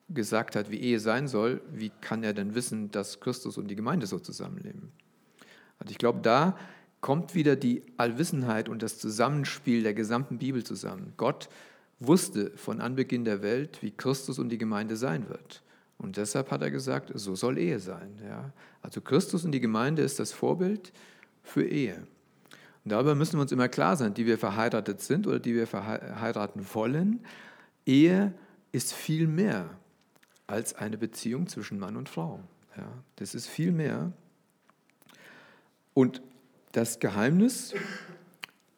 gesagt 0.09 0.55
hat, 0.55 0.69
wie 0.69 0.79
Ehe 0.79 0.99
sein 0.99 1.27
soll, 1.27 1.61
wie 1.71 1.91
kann 2.01 2.23
er 2.23 2.33
denn 2.33 2.55
wissen, 2.55 2.91
dass 2.91 3.19
Christus 3.19 3.57
und 3.57 3.67
die 3.67 3.75
Gemeinde 3.75 4.07
so 4.07 4.19
zusammenleben? 4.19 4.91
Also 5.79 5.91
ich 5.91 5.97
glaube, 5.97 6.21
da 6.21 6.57
kommt 7.01 7.35
wieder 7.35 7.55
die 7.55 7.83
Allwissenheit 7.97 8.69
und 8.69 8.81
das 8.81 8.97
Zusammenspiel 8.97 9.83
der 9.83 9.93
gesamten 9.93 10.37
Bibel 10.37 10.63
zusammen. 10.63 11.13
Gott 11.17 11.49
wusste 11.99 12.51
von 12.55 12.79
Anbeginn 12.79 13.25
der 13.25 13.41
Welt, 13.41 13.81
wie 13.81 13.91
Christus 13.91 14.39
und 14.39 14.49
die 14.49 14.57
Gemeinde 14.57 14.95
sein 14.95 15.27
wird. 15.29 15.63
Und 15.97 16.17
deshalb 16.17 16.51
hat 16.51 16.61
er 16.61 16.71
gesagt, 16.71 17.11
so 17.13 17.35
soll 17.35 17.57
Ehe 17.57 17.79
sein. 17.79 18.19
Ja? 18.25 18.51
Also 18.81 19.01
Christus 19.01 19.45
und 19.45 19.51
die 19.51 19.59
Gemeinde 19.59 20.01
ist 20.01 20.19
das 20.19 20.31
Vorbild 20.31 20.91
für 21.43 21.65
Ehe. 21.65 22.07
Darüber 22.85 23.15
müssen 23.15 23.37
wir 23.37 23.41
uns 23.41 23.51
immer 23.51 23.69
klar 23.69 23.95
sein, 23.95 24.13
die 24.13 24.25
wir 24.25 24.37
verheiratet 24.37 25.01
sind 25.01 25.25
oder 25.25 25.39
die 25.39 25.55
wir 25.55 25.67
verheiraten 25.67 26.65
wollen. 26.73 27.25
Ehe 27.85 28.33
ist 28.71 28.93
viel 28.93 29.27
mehr 29.27 29.69
als 30.47 30.73
eine 30.73 30.97
Beziehung 30.97 31.47
zwischen 31.47 31.79
Mann 31.79 31.95
und 31.95 32.09
Frau. 32.09 32.41
Ja? 32.75 32.87
Das 33.15 33.35
ist 33.35 33.47
viel 33.47 33.71
mehr. 33.71 34.11
Und 35.93 36.21
das 36.73 36.99
Geheimnis 36.99 37.73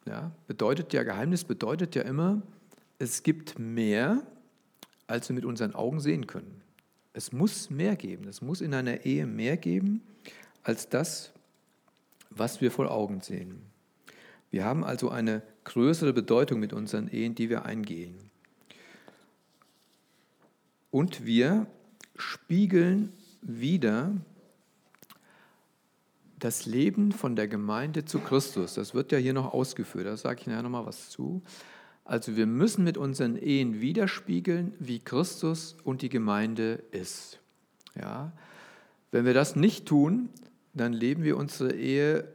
ja, 0.05 0.31
bedeutet 0.47 0.93
ja, 0.93 1.03
Geheimnis 1.03 1.43
bedeutet 1.43 1.95
ja 1.95 2.03
immer, 2.03 2.41
es 2.99 3.23
gibt 3.23 3.57
mehr, 3.57 4.21
als 5.07 5.29
wir 5.29 5.35
mit 5.35 5.45
unseren 5.45 5.73
Augen 5.73 5.99
sehen 5.99 6.27
können. 6.27 6.61
Es 7.13 7.31
muss 7.31 7.69
mehr 7.69 7.95
geben. 7.95 8.27
Es 8.27 8.41
muss 8.41 8.61
in 8.61 8.73
einer 8.73 9.05
Ehe 9.05 9.25
mehr 9.25 9.57
geben 9.57 10.01
als 10.63 10.89
das, 10.89 11.31
was 12.29 12.61
wir 12.61 12.71
vor 12.71 12.91
Augen 12.91 13.21
sehen. 13.21 13.61
Wir 14.51 14.65
haben 14.65 14.83
also 14.83 15.09
eine 15.09 15.41
größere 15.63 16.13
Bedeutung 16.13 16.59
mit 16.59 16.73
unseren 16.73 17.07
Ehen, 17.07 17.35
die 17.35 17.49
wir 17.49 17.65
eingehen. 17.65 18.15
Und 20.91 21.25
wir 21.25 21.67
spiegeln 22.15 23.11
wieder 23.41 24.13
das 26.39 26.65
Leben 26.65 27.11
von 27.11 27.35
der 27.35 27.47
Gemeinde 27.47 28.05
zu 28.05 28.19
Christus. 28.19 28.75
Das 28.75 28.93
wird 28.93 29.11
ja 29.11 29.17
hier 29.17 29.33
noch 29.33 29.53
ausgeführt, 29.53 30.05
da 30.05 30.15
sage 30.15 30.41
ich 30.41 30.47
nachher 30.47 30.63
nochmal 30.63 30.85
was 30.85 31.09
zu. 31.09 31.41
Also 32.05 32.37
wir 32.37 32.45
müssen 32.45 32.83
mit 32.83 32.97
unseren 32.97 33.35
Ehen 33.35 33.81
widerspiegeln, 33.81 34.73
wie 34.79 34.99
Christus 34.99 35.75
und 35.83 36.03
die 36.03 36.09
Gemeinde 36.09 36.83
ist. 36.91 37.39
Ja? 37.99 38.31
Wenn 39.11 39.25
wir 39.25 39.33
das 39.33 39.55
nicht 39.55 39.87
tun, 39.87 40.29
dann 40.73 40.93
leben 40.93 41.23
wir 41.23 41.35
unsere 41.37 41.73
Ehe 41.73 42.34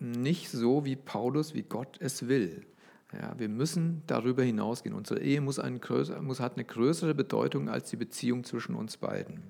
nicht 0.00 0.50
so, 0.50 0.84
wie 0.84 0.96
Paulus, 0.96 1.54
wie 1.54 1.62
Gott 1.62 1.98
es 2.00 2.26
will. 2.26 2.66
Ja, 3.12 3.34
wir 3.38 3.48
müssen 3.48 4.02
darüber 4.06 4.42
hinausgehen. 4.42 4.94
Unsere 4.94 5.20
Ehe 5.20 5.40
muss, 5.40 5.58
ein 5.58 5.80
größer, 5.80 6.22
muss, 6.22 6.40
hat 6.40 6.54
eine 6.54 6.64
größere 6.64 7.14
Bedeutung 7.14 7.68
als 7.68 7.90
die 7.90 7.96
Beziehung 7.96 8.44
zwischen 8.44 8.74
uns 8.74 8.96
beiden. 8.96 9.42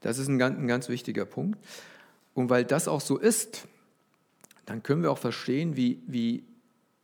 Das 0.00 0.18
ist 0.18 0.28
ein 0.28 0.38
ganz, 0.38 0.58
ein 0.58 0.68
ganz 0.68 0.88
wichtiger 0.88 1.24
Punkt. 1.24 1.58
Und 2.34 2.50
weil 2.50 2.64
das 2.64 2.88
auch 2.88 3.00
so 3.00 3.18
ist, 3.18 3.68
dann 4.64 4.82
können 4.82 5.02
wir 5.02 5.10
auch 5.10 5.18
verstehen, 5.18 5.76
wie, 5.76 6.00
wie 6.06 6.44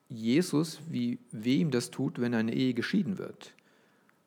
Jesus, 0.08 0.80
wie 0.88 1.18
weh 1.32 1.56
ihm 1.56 1.70
das 1.70 1.90
tut, 1.90 2.20
wenn 2.20 2.34
eine 2.34 2.54
Ehe 2.54 2.72
geschieden 2.72 3.18
wird. 3.18 3.52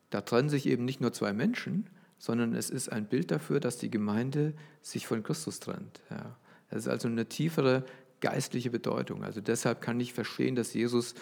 Da 0.09 0.21
trennen 0.21 0.49
sich 0.49 0.67
eben 0.67 0.85
nicht 0.85 1.01
nur 1.01 1.13
zwei 1.13 1.33
Menschen, 1.33 1.87
sondern 2.19 2.53
es 2.53 2.69
ist 2.69 2.91
ein 2.91 3.05
Bild 3.05 3.31
dafür, 3.31 3.59
dass 3.59 3.77
die 3.77 3.89
Gemeinde 3.89 4.53
sich 4.81 5.07
von 5.07 5.23
Christus 5.23 5.59
trennt. 5.59 6.01
Ja. 6.09 6.35
Das 6.69 6.83
ist 6.83 6.87
also 6.87 7.07
eine 7.07 7.25
tiefere 7.25 7.83
geistliche 8.21 8.69
Bedeutung. 8.69 9.23
Also 9.23 9.41
deshalb 9.41 9.81
kann 9.81 9.99
ich 9.99 10.13
verstehen, 10.13 10.55
dass 10.55 10.73
Jesus 10.73 11.15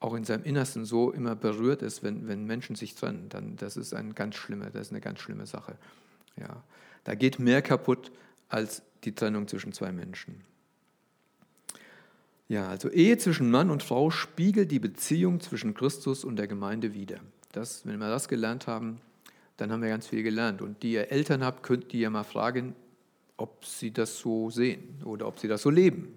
auch 0.00 0.14
in 0.14 0.24
seinem 0.24 0.44
Innersten 0.44 0.84
so 0.84 1.10
immer 1.10 1.34
berührt 1.34 1.82
ist, 1.82 2.02
wenn, 2.02 2.28
wenn 2.28 2.44
Menschen 2.44 2.76
sich 2.76 2.94
trennen. 2.94 3.28
Dann, 3.28 3.56
das 3.56 3.76
ist 3.76 3.94
eine 3.94 4.14
ganz 4.14 4.36
schlimme, 4.36 4.70
das 4.70 4.88
ist 4.88 4.92
eine 4.92 5.00
ganz 5.00 5.20
schlimme 5.20 5.46
Sache. 5.46 5.76
Ja. 6.36 6.62
Da 7.04 7.14
geht 7.14 7.38
mehr 7.38 7.62
kaputt, 7.62 8.12
als 8.48 8.82
die 9.04 9.14
Trennung 9.14 9.48
zwischen 9.48 9.72
zwei 9.72 9.92
Menschen. 9.92 10.42
Ja, 12.48 12.68
also 12.68 12.88
Ehe 12.88 13.18
zwischen 13.18 13.50
Mann 13.50 13.70
und 13.70 13.82
Frau 13.82 14.10
spiegelt 14.10 14.70
die 14.70 14.78
Beziehung 14.78 15.40
zwischen 15.40 15.74
Christus 15.74 16.24
und 16.24 16.36
der 16.36 16.46
Gemeinde 16.46 16.94
wider. 16.94 17.20
Das, 17.52 17.84
wenn 17.84 17.98
wir 17.98 18.08
das 18.08 18.28
gelernt 18.28 18.66
haben, 18.66 19.00
dann 19.58 19.70
haben 19.70 19.82
wir 19.82 19.88
ganz 19.90 20.06
viel 20.06 20.22
gelernt. 20.22 20.62
Und 20.62 20.82
die 20.82 20.92
ihr 20.92 21.10
Eltern 21.10 21.44
habt, 21.44 21.62
könnt 21.62 21.92
ihr 21.92 22.08
mal 22.08 22.24
fragen, 22.24 22.74
ob 23.36 23.64
sie 23.64 23.90
das 23.90 24.18
so 24.18 24.50
sehen 24.50 25.02
oder 25.04 25.26
ob 25.26 25.38
sie 25.38 25.48
das 25.48 25.62
so 25.62 25.70
leben. 25.70 26.14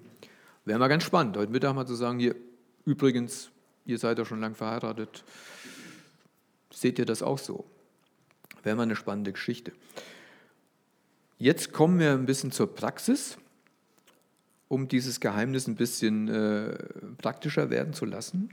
Wäre 0.66 0.80
mal 0.80 0.88
ganz 0.88 1.04
spannend, 1.04 1.38
heute 1.38 1.52
Mittag 1.52 1.74
mal 1.74 1.88
zu 1.88 1.96
sagen, 1.96 2.20
hier, 2.20 2.36
übrigens, 2.86 3.50
ihr 3.86 3.98
seid 3.98 4.20
doch 4.20 4.26
schon 4.26 4.42
lange 4.42 4.56
verheiratet, 4.56 5.24
seht 6.72 7.00
ihr 7.00 7.06
das 7.06 7.24
auch 7.24 7.40
so? 7.40 7.66
Wäre 8.64 8.76
mal 8.76 8.84
eine 8.84 8.96
spannende 8.96 9.32
Geschichte. 9.32 9.72
Jetzt 11.38 11.74
kommen 11.74 12.00
wir 12.00 12.12
ein 12.12 12.26
bisschen 12.26 12.52
zur 12.52 12.74
Praxis 12.74 13.38
um 14.72 14.88
dieses 14.88 15.20
Geheimnis 15.20 15.68
ein 15.68 15.76
bisschen 15.76 16.30
äh, 16.30 16.78
praktischer 17.18 17.70
werden 17.70 17.94
zu 17.94 18.06
lassen. 18.06 18.52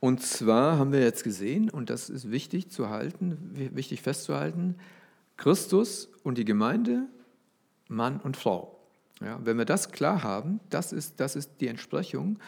Und 0.00 0.22
zwar 0.22 0.78
haben 0.78 0.92
wir 0.92 1.00
jetzt 1.00 1.24
gesehen, 1.24 1.68
und 1.68 1.90
das 1.90 2.08
ist 2.08 2.30
wichtig 2.30 2.70
zu 2.70 2.88
halten, 2.88 3.50
wichtig 3.52 4.00
festzuhalten, 4.00 4.76
Christus 5.36 6.08
und 6.22 6.38
die 6.38 6.46
Gemeinde, 6.46 7.04
Mann 7.88 8.18
und 8.18 8.38
Frau. 8.38 8.77
Ja, 9.20 9.38
wenn 9.42 9.58
wir 9.58 9.64
das 9.64 9.90
klar 9.90 10.22
haben, 10.22 10.60
das 10.70 10.92
ist, 10.92 11.18
das 11.20 11.36
ist 11.36 11.60
die 11.60 11.68
Entsprechung, 11.68 12.38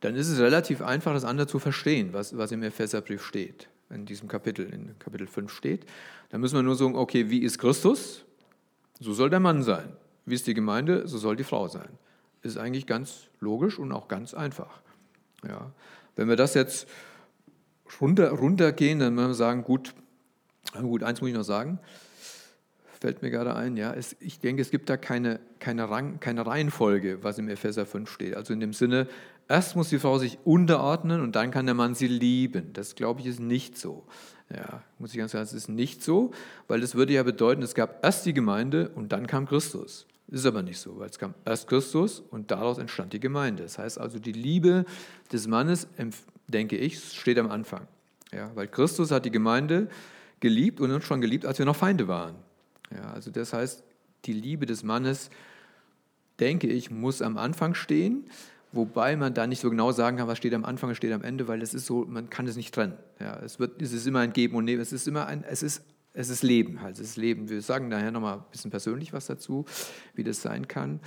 dann 0.00 0.14
ist 0.14 0.28
es 0.28 0.38
relativ 0.38 0.82
einfach, 0.82 1.12
das 1.12 1.24
andere 1.24 1.46
zu 1.46 1.58
verstehen, 1.58 2.12
was, 2.12 2.36
was 2.36 2.52
im 2.52 2.62
Epheserbrief 2.62 3.24
steht, 3.24 3.68
in 3.90 4.06
diesem 4.06 4.28
Kapitel, 4.28 4.66
in 4.66 4.98
Kapitel 4.98 5.26
5 5.26 5.52
steht. 5.52 5.86
Da 6.30 6.38
müssen 6.38 6.56
wir 6.56 6.62
nur 6.62 6.76
sagen, 6.76 6.96
okay, 6.96 7.30
wie 7.30 7.38
ist 7.38 7.58
Christus? 7.58 8.24
So 9.00 9.12
soll 9.12 9.30
der 9.30 9.40
Mann 9.40 9.62
sein. 9.62 9.96
Wie 10.24 10.34
ist 10.34 10.46
die 10.46 10.54
Gemeinde, 10.54 11.06
so 11.06 11.18
soll 11.18 11.36
die 11.36 11.44
Frau 11.44 11.68
sein. 11.68 11.88
Ist 12.42 12.58
eigentlich 12.58 12.86
ganz 12.86 13.28
logisch 13.40 13.78
und 13.78 13.92
auch 13.92 14.08
ganz 14.08 14.34
einfach. 14.34 14.80
Ja. 15.46 15.70
Wenn 16.16 16.28
wir 16.28 16.36
das 16.36 16.54
jetzt 16.54 16.88
runter, 18.00 18.30
runtergehen, 18.30 18.98
dann 18.98 19.14
müssen 19.14 19.28
wir 19.28 19.34
sagen, 19.34 19.62
gut, 19.62 19.94
gut, 20.72 21.02
eins 21.02 21.20
muss 21.20 21.30
ich 21.30 21.36
noch 21.36 21.44
sagen, 21.44 21.78
fällt 23.06 23.22
mir 23.22 23.30
gerade 23.30 23.54
ein, 23.54 23.76
ja, 23.76 23.94
es, 23.94 24.16
ich 24.18 24.40
denke, 24.40 24.60
es 24.60 24.72
gibt 24.72 24.90
da 24.90 24.96
keine, 24.96 25.38
keine, 25.60 25.88
Rang, 25.88 26.18
keine 26.18 26.44
Reihenfolge, 26.44 27.22
was 27.22 27.38
im 27.38 27.48
Epheser 27.48 27.86
5 27.86 28.10
steht. 28.10 28.34
Also 28.34 28.52
in 28.52 28.58
dem 28.58 28.72
Sinne, 28.72 29.06
erst 29.48 29.76
muss 29.76 29.90
die 29.90 30.00
Frau 30.00 30.18
sich 30.18 30.38
unterordnen 30.42 31.20
und 31.20 31.36
dann 31.36 31.52
kann 31.52 31.66
der 31.66 31.76
Mann 31.76 31.94
sie 31.94 32.08
lieben. 32.08 32.72
Das, 32.72 32.96
glaube 32.96 33.20
ich, 33.20 33.26
ist 33.28 33.38
nicht 33.38 33.78
so. 33.78 34.02
Ja, 34.52 34.82
muss 34.98 35.12
ich 35.12 35.18
ganz 35.18 35.30
sagen, 35.30 35.44
es 35.44 35.52
ist 35.52 35.68
nicht 35.68 36.02
so, 36.02 36.32
weil 36.66 36.80
das 36.80 36.96
würde 36.96 37.12
ja 37.12 37.22
bedeuten, 37.22 37.62
es 37.62 37.76
gab 37.76 38.04
erst 38.04 38.26
die 38.26 38.32
Gemeinde 38.32 38.88
und 38.96 39.12
dann 39.12 39.28
kam 39.28 39.46
Christus. 39.46 40.08
Ist 40.26 40.44
aber 40.44 40.64
nicht 40.64 40.80
so, 40.80 40.98
weil 40.98 41.08
es 41.08 41.20
kam 41.20 41.32
erst 41.44 41.68
Christus 41.68 42.18
und 42.18 42.50
daraus 42.50 42.78
entstand 42.78 43.12
die 43.12 43.20
Gemeinde. 43.20 43.62
Das 43.62 43.78
heißt 43.78 44.00
also, 44.00 44.18
die 44.18 44.32
Liebe 44.32 44.84
des 45.32 45.46
Mannes, 45.46 45.86
denke 46.48 46.76
ich, 46.76 47.12
steht 47.12 47.38
am 47.38 47.52
Anfang. 47.52 47.86
Ja, 48.32 48.50
weil 48.56 48.66
Christus 48.66 49.12
hat 49.12 49.24
die 49.24 49.30
Gemeinde 49.30 49.86
geliebt 50.40 50.80
und 50.80 50.90
uns 50.90 51.04
schon 51.04 51.20
geliebt, 51.20 51.46
als 51.46 51.60
wir 51.60 51.66
noch 51.66 51.76
Feinde 51.76 52.08
waren. 52.08 52.34
Ja, 52.94 53.12
also 53.12 53.30
das 53.30 53.52
heißt, 53.52 53.82
die 54.24 54.32
Liebe 54.32 54.66
des 54.66 54.82
Mannes, 54.82 55.30
denke 56.40 56.66
ich, 56.66 56.90
muss 56.90 57.22
am 57.22 57.38
Anfang 57.38 57.74
stehen, 57.74 58.26
wobei 58.72 59.16
man 59.16 59.34
da 59.34 59.46
nicht 59.46 59.60
so 59.60 59.70
genau 59.70 59.92
sagen 59.92 60.18
kann, 60.18 60.28
was 60.28 60.38
steht 60.38 60.54
am 60.54 60.64
Anfang, 60.64 60.90
was 60.90 60.96
steht 60.96 61.12
am 61.12 61.22
Ende, 61.22 61.48
weil 61.48 61.62
es 61.62 61.74
ist 61.74 61.86
so, 61.86 62.04
man 62.04 62.30
kann 62.30 62.46
es 62.46 62.56
nicht 62.56 62.74
trennen. 62.74 62.94
Ja, 63.20 63.38
es, 63.38 63.58
wird, 63.58 63.80
es 63.80 63.92
ist 63.92 64.06
immer 64.06 64.20
ein 64.20 64.32
Geben 64.32 64.56
und 64.56 64.64
Nehmen, 64.64 64.82
es 64.82 64.92
ist 64.92 65.08
immer 65.08 65.26
ein, 65.26 65.44
es 65.44 65.62
ist 65.62 65.82
es 66.18 66.30
ist 66.30 66.42
Leben, 66.42 66.80
halt, 66.80 66.94
es 66.94 67.10
ist 67.10 67.16
Leben. 67.18 67.50
Wir 67.50 67.60
sagen 67.60 67.90
daher 67.90 68.10
nochmal 68.10 68.38
ein 68.38 68.44
bisschen 68.50 68.70
persönlich 68.70 69.12
was 69.12 69.26
dazu, 69.26 69.66
wie 70.14 70.24
das 70.24 70.40
sein 70.40 70.66
kann. 70.66 71.00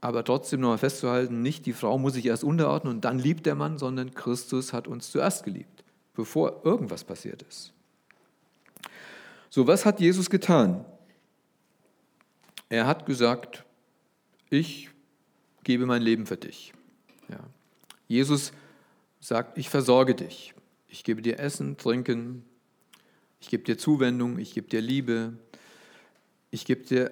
Aber 0.00 0.22
trotzdem 0.22 0.60
nochmal 0.60 0.78
festzuhalten, 0.78 1.42
nicht 1.42 1.66
die 1.66 1.72
Frau 1.72 1.98
muss 1.98 2.12
sich 2.12 2.26
erst 2.26 2.44
unterordnen 2.44 2.94
und 2.94 3.04
dann 3.04 3.18
liebt 3.18 3.44
der 3.44 3.56
Mann, 3.56 3.76
sondern 3.76 4.14
Christus 4.14 4.72
hat 4.72 4.86
uns 4.86 5.10
zuerst 5.10 5.42
geliebt, 5.42 5.82
bevor 6.14 6.64
irgendwas 6.64 7.02
passiert 7.02 7.42
ist. 7.42 7.72
So, 9.50 9.66
was 9.66 9.84
hat 9.84 9.98
Jesus 9.98 10.30
getan? 10.30 10.84
Er 12.68 12.86
hat 12.86 13.06
gesagt, 13.06 13.64
ich 14.50 14.90
gebe 15.62 15.86
mein 15.86 16.02
Leben 16.02 16.26
für 16.26 16.36
dich. 16.36 16.72
Ja. 17.28 17.38
Jesus 18.08 18.52
sagt, 19.20 19.58
ich 19.58 19.68
versorge 19.68 20.14
dich. 20.14 20.54
Ich 20.88 21.04
gebe 21.04 21.22
dir 21.22 21.38
Essen, 21.38 21.76
Trinken, 21.76 22.44
ich 23.40 23.48
gebe 23.48 23.62
dir 23.62 23.78
Zuwendung, 23.78 24.38
ich 24.38 24.54
gebe 24.54 24.68
dir 24.68 24.80
Liebe, 24.80 25.34
ich 26.50 26.64
gebe 26.64 26.82
dir 26.82 27.10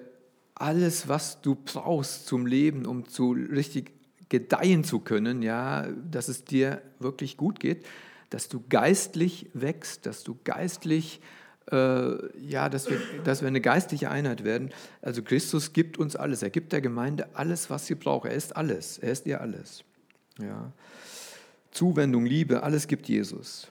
alles, 0.55 1.07
was 1.07 1.41
du 1.41 1.55
brauchst 1.55 2.27
zum 2.27 2.45
Leben, 2.45 2.85
um 2.85 3.07
zu 3.07 3.31
richtig 3.31 3.91
gedeihen 4.29 4.83
zu 4.83 4.99
können, 4.99 5.41
ja, 5.41 5.87
dass 6.09 6.27
es 6.27 6.45
dir 6.45 6.81
wirklich 6.99 7.37
gut 7.37 7.59
geht, 7.59 7.85
dass 8.29 8.49
du 8.49 8.63
geistlich 8.69 9.49
wächst, 9.53 10.05
dass 10.05 10.23
du 10.23 10.37
geistlich, 10.43 11.19
äh, 11.19 11.44
ja, 11.71 12.69
dass 12.69 12.89
wir, 12.89 13.01
dass 13.23 13.41
wir 13.41 13.47
eine 13.47 13.61
geistliche 13.61 14.11
Einheit 14.11 14.43
werden. 14.43 14.69
Also 15.01 15.23
Christus 15.23 15.73
gibt 15.73 15.97
uns 15.97 16.15
alles. 16.15 16.43
Er 16.43 16.51
gibt 16.51 16.71
der 16.73 16.81
Gemeinde 16.81 17.27
alles, 17.33 17.69
was 17.71 17.87
sie 17.87 17.95
braucht. 17.95 18.27
Er 18.27 18.35
ist 18.35 18.55
alles. 18.55 18.99
Er 18.99 19.11
ist 19.11 19.25
ihr 19.25 19.41
alles. 19.41 19.83
Ja. 20.39 20.71
Zuwendung, 21.71 22.25
Liebe, 22.25 22.63
alles 22.63 22.87
gibt 22.87 23.07
Jesus. 23.07 23.67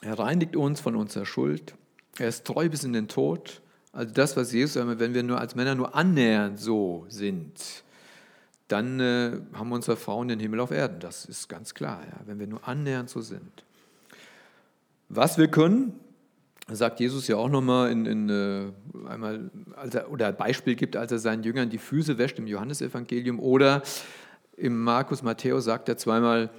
Er 0.00 0.18
reinigt 0.18 0.56
uns 0.56 0.80
von 0.80 0.96
unserer 0.96 1.26
Schuld. 1.26 1.74
Er 2.18 2.28
ist 2.28 2.44
treu 2.44 2.68
bis 2.68 2.82
in 2.82 2.92
den 2.92 3.08
Tod. 3.08 3.60
Also 3.92 4.12
das, 4.12 4.36
was 4.36 4.52
Jesus, 4.52 4.82
wenn 4.98 5.14
wir 5.14 5.22
nur 5.22 5.38
als 5.38 5.54
Männer 5.54 5.74
nur 5.74 5.94
annähernd 5.94 6.58
so 6.58 7.04
sind, 7.08 7.84
dann 8.68 9.00
äh, 9.00 9.38
haben 9.52 9.70
unsere 9.70 9.96
Frauen 9.96 10.28
den 10.28 10.40
Himmel 10.40 10.60
auf 10.60 10.70
Erden. 10.70 10.98
Das 10.98 11.26
ist 11.26 11.48
ganz 11.48 11.74
klar, 11.74 12.02
ja, 12.04 12.20
wenn 12.24 12.38
wir 12.38 12.46
nur 12.46 12.66
annähernd 12.66 13.10
so 13.10 13.20
sind. 13.20 13.64
Was 15.10 15.36
wir 15.36 15.48
können, 15.48 15.92
sagt 16.70 17.00
Jesus 17.00 17.28
ja 17.28 17.36
auch 17.36 17.48
nochmal 17.48 17.90
in, 17.90 18.06
in 18.06 18.28
äh, 18.28 19.08
einmal, 19.08 19.50
er, 19.90 20.10
oder 20.10 20.32
Beispiel 20.32 20.74
gibt, 20.74 20.96
als 20.96 21.12
er 21.12 21.18
seinen 21.18 21.42
Jüngern 21.42 21.70
die 21.70 21.78
Füße 21.78 22.18
wäscht 22.18 22.38
im 22.38 22.46
Johannesevangelium 22.46 23.40
oder 23.40 23.82
im 24.56 24.82
Markus 24.82 25.22
Matthäus 25.22 25.64
sagt 25.64 25.88
er 25.88 25.96
zweimal, 25.96 26.50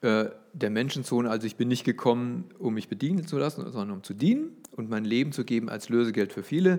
äh, 0.00 0.26
der 0.52 0.70
Menschensohn, 0.70 1.26
also 1.26 1.46
ich 1.46 1.56
bin 1.56 1.68
nicht 1.68 1.84
gekommen, 1.84 2.50
um 2.58 2.74
mich 2.74 2.88
bedienen 2.88 3.26
zu 3.26 3.38
lassen, 3.38 3.62
sondern 3.70 3.98
um 3.98 4.02
zu 4.02 4.14
dienen 4.14 4.50
und 4.76 4.88
mein 4.88 5.04
Leben 5.04 5.32
zu 5.32 5.44
geben 5.44 5.68
als 5.68 5.88
Lösegeld 5.88 6.32
für 6.32 6.42
viele. 6.42 6.78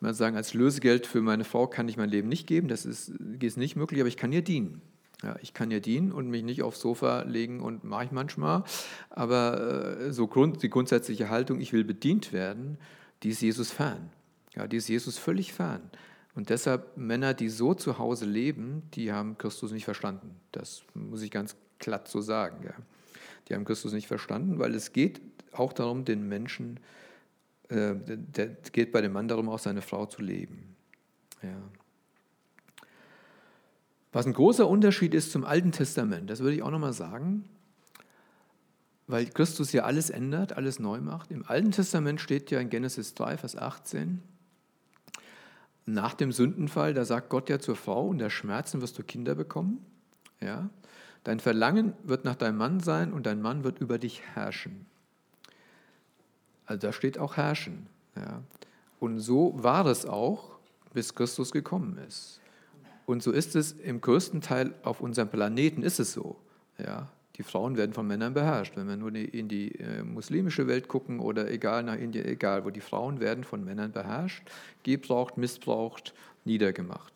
Man 0.00 0.12
sagen, 0.12 0.36
als 0.36 0.52
Lösegeld 0.52 1.06
für 1.06 1.22
meine 1.22 1.44
Frau 1.44 1.66
kann 1.66 1.88
ich 1.88 1.96
mein 1.96 2.10
Leben 2.10 2.28
nicht 2.28 2.46
geben, 2.46 2.68
das 2.68 2.84
ist, 2.84 3.12
ist 3.40 3.56
nicht 3.56 3.76
möglich, 3.76 4.00
aber 4.00 4.08
ich 4.08 4.18
kann 4.18 4.32
ihr 4.32 4.42
dienen. 4.42 4.82
Ja, 5.22 5.36
ich 5.40 5.54
kann 5.54 5.70
ihr 5.70 5.80
dienen 5.80 6.12
und 6.12 6.28
mich 6.28 6.42
nicht 6.42 6.62
aufs 6.62 6.80
Sofa 6.80 7.22
legen 7.22 7.60
und 7.60 7.84
mache 7.84 8.04
ich 8.04 8.10
manchmal. 8.12 8.64
Aber 9.08 9.98
äh, 9.98 10.12
so 10.12 10.26
Grund, 10.26 10.62
die 10.62 10.68
grundsätzliche 10.68 11.30
Haltung, 11.30 11.60
ich 11.60 11.72
will 11.72 11.84
bedient 11.84 12.32
werden, 12.32 12.78
die 13.22 13.30
ist 13.30 13.40
Jesus 13.40 13.70
fern. 13.70 14.10
Ja, 14.54 14.66
die 14.66 14.76
ist 14.76 14.88
Jesus 14.88 15.16
völlig 15.16 15.52
fern. 15.52 15.90
Und 16.34 16.50
deshalb 16.50 16.98
Männer, 16.98 17.32
die 17.32 17.48
so 17.48 17.72
zu 17.72 17.98
Hause 17.98 18.26
leben, 18.26 18.82
die 18.92 19.10
haben 19.10 19.38
Christus 19.38 19.72
nicht 19.72 19.86
verstanden. 19.86 20.36
Das 20.52 20.82
muss 20.92 21.22
ich 21.22 21.30
ganz 21.30 21.56
glatt 21.78 22.08
so 22.08 22.20
sagen. 22.20 22.62
Ja. 22.64 22.74
Die 23.48 23.54
haben 23.54 23.64
Christus 23.64 23.92
nicht 23.92 24.06
verstanden, 24.06 24.58
weil 24.58 24.74
es 24.74 24.92
geht 24.92 25.20
auch 25.52 25.72
darum, 25.72 26.04
den 26.04 26.28
Menschen, 26.28 26.78
äh, 27.68 27.94
der, 27.96 28.48
geht 28.48 28.92
bei 28.92 29.00
dem 29.00 29.12
Mann 29.12 29.28
darum, 29.28 29.48
auch 29.48 29.58
seine 29.58 29.80
Frau 29.80 30.04
zu 30.04 30.20
leben. 30.20 30.76
Ja. 31.42 31.56
Was 34.16 34.24
ein 34.24 34.32
großer 34.32 34.66
Unterschied 34.66 35.12
ist 35.12 35.30
zum 35.30 35.44
Alten 35.44 35.72
Testament, 35.72 36.30
das 36.30 36.40
würde 36.40 36.56
ich 36.56 36.62
auch 36.62 36.70
nochmal 36.70 36.94
sagen, 36.94 37.44
weil 39.06 39.26
Christus 39.26 39.72
ja 39.72 39.82
alles 39.82 40.08
ändert, 40.08 40.54
alles 40.54 40.78
neu 40.78 41.02
macht. 41.02 41.30
Im 41.30 41.44
Alten 41.46 41.70
Testament 41.70 42.18
steht 42.22 42.50
ja 42.50 42.58
in 42.58 42.70
Genesis 42.70 43.12
3, 43.12 43.36
Vers 43.36 43.56
18, 43.56 44.22
nach 45.84 46.14
dem 46.14 46.32
Sündenfall, 46.32 46.94
da 46.94 47.04
sagt 47.04 47.28
Gott 47.28 47.50
ja 47.50 47.58
zur 47.58 47.76
Frau, 47.76 48.08
unter 48.08 48.30
Schmerzen 48.30 48.80
wirst 48.80 48.98
du 48.98 49.02
Kinder 49.02 49.34
bekommen. 49.34 49.84
Ja? 50.40 50.70
Dein 51.22 51.38
Verlangen 51.38 51.92
wird 52.02 52.24
nach 52.24 52.36
deinem 52.36 52.56
Mann 52.56 52.80
sein 52.80 53.12
und 53.12 53.26
dein 53.26 53.42
Mann 53.42 53.64
wird 53.64 53.80
über 53.80 53.98
dich 53.98 54.22
herrschen. 54.32 54.86
Also 56.64 56.86
da 56.86 56.94
steht 56.94 57.18
auch 57.18 57.36
herrschen. 57.36 57.86
Ja. 58.16 58.42
Und 58.98 59.20
so 59.20 59.52
war 59.62 59.84
es 59.84 60.06
auch, 60.06 60.56
bis 60.94 61.14
Christus 61.14 61.52
gekommen 61.52 61.98
ist. 62.08 62.40
Und 63.06 63.22
so 63.22 63.30
ist 63.30 63.56
es 63.56 63.72
im 63.72 64.00
größten 64.00 64.40
Teil 64.40 64.74
auf 64.82 65.00
unserem 65.00 65.28
Planeten, 65.28 65.82
ist 65.82 66.00
es 66.00 66.12
so. 66.12 66.36
Ja. 66.78 67.08
Die 67.36 67.42
Frauen 67.42 67.76
werden 67.76 67.92
von 67.92 68.06
Männern 68.06 68.32
beherrscht. 68.32 68.76
Wenn 68.76 68.88
wir 68.88 68.96
nur 68.96 69.14
in 69.14 69.48
die 69.48 69.78
äh, 69.78 70.02
muslimische 70.02 70.66
Welt 70.66 70.88
gucken 70.88 71.20
oder 71.20 71.50
egal 71.50 71.82
nach 71.82 71.96
Indien, 71.96 72.24
egal 72.24 72.64
wo, 72.64 72.70
die 72.70 72.80
Frauen 72.80 73.20
werden 73.20 73.44
von 73.44 73.62
Männern 73.62 73.92
beherrscht, 73.92 74.42
gebraucht, 74.82 75.36
missbraucht, 75.36 76.14
niedergemacht. 76.44 77.12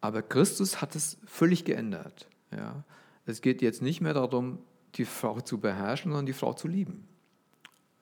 Aber 0.00 0.22
Christus 0.22 0.80
hat 0.80 0.96
es 0.96 1.18
völlig 1.26 1.64
geändert. 1.64 2.28
Ja. 2.50 2.82
Es 3.26 3.42
geht 3.42 3.62
jetzt 3.62 3.82
nicht 3.82 4.00
mehr 4.00 4.14
darum, 4.14 4.58
die 4.96 5.04
Frau 5.04 5.40
zu 5.40 5.58
beherrschen, 5.58 6.10
sondern 6.10 6.26
die 6.26 6.32
Frau 6.32 6.52
zu 6.52 6.66
lieben. 6.66 7.06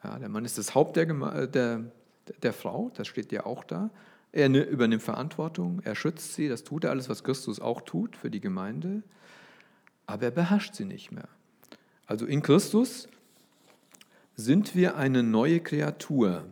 Ja, 0.04 0.18
der 0.18 0.28
Mann 0.28 0.44
ist 0.44 0.58
das 0.58 0.74
Haupt 0.74 0.96
der, 0.96 1.06
der, 1.46 1.84
der 2.42 2.52
Frau, 2.52 2.90
das 2.94 3.08
steht 3.08 3.32
ja 3.32 3.46
auch 3.46 3.64
da. 3.64 3.90
Er 4.32 4.48
übernimmt 4.48 5.02
Verantwortung, 5.02 5.80
er 5.84 5.94
schützt 5.94 6.34
sie, 6.34 6.48
das 6.48 6.64
tut 6.64 6.84
er 6.84 6.90
alles, 6.90 7.10
was 7.10 7.22
Christus 7.22 7.60
auch 7.60 7.82
tut 7.82 8.16
für 8.16 8.30
die 8.30 8.40
Gemeinde, 8.40 9.02
aber 10.06 10.24
er 10.24 10.30
beherrscht 10.30 10.74
sie 10.74 10.86
nicht 10.86 11.12
mehr. 11.12 11.28
Also 12.06 12.24
in 12.24 12.42
Christus 12.42 13.08
sind 14.34 14.74
wir 14.74 14.96
eine 14.96 15.22
neue 15.22 15.60
Kreatur. 15.60 16.44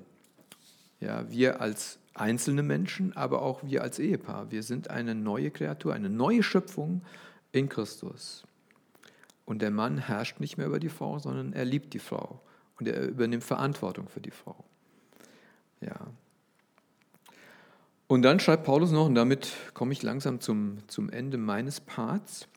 Ja, 1.00 1.30
wir 1.30 1.62
als 1.62 1.98
einzelne 2.12 2.62
Menschen, 2.62 3.16
aber 3.16 3.40
auch 3.40 3.62
wir 3.64 3.82
als 3.82 3.98
Ehepaar. 3.98 4.50
Wir 4.50 4.62
sind 4.62 4.90
eine 4.90 5.14
neue 5.14 5.50
Kreatur, 5.50 5.94
eine 5.94 6.10
neue 6.10 6.42
Schöpfung 6.42 7.02
in 7.52 7.70
Christus. 7.70 8.44
Und 9.46 9.62
der 9.62 9.70
Mann 9.70 9.98
herrscht 9.98 10.38
nicht 10.38 10.58
mehr 10.58 10.66
über 10.66 10.80
die 10.80 10.90
Frau, 10.90 11.18
sondern 11.18 11.54
er 11.54 11.64
liebt 11.64 11.94
die 11.94 11.98
Frau 11.98 12.40
und 12.78 12.86
er 12.86 13.08
übernimmt 13.08 13.42
Verantwortung 13.42 14.08
für 14.08 14.20
die 14.20 14.30
Frau. 14.30 14.64
Ja. 15.80 16.06
Und 18.10 18.22
dann 18.22 18.40
schreibt 18.40 18.64
Paulus 18.64 18.90
noch, 18.90 19.06
und 19.06 19.14
damit 19.14 19.52
komme 19.72 19.92
ich 19.92 20.02
langsam 20.02 20.40
zum, 20.40 20.78
zum 20.88 21.10
Ende 21.10 21.38
meines 21.38 21.80
Parts, 21.80 22.48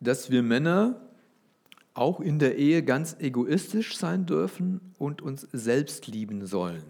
dass 0.00 0.32
wir 0.32 0.42
Männer 0.42 1.00
auch 1.94 2.18
in 2.18 2.40
der 2.40 2.58
Ehe 2.58 2.82
ganz 2.82 3.14
egoistisch 3.20 3.96
sein 3.96 4.26
dürfen 4.26 4.80
und 4.98 5.22
uns 5.22 5.42
selbst 5.52 6.08
lieben 6.08 6.44
sollen. 6.44 6.82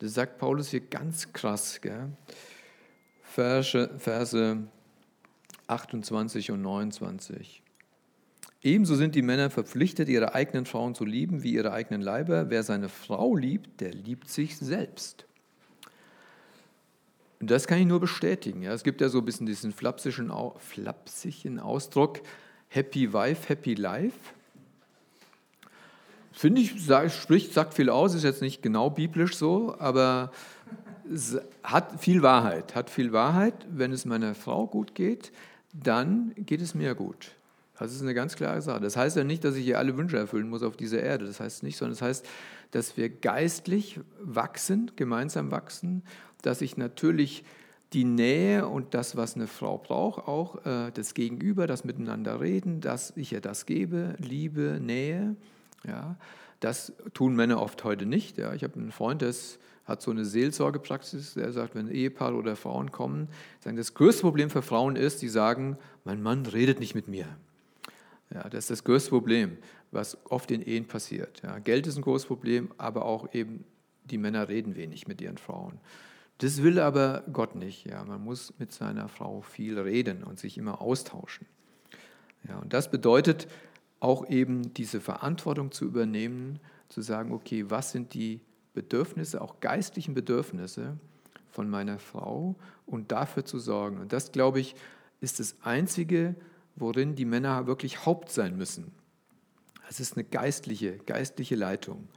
Das 0.00 0.14
sagt 0.14 0.38
Paulus 0.38 0.70
hier 0.70 0.80
ganz 0.80 1.32
krass. 1.32 1.80
Gell? 1.80 2.08
Verse, 3.22 3.88
Verse 3.98 4.64
28 5.68 6.50
und 6.50 6.62
29. 6.62 7.62
Ebenso 8.62 8.96
sind 8.96 9.14
die 9.14 9.22
Männer 9.22 9.50
verpflichtet, 9.50 10.08
ihre 10.08 10.34
eigenen 10.34 10.66
Frauen 10.66 10.96
zu 10.96 11.04
lieben 11.04 11.44
wie 11.44 11.52
ihre 11.52 11.70
eigenen 11.70 12.00
Leiber. 12.00 12.50
Wer 12.50 12.64
seine 12.64 12.88
Frau 12.88 13.36
liebt, 13.36 13.80
der 13.80 13.92
liebt 13.92 14.28
sich 14.28 14.56
selbst. 14.56 15.26
Und 17.46 17.52
das 17.52 17.68
kann 17.68 17.78
ich 17.78 17.86
nur 17.86 18.00
bestätigen. 18.00 18.62
Ja. 18.62 18.72
Es 18.72 18.82
gibt 18.82 19.00
ja 19.00 19.08
so 19.08 19.18
ein 19.18 19.24
bisschen 19.24 19.46
diesen 19.46 19.72
flapsischen, 19.72 20.32
flapsigen 20.58 21.60
Ausdruck, 21.60 22.20
Happy 22.66 23.12
Wife, 23.12 23.48
Happy 23.48 23.74
Life. 23.74 24.18
Finde 26.32 26.62
ich, 26.62 26.72
spricht, 27.14 27.52
sagt 27.52 27.74
viel 27.74 27.88
aus, 27.88 28.14
ist 28.14 28.24
jetzt 28.24 28.42
nicht 28.42 28.62
genau 28.62 28.90
biblisch 28.90 29.36
so, 29.36 29.76
aber 29.78 30.32
hat 31.62 32.00
viel 32.00 32.20
Wahrheit. 32.22 32.74
Hat 32.74 32.90
viel 32.90 33.12
Wahrheit. 33.12 33.54
Wenn 33.70 33.92
es 33.92 34.06
meiner 34.06 34.34
Frau 34.34 34.66
gut 34.66 34.96
geht, 34.96 35.30
dann 35.72 36.32
geht 36.36 36.60
es 36.60 36.74
mir 36.74 36.96
gut. 36.96 37.30
Das 37.78 37.92
ist 37.92 38.02
eine 38.02 38.14
ganz 38.14 38.34
klare 38.34 38.60
Sache. 38.60 38.80
Das 38.80 38.96
heißt 38.96 39.16
ja 39.16 39.22
nicht, 39.22 39.44
dass 39.44 39.54
ich 39.54 39.66
ihr 39.66 39.78
alle 39.78 39.96
Wünsche 39.96 40.16
erfüllen 40.16 40.48
muss 40.48 40.64
auf 40.64 40.76
dieser 40.76 41.00
Erde. 41.00 41.26
Das 41.26 41.38
heißt 41.38 41.62
nicht, 41.62 41.76
sondern 41.76 41.92
das 41.92 42.02
heißt, 42.02 42.26
dass 42.72 42.96
wir 42.96 43.08
geistlich 43.08 44.00
wachsen, 44.20 44.90
gemeinsam 44.96 45.52
wachsen, 45.52 46.02
dass 46.42 46.60
ich 46.60 46.76
natürlich 46.76 47.44
die 47.92 48.04
Nähe 48.04 48.66
und 48.66 48.94
das, 48.94 49.16
was 49.16 49.36
eine 49.36 49.46
Frau 49.46 49.78
braucht, 49.78 50.26
auch 50.26 50.64
äh, 50.66 50.90
das 50.92 51.14
Gegenüber, 51.14 51.66
das 51.66 51.84
Miteinander 51.84 52.40
reden, 52.40 52.80
dass 52.80 53.16
ich 53.16 53.32
ihr 53.32 53.40
das 53.40 53.66
gebe, 53.66 54.16
Liebe, 54.18 54.80
Nähe. 54.82 55.36
Ja, 55.86 56.16
das 56.60 56.92
tun 57.14 57.36
Männer 57.36 57.62
oft 57.62 57.84
heute 57.84 58.06
nicht. 58.06 58.38
Ja. 58.38 58.54
Ich 58.54 58.64
habe 58.64 58.74
einen 58.74 58.92
Freund, 58.92 59.22
der 59.22 59.32
hat 59.84 60.02
so 60.02 60.10
eine 60.10 60.24
Seelsorgepraxis, 60.24 61.34
der 61.34 61.52
sagt, 61.52 61.74
wenn 61.74 61.88
Ehepaare 61.88 62.34
oder 62.34 62.56
Frauen 62.56 62.90
kommen, 62.90 63.28
sagen, 63.60 63.76
das 63.76 63.94
größte 63.94 64.22
Problem 64.22 64.50
für 64.50 64.62
Frauen 64.62 64.96
ist, 64.96 65.22
die 65.22 65.28
sagen, 65.28 65.78
mein 66.04 66.22
Mann 66.22 66.44
redet 66.44 66.80
nicht 66.80 66.94
mit 66.94 67.06
mir. 67.06 67.26
Ja, 68.34 68.48
das 68.48 68.64
ist 68.64 68.70
das 68.70 68.84
größte 68.84 69.10
Problem, 69.10 69.58
was 69.92 70.18
oft 70.28 70.50
in 70.50 70.60
Ehen 70.60 70.86
passiert. 70.86 71.40
Ja, 71.44 71.60
Geld 71.60 71.86
ist 71.86 71.96
ein 71.96 72.02
großes 72.02 72.26
Problem, 72.26 72.70
aber 72.78 73.04
auch 73.04 73.32
eben 73.32 73.64
die 74.04 74.18
Männer 74.18 74.48
reden 74.48 74.74
wenig 74.74 75.06
mit 75.06 75.20
ihren 75.20 75.38
Frauen. 75.38 75.78
Das 76.38 76.62
will 76.62 76.78
aber 76.78 77.24
Gott 77.32 77.54
nicht. 77.54 77.86
Ja, 77.86 78.04
man 78.04 78.22
muss 78.22 78.52
mit 78.58 78.72
seiner 78.72 79.08
Frau 79.08 79.40
viel 79.40 79.78
reden 79.78 80.22
und 80.22 80.38
sich 80.38 80.58
immer 80.58 80.80
austauschen. 80.80 81.46
Ja, 82.48 82.58
und 82.58 82.72
das 82.72 82.90
bedeutet 82.90 83.48
auch 84.00 84.28
eben 84.28 84.74
diese 84.74 85.00
Verantwortung 85.00 85.72
zu 85.72 85.86
übernehmen, 85.86 86.60
zu 86.88 87.00
sagen, 87.00 87.32
okay, 87.32 87.70
was 87.70 87.92
sind 87.92 88.14
die 88.14 88.40
Bedürfnisse, 88.74 89.40
auch 89.40 89.60
geistlichen 89.60 90.14
Bedürfnisse 90.14 90.98
von 91.50 91.68
meiner 91.70 91.98
Frau 91.98 92.54
und 92.84 93.10
dafür 93.10 93.44
zu 93.44 93.58
sorgen. 93.58 93.98
Und 93.98 94.12
das, 94.12 94.32
glaube 94.32 94.60
ich, 94.60 94.76
ist 95.20 95.40
das 95.40 95.56
Einzige, 95.62 96.34
worin 96.76 97.14
die 97.14 97.24
Männer 97.24 97.66
wirklich 97.66 98.04
Haupt 98.04 98.30
sein 98.30 98.56
müssen. 98.56 98.92
Es 99.88 99.98
ist 99.98 100.16
eine 100.16 100.24
geistliche, 100.24 100.98
geistliche 100.98 101.56
Leitung. 101.56 102.08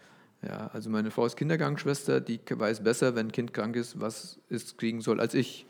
Ja, 0.42 0.70
also 0.74 0.90
meine 0.90 1.12
Frau 1.12 1.26
ist 1.26 1.36
Kindergangsschwester, 1.36 2.22
die 2.22 2.40
weiß 2.50 2.84
besser, 2.84 3.16
wenn 3.16 3.28
ein 3.28 3.32
Kind 3.32 3.54
krank 3.54 3.76
ist, 3.76 4.00
was 4.00 4.40
es 4.50 4.78
kriegen 4.78 5.02
soll, 5.02 5.20
als 5.20 5.34
ich. 5.34 5.66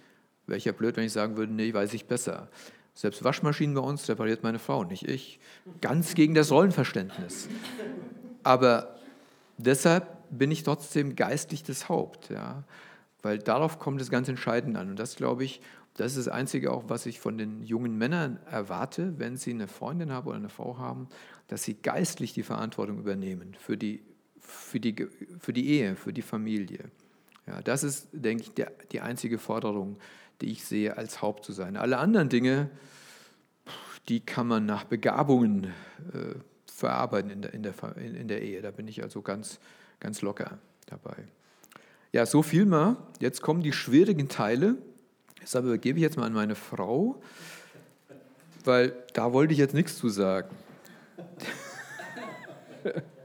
Wäre 0.45 0.57
ich 0.57 0.65
ja 0.65 0.71
blöd, 0.71 0.97
wenn 0.97 1.03
ich 1.03 1.13
sagen 1.13 1.37
würde, 1.37 1.53
nee, 1.53 1.73
weiß 1.73 1.93
ich 1.93 2.05
besser. 2.05 2.49
Selbst 2.93 3.23
Waschmaschinen 3.23 3.75
bei 3.75 3.81
uns 3.81 4.07
repariert 4.09 4.43
meine 4.43 4.59
Frau, 4.59 4.83
nicht 4.83 5.07
ich. 5.07 5.39
Ganz 5.79 6.15
gegen 6.15 6.33
das 6.33 6.51
Rollenverständnis. 6.51 7.47
Aber 8.43 8.95
deshalb 9.57 10.17
bin 10.31 10.51
ich 10.51 10.63
trotzdem 10.63 11.15
geistlich 11.15 11.63
das 11.63 11.89
Haupt, 11.89 12.29
ja, 12.29 12.63
weil 13.21 13.39
darauf 13.39 13.79
kommt 13.79 14.01
es 14.01 14.09
ganz 14.09 14.27
entscheidend 14.27 14.77
an. 14.77 14.89
Und 14.89 14.99
das, 14.99 15.15
glaube 15.15 15.43
ich, 15.43 15.61
das 15.95 16.15
ist 16.15 16.27
das 16.27 16.33
Einzige 16.33 16.71
auch, 16.71 16.85
was 16.87 17.05
ich 17.05 17.19
von 17.19 17.37
den 17.37 17.63
jungen 17.63 17.97
Männern 17.97 18.39
erwarte, 18.49 19.17
wenn 19.17 19.37
sie 19.37 19.51
eine 19.51 19.67
Freundin 19.67 20.11
haben 20.11 20.27
oder 20.27 20.37
eine 20.37 20.49
Frau 20.49 20.77
haben, 20.77 21.07
dass 21.47 21.63
sie 21.63 21.75
geistlich 21.75 22.33
die 22.33 22.43
Verantwortung 22.43 22.99
übernehmen 22.99 23.55
für 23.59 23.77
die, 23.77 24.01
für 24.49 24.79
die, 24.79 25.07
für 25.39 25.53
die 25.53 25.69
Ehe, 25.69 25.95
für 25.95 26.11
die 26.11 26.21
Familie. 26.21 26.85
Ja, 27.47 27.61
das 27.61 27.83
ist, 27.83 28.09
denke 28.11 28.43
ich, 28.43 28.53
der, 28.53 28.71
die 28.91 29.01
einzige 29.01 29.37
Forderung, 29.37 29.97
die 30.41 30.51
ich 30.51 30.65
sehe, 30.65 30.97
als 30.97 31.21
Haupt 31.21 31.45
zu 31.45 31.51
sein. 31.51 31.77
Alle 31.77 31.97
anderen 31.97 32.29
Dinge, 32.29 32.69
die 34.07 34.19
kann 34.19 34.47
man 34.47 34.65
nach 34.65 34.83
Begabungen 34.83 35.65
äh, 36.13 36.35
verarbeiten 36.65 37.29
in 37.29 37.41
der, 37.41 37.53
in, 37.53 37.63
der, 37.63 37.73
in 37.97 38.27
der 38.27 38.41
Ehe. 38.41 38.61
Da 38.61 38.71
bin 38.71 38.87
ich 38.87 39.03
also 39.03 39.21
ganz, 39.21 39.59
ganz 39.99 40.21
locker 40.21 40.59
dabei. 40.85 41.15
Ja, 42.11 42.25
so 42.25 42.41
viel 42.41 42.65
mal. 42.65 42.97
Jetzt 43.19 43.41
kommen 43.41 43.61
die 43.61 43.73
schwierigen 43.73 44.29
Teile. 44.29 44.77
Deshalb 45.41 45.65
übergebe 45.65 45.99
ich 45.99 46.03
jetzt 46.03 46.17
mal 46.17 46.25
an 46.25 46.33
meine 46.33 46.55
Frau, 46.55 47.21
weil 48.65 48.93
da 49.13 49.31
wollte 49.31 49.53
ich 49.53 49.59
jetzt 49.59 49.73
nichts 49.73 49.97
zu 49.97 50.09
sagen. 50.09 50.55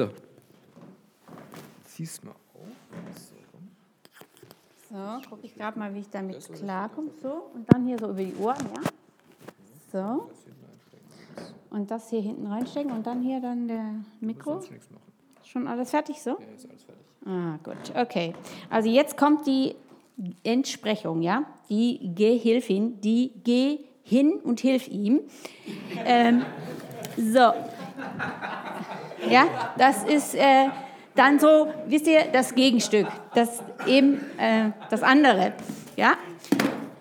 so. 0.00 0.08
Zieh's 1.84 2.22
mal 2.22 2.30
auf. 2.30 2.38
So, 4.88 5.28
gucke 5.28 5.46
ich 5.46 5.54
gerade 5.54 5.78
mal, 5.78 5.94
wie 5.94 6.00
ich 6.00 6.10
damit 6.10 6.52
klarkomme. 6.54 7.10
So, 7.22 7.50
und 7.54 7.72
dann 7.72 7.86
hier 7.86 7.98
so 7.98 8.06
über 8.06 8.22
die 8.22 8.34
Ohren, 8.36 8.66
ja. 8.74 8.82
So. 9.92 10.30
Und 11.70 11.90
das 11.90 12.10
hier 12.10 12.22
hinten 12.22 12.46
reinstecken 12.46 12.90
und 12.90 13.06
dann 13.06 13.22
hier 13.22 13.40
dann 13.40 13.68
der 13.68 13.94
Mikro. 14.20 14.60
Schon 15.44 15.68
alles 15.68 15.90
fertig 15.90 16.20
so? 16.20 16.30
Ja, 16.30 16.36
ist 16.56 16.68
alles 16.68 16.82
fertig. 16.84 17.04
Ah, 17.26 17.58
gut, 17.62 17.94
okay. 17.94 18.34
Also 18.70 18.88
jetzt 18.88 19.16
kommt 19.16 19.46
die 19.46 19.76
Entsprechung, 20.42 21.22
ja, 21.22 21.44
die 21.68 22.12
Gehilfin, 22.14 23.00
die 23.00 23.32
geh 23.44 23.80
hin 24.02 24.40
und 24.42 24.60
hilf 24.60 24.88
ihm. 24.88 25.20
Ähm, 26.04 26.44
so, 27.16 27.52
ja, 29.28 29.72
das 29.76 30.04
ist 30.04 30.34
äh, 30.34 30.68
dann 31.14 31.38
so, 31.38 31.68
wisst 31.86 32.06
ihr, 32.06 32.24
das 32.32 32.54
Gegenstück, 32.54 33.06
das 33.34 33.62
eben 33.86 34.20
äh, 34.38 34.70
das 34.90 35.02
andere, 35.02 35.52
ja. 35.96 36.14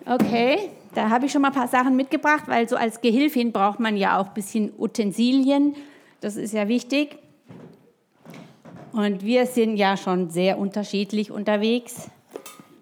Okay, 0.05 0.71
da 0.95 1.09
habe 1.09 1.27
ich 1.27 1.31
schon 1.31 1.41
mal 1.41 1.49
ein 1.49 1.53
paar 1.53 1.67
Sachen 1.67 1.95
mitgebracht, 1.95 2.43
weil 2.47 2.67
so 2.67 2.75
als 2.75 3.01
Gehilfin 3.01 3.51
braucht 3.51 3.79
man 3.79 3.95
ja 3.95 4.19
auch 4.19 4.27
ein 4.27 4.33
bisschen 4.33 4.73
Utensilien, 4.77 5.75
das 6.21 6.35
ist 6.35 6.53
ja 6.53 6.67
wichtig. 6.67 7.17
Und 8.91 9.23
wir 9.23 9.45
sind 9.45 9.77
ja 9.77 9.95
schon 9.97 10.29
sehr 10.29 10.57
unterschiedlich 10.57 11.31
unterwegs. 11.31 12.09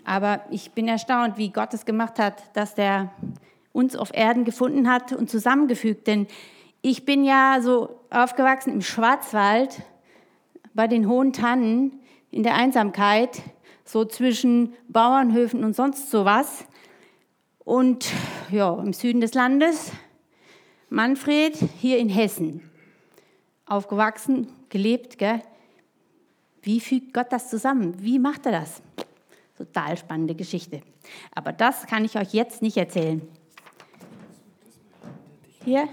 Aber 0.05 0.39
ich 0.49 0.71
bin 0.71 0.87
erstaunt, 0.87 1.37
wie 1.37 1.49
Gott 1.49 1.73
es 1.73 1.85
gemacht 1.85 2.17
hat, 2.17 2.41
dass 2.55 2.75
der 2.75 3.11
uns 3.73 3.95
auf 3.95 4.11
Erden 4.13 4.45
gefunden 4.45 4.89
hat 4.89 5.11
und 5.11 5.29
zusammengefügt. 5.29 6.07
Denn 6.07 6.27
ich 6.89 7.05
bin 7.05 7.23
ja 7.23 7.59
so 7.61 7.99
aufgewachsen 8.09 8.71
im 8.71 8.81
Schwarzwald 8.81 9.81
bei 10.73 10.87
den 10.87 11.07
hohen 11.07 11.33
Tannen 11.33 11.99
in 12.31 12.43
der 12.43 12.55
Einsamkeit, 12.55 13.41
so 13.83 14.05
zwischen 14.05 14.73
Bauernhöfen 14.87 15.63
und 15.63 15.75
sonst 15.75 16.11
sowas. 16.11 16.65
Und 17.59 18.07
ja, 18.51 18.79
im 18.79 18.93
Süden 18.93 19.21
des 19.21 19.33
Landes, 19.33 19.91
Manfred, 20.89 21.57
hier 21.79 21.97
in 21.97 22.09
Hessen. 22.09 22.69
Aufgewachsen, 23.65 24.47
gelebt, 24.69 25.17
gell? 25.17 25.41
Wie 26.61 26.79
fügt 26.79 27.13
Gott 27.13 27.27
das 27.31 27.49
zusammen? 27.49 27.95
Wie 28.01 28.19
macht 28.19 28.45
er 28.45 28.53
das? 28.53 28.81
Total 29.57 29.97
spannende 29.97 30.35
Geschichte. 30.35 30.81
Aber 31.33 31.51
das 31.51 31.87
kann 31.87 32.05
ich 32.05 32.17
euch 32.17 32.33
jetzt 32.33 32.61
nicht 32.61 32.77
erzählen. 32.77 33.21
Hier? 35.65 35.89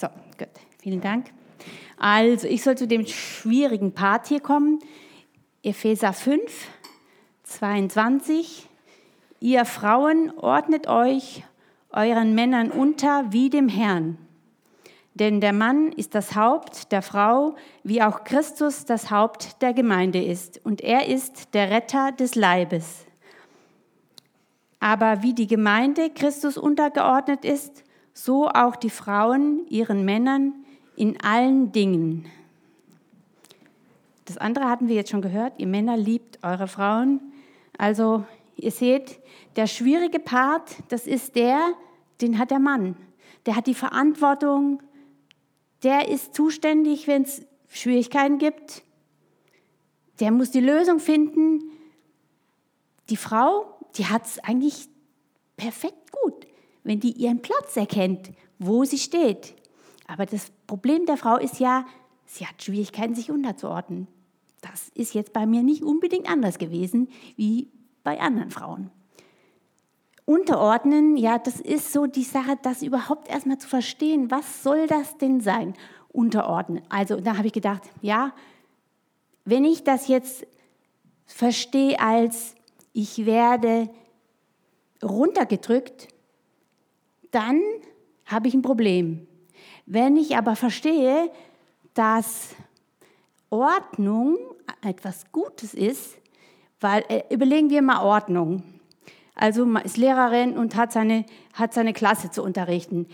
So, 0.00 0.06
gut. 0.38 0.48
Vielen 0.80 1.00
Dank. 1.00 1.32
Also, 1.96 2.46
ich 2.46 2.62
soll 2.62 2.78
zu 2.78 2.86
dem 2.86 3.04
schwierigen 3.04 3.94
Part 3.94 4.28
hier 4.28 4.38
kommen. 4.38 4.78
Epheser 5.64 6.12
5, 6.12 6.40
22. 7.42 8.68
Ihr 9.40 9.64
Frauen 9.64 10.30
ordnet 10.36 10.86
euch 10.86 11.42
euren 11.90 12.36
Männern 12.36 12.70
unter 12.70 13.32
wie 13.32 13.50
dem 13.50 13.68
Herrn. 13.68 14.18
Denn 15.14 15.40
der 15.40 15.52
Mann 15.52 15.90
ist 15.90 16.14
das 16.14 16.36
Haupt 16.36 16.92
der 16.92 17.02
Frau, 17.02 17.56
wie 17.82 18.00
auch 18.00 18.22
Christus 18.22 18.84
das 18.84 19.10
Haupt 19.10 19.62
der 19.62 19.74
Gemeinde 19.74 20.22
ist. 20.22 20.64
Und 20.64 20.80
er 20.80 21.08
ist 21.08 21.54
der 21.54 21.72
Retter 21.72 22.12
des 22.12 22.36
Leibes. 22.36 23.04
Aber 24.78 25.24
wie 25.24 25.34
die 25.34 25.48
Gemeinde 25.48 26.10
Christus 26.10 26.56
untergeordnet 26.56 27.44
ist, 27.44 27.82
so 28.24 28.48
auch 28.48 28.76
die 28.76 28.90
Frauen 28.90 29.66
ihren 29.68 30.04
Männern 30.04 30.52
in 30.96 31.20
allen 31.22 31.70
Dingen. 31.72 32.26
Das 34.24 34.36
andere 34.36 34.68
hatten 34.68 34.88
wir 34.88 34.96
jetzt 34.96 35.10
schon 35.10 35.22
gehört, 35.22 35.54
ihr 35.58 35.68
Männer 35.68 35.96
liebt 35.96 36.42
eure 36.42 36.68
Frauen. 36.68 37.20
Also 37.78 38.24
ihr 38.56 38.72
seht, 38.72 39.20
der 39.56 39.66
schwierige 39.66 40.18
Part, 40.18 40.76
das 40.88 41.06
ist 41.06 41.36
der, 41.36 41.60
den 42.20 42.38
hat 42.38 42.50
der 42.50 42.58
Mann. 42.58 42.96
Der 43.46 43.56
hat 43.56 43.66
die 43.66 43.74
Verantwortung, 43.74 44.82
der 45.82 46.08
ist 46.08 46.34
zuständig, 46.34 47.06
wenn 47.06 47.22
es 47.22 47.46
Schwierigkeiten 47.68 48.38
gibt. 48.38 48.82
Der 50.18 50.32
muss 50.32 50.50
die 50.50 50.60
Lösung 50.60 50.98
finden. 50.98 51.62
Die 53.08 53.16
Frau, 53.16 53.78
die 53.96 54.06
hat 54.06 54.26
es 54.26 54.38
eigentlich 54.40 54.88
perfekt 55.56 56.12
gut, 56.12 56.37
wenn 56.88 57.00
die 57.00 57.12
ihren 57.12 57.42
Platz 57.42 57.76
erkennt, 57.76 58.30
wo 58.58 58.82
sie 58.84 58.96
steht. 58.96 59.54
Aber 60.06 60.24
das 60.24 60.50
Problem 60.66 61.04
der 61.04 61.18
Frau 61.18 61.36
ist 61.36 61.60
ja, 61.60 61.84
sie 62.24 62.46
hat 62.46 62.62
Schwierigkeiten, 62.62 63.14
sich 63.14 63.30
unterzuordnen. 63.30 64.08
Das 64.62 64.88
ist 64.94 65.12
jetzt 65.12 65.34
bei 65.34 65.44
mir 65.44 65.62
nicht 65.62 65.82
unbedingt 65.82 66.30
anders 66.30 66.56
gewesen 66.56 67.08
wie 67.36 67.68
bei 68.04 68.18
anderen 68.18 68.50
Frauen. 68.50 68.90
Unterordnen, 70.24 71.18
ja, 71.18 71.38
das 71.38 71.60
ist 71.60 71.92
so 71.92 72.06
die 72.06 72.24
Sache, 72.24 72.58
das 72.62 72.82
überhaupt 72.82 73.28
erstmal 73.28 73.58
zu 73.58 73.68
verstehen, 73.68 74.30
was 74.30 74.62
soll 74.62 74.86
das 74.86 75.18
denn 75.18 75.42
sein? 75.42 75.74
Unterordnen. 76.08 76.82
Also 76.88 77.20
da 77.20 77.36
habe 77.36 77.48
ich 77.48 77.52
gedacht, 77.52 77.82
ja, 78.00 78.32
wenn 79.44 79.66
ich 79.66 79.84
das 79.84 80.08
jetzt 80.08 80.46
verstehe 81.26 82.00
als 82.00 82.54
ich 82.94 83.26
werde 83.26 83.90
runtergedrückt, 85.02 86.08
dann 87.30 87.60
habe 88.26 88.48
ich 88.48 88.54
ein 88.54 88.62
Problem. 88.62 89.26
Wenn 89.86 90.16
ich 90.16 90.36
aber 90.36 90.56
verstehe, 90.56 91.30
dass 91.94 92.54
Ordnung 93.50 94.36
etwas 94.82 95.32
Gutes 95.32 95.74
ist, 95.74 96.18
weil 96.80 97.04
äh, 97.08 97.22
überlegen 97.30 97.70
wir 97.70 97.82
mal 97.82 98.02
Ordnung. 98.02 98.62
Also 99.34 99.64
man 99.64 99.84
ist 99.84 99.96
Lehrerin 99.96 100.56
und 100.56 100.76
hat 100.76 100.92
seine, 100.92 101.24
hat 101.52 101.72
seine 101.72 101.92
Klasse 101.92 102.30
zu 102.30 102.42
unterrichten. 102.42 103.06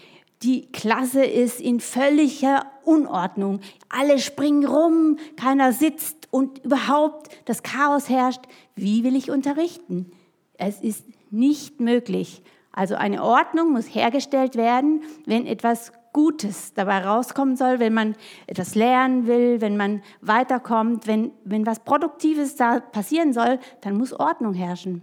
Die 0.42 0.70
Klasse 0.72 1.24
ist 1.24 1.60
in 1.60 1.80
völliger 1.80 2.66
Unordnung. 2.84 3.60
Alle 3.88 4.18
springen 4.18 4.66
rum, 4.66 5.18
keiner 5.36 5.72
sitzt 5.72 6.28
und 6.30 6.64
überhaupt 6.64 7.30
das 7.46 7.62
Chaos 7.62 8.08
herrscht. 8.08 8.42
Wie 8.74 9.04
will 9.04 9.16
ich 9.16 9.30
unterrichten? 9.30 10.10
Es 10.58 10.80
ist 10.80 11.04
nicht 11.30 11.80
möglich. 11.80 12.42
Also 12.76 12.96
eine 12.96 13.22
Ordnung 13.22 13.72
muss 13.72 13.86
hergestellt 13.86 14.56
werden, 14.56 15.02
wenn 15.26 15.46
etwas 15.46 15.92
Gutes 16.12 16.74
dabei 16.74 17.04
rauskommen 17.04 17.56
soll, 17.56 17.78
wenn 17.78 17.94
man 17.94 18.16
etwas 18.48 18.74
lernen 18.74 19.28
will, 19.28 19.60
wenn 19.60 19.76
man 19.76 20.02
weiterkommt, 20.20 21.06
wenn, 21.06 21.30
wenn 21.44 21.66
was 21.66 21.84
Produktives 21.84 22.56
da 22.56 22.80
passieren 22.80 23.32
soll, 23.32 23.60
dann 23.80 23.96
muss 23.96 24.12
Ordnung 24.12 24.54
herrschen. 24.54 25.02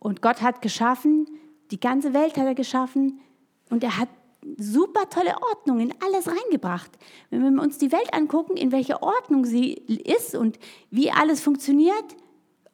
Und 0.00 0.20
Gott 0.20 0.42
hat 0.42 0.62
geschaffen, 0.62 1.26
die 1.70 1.78
ganze 1.78 2.12
Welt 2.12 2.36
hat 2.36 2.46
er 2.46 2.54
geschaffen 2.56 3.20
und 3.70 3.84
er 3.84 3.96
hat 3.96 4.08
super 4.58 5.08
tolle 5.08 5.34
Ordnung 5.50 5.78
in 5.78 5.94
alles 6.04 6.26
reingebracht. 6.28 6.90
Wenn 7.30 7.54
wir 7.54 7.62
uns 7.62 7.78
die 7.78 7.92
Welt 7.92 8.12
angucken, 8.12 8.56
in 8.56 8.72
welcher 8.72 9.02
Ordnung 9.02 9.44
sie 9.44 9.74
ist 9.74 10.34
und 10.34 10.58
wie 10.90 11.12
alles 11.12 11.40
funktioniert, 11.40 12.16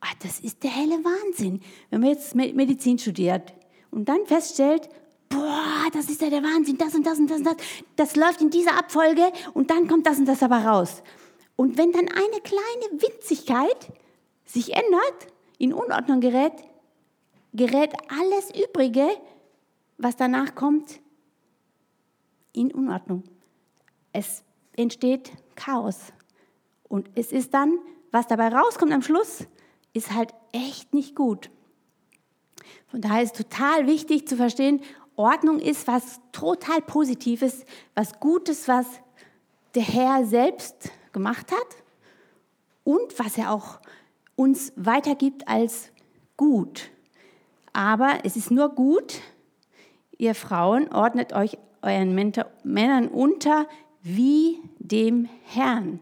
ah, 0.01 0.13
das 0.23 0.41
ist 0.41 0.63
der 0.63 0.71
helle 0.71 1.05
Wahnsinn. 1.05 1.61
Wenn 1.91 2.01
man 2.01 2.11
jetzt 2.11 2.35
Medizin 2.35 2.99
studiert 2.99 3.53
und 3.91 4.09
dann 4.09 4.27
feststellt, 4.27 4.89
boah, 5.29 5.87
das 5.93 6.11
ist 6.11 6.21
ja 6.21 6.31
der 6.31 6.43
Wahnsinn, 6.43 6.79
das 6.79 6.95
und 6.95 7.07
das 7.07 7.19
und 7.19 7.31
das 7.31 7.39
und 7.39 7.47
das, 7.47 7.57
das 7.97 8.17
läuft 8.17 8.41
in 8.41 8.51
dieser 8.51 8.79
Abfolge 8.79 9.33
und 9.55 9.71
dann 9.71 9.89
kommt 9.89 10.07
das 10.07 10.19
und 10.19 10.27
das 10.27 10.43
aber 10.43 10.59
raus. 10.65 11.03
Und 11.57 11.77
wenn 11.79 11.93
dann 11.93 12.09
eine 12.09 12.41
kleine 12.43 13.03
Winzigkeit 13.03 13.93
sich 14.45 14.75
ändert, 14.75 15.27
in 15.59 15.73
Unordnung 15.73 16.21
gerät, 16.21 16.55
gerät 17.53 17.93
alles 18.09 18.51
Übrige, 18.51 19.09
was 19.99 20.17
danach 20.17 20.55
kommt, 20.55 21.01
in 22.53 22.73
Unordnung. 22.73 23.25
Es 24.13 24.43
entsteht 24.77 25.33
Chaos. 25.55 25.99
Und 26.89 27.11
es 27.15 27.31
ist 27.31 27.55
dann, 27.55 27.79
was 28.11 28.27
dabei 28.27 28.49
rauskommt 28.49 28.93
am 28.93 29.03
Schluss, 29.03 29.47
ist 29.93 30.13
halt 30.13 30.35
echt 30.53 30.95
nicht 30.95 31.15
gut. 31.15 31.51
Von 32.89 33.01
daher 33.01 33.23
ist 33.23 33.37
total 33.37 33.87
wichtig 33.87 34.27
zu 34.27 34.37
verstehen, 34.37 34.81
Ordnung 35.17 35.59
ist 35.59 35.87
was 35.87 36.21
total 36.33 36.81
Positives, 36.81 37.65
was 37.95 38.19
Gutes, 38.21 38.69
was 38.69 38.87
der 39.75 39.83
Herr 39.83 40.25
selbst 40.25 40.91
gemacht 41.13 41.53
hat 41.53 41.77
und 42.85 43.19
was 43.19 43.37
er 43.37 43.53
auch 43.53 43.81
uns 44.35 44.73
weitergibt 44.77 45.47
als 45.47 45.91
gut. 46.37 46.91
Aber 47.73 48.21
es 48.25 48.37
ist 48.37 48.51
nur 48.51 48.71
gut, 48.71 49.21
ihr 50.17 50.35
Frauen 50.35 50.93
ordnet 50.93 51.33
euch 51.33 51.59
euren 51.83 52.15
Männern 52.65 53.09
unter 53.09 53.67
wie 54.03 54.59
dem 54.79 55.29
Herrn. 55.45 56.01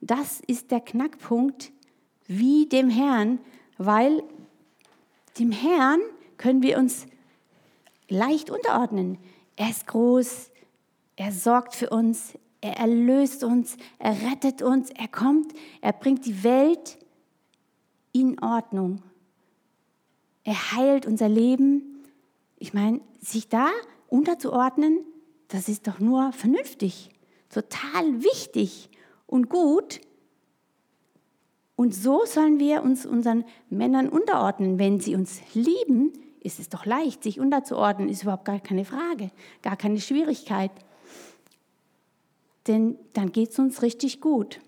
Das 0.00 0.40
ist 0.46 0.70
der 0.70 0.80
Knackpunkt, 0.80 1.72
wie 2.26 2.66
dem 2.66 2.88
Herrn, 2.88 3.38
weil 3.76 4.22
dem 5.40 5.52
Herrn 5.52 6.00
können 6.36 6.62
wir 6.62 6.78
uns 6.78 7.06
leicht 8.08 8.50
unterordnen. 8.50 9.18
Er 9.56 9.70
ist 9.70 9.86
groß, 9.86 10.50
er 11.16 11.32
sorgt 11.32 11.74
für 11.74 11.90
uns, 11.90 12.34
er 12.60 12.76
erlöst 12.76 13.42
uns, 13.42 13.76
er 13.98 14.30
rettet 14.30 14.62
uns, 14.62 14.90
er 14.90 15.08
kommt, 15.08 15.52
er 15.80 15.92
bringt 15.92 16.26
die 16.26 16.44
Welt 16.44 16.98
in 18.12 18.40
Ordnung. 18.42 19.02
Er 20.44 20.72
heilt 20.72 21.06
unser 21.06 21.28
Leben. 21.28 22.04
Ich 22.58 22.74
meine, 22.74 23.00
sich 23.20 23.48
da 23.48 23.68
unterzuordnen, 24.08 24.98
das 25.48 25.68
ist 25.68 25.86
doch 25.86 26.00
nur 26.00 26.32
vernünftig, 26.32 27.10
total 27.48 28.22
wichtig 28.22 28.90
und 29.26 29.48
gut. 29.48 30.00
Und 31.80 31.94
so 31.94 32.26
sollen 32.26 32.58
wir 32.58 32.82
uns 32.82 33.06
unseren 33.06 33.42
Männern 33.70 34.10
unterordnen. 34.10 34.78
Wenn 34.78 35.00
sie 35.00 35.14
uns 35.14 35.40
lieben, 35.54 36.12
ist 36.42 36.60
es 36.60 36.68
doch 36.68 36.84
leicht, 36.84 37.22
sich 37.22 37.40
unterzuordnen, 37.40 38.10
ist 38.10 38.22
überhaupt 38.22 38.44
gar 38.44 38.60
keine 38.60 38.84
Frage, 38.84 39.30
gar 39.62 39.78
keine 39.78 39.98
Schwierigkeit. 39.98 40.72
Denn 42.66 42.98
dann 43.14 43.32
geht 43.32 43.52
es 43.52 43.58
uns 43.58 43.80
richtig 43.80 44.20
gut. 44.20 44.60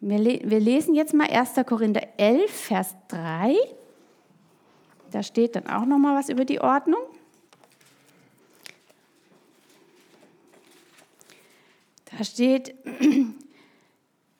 Wir, 0.00 0.18
lesen 0.18 0.96
jetzt 0.96 1.14
mal 1.14 1.30
1. 1.30 1.50
Korinther 1.64 2.02
11, 2.16 2.50
Vers 2.50 2.96
3. 3.06 3.54
Da 5.12 5.22
steht 5.22 5.54
dann 5.54 5.68
auch 5.68 5.86
noch 5.86 5.98
mal 5.98 6.18
was 6.18 6.30
über 6.30 6.44
die 6.44 6.60
Ordnung. 6.60 6.98
Da 12.10 12.24
steht, 12.24 12.74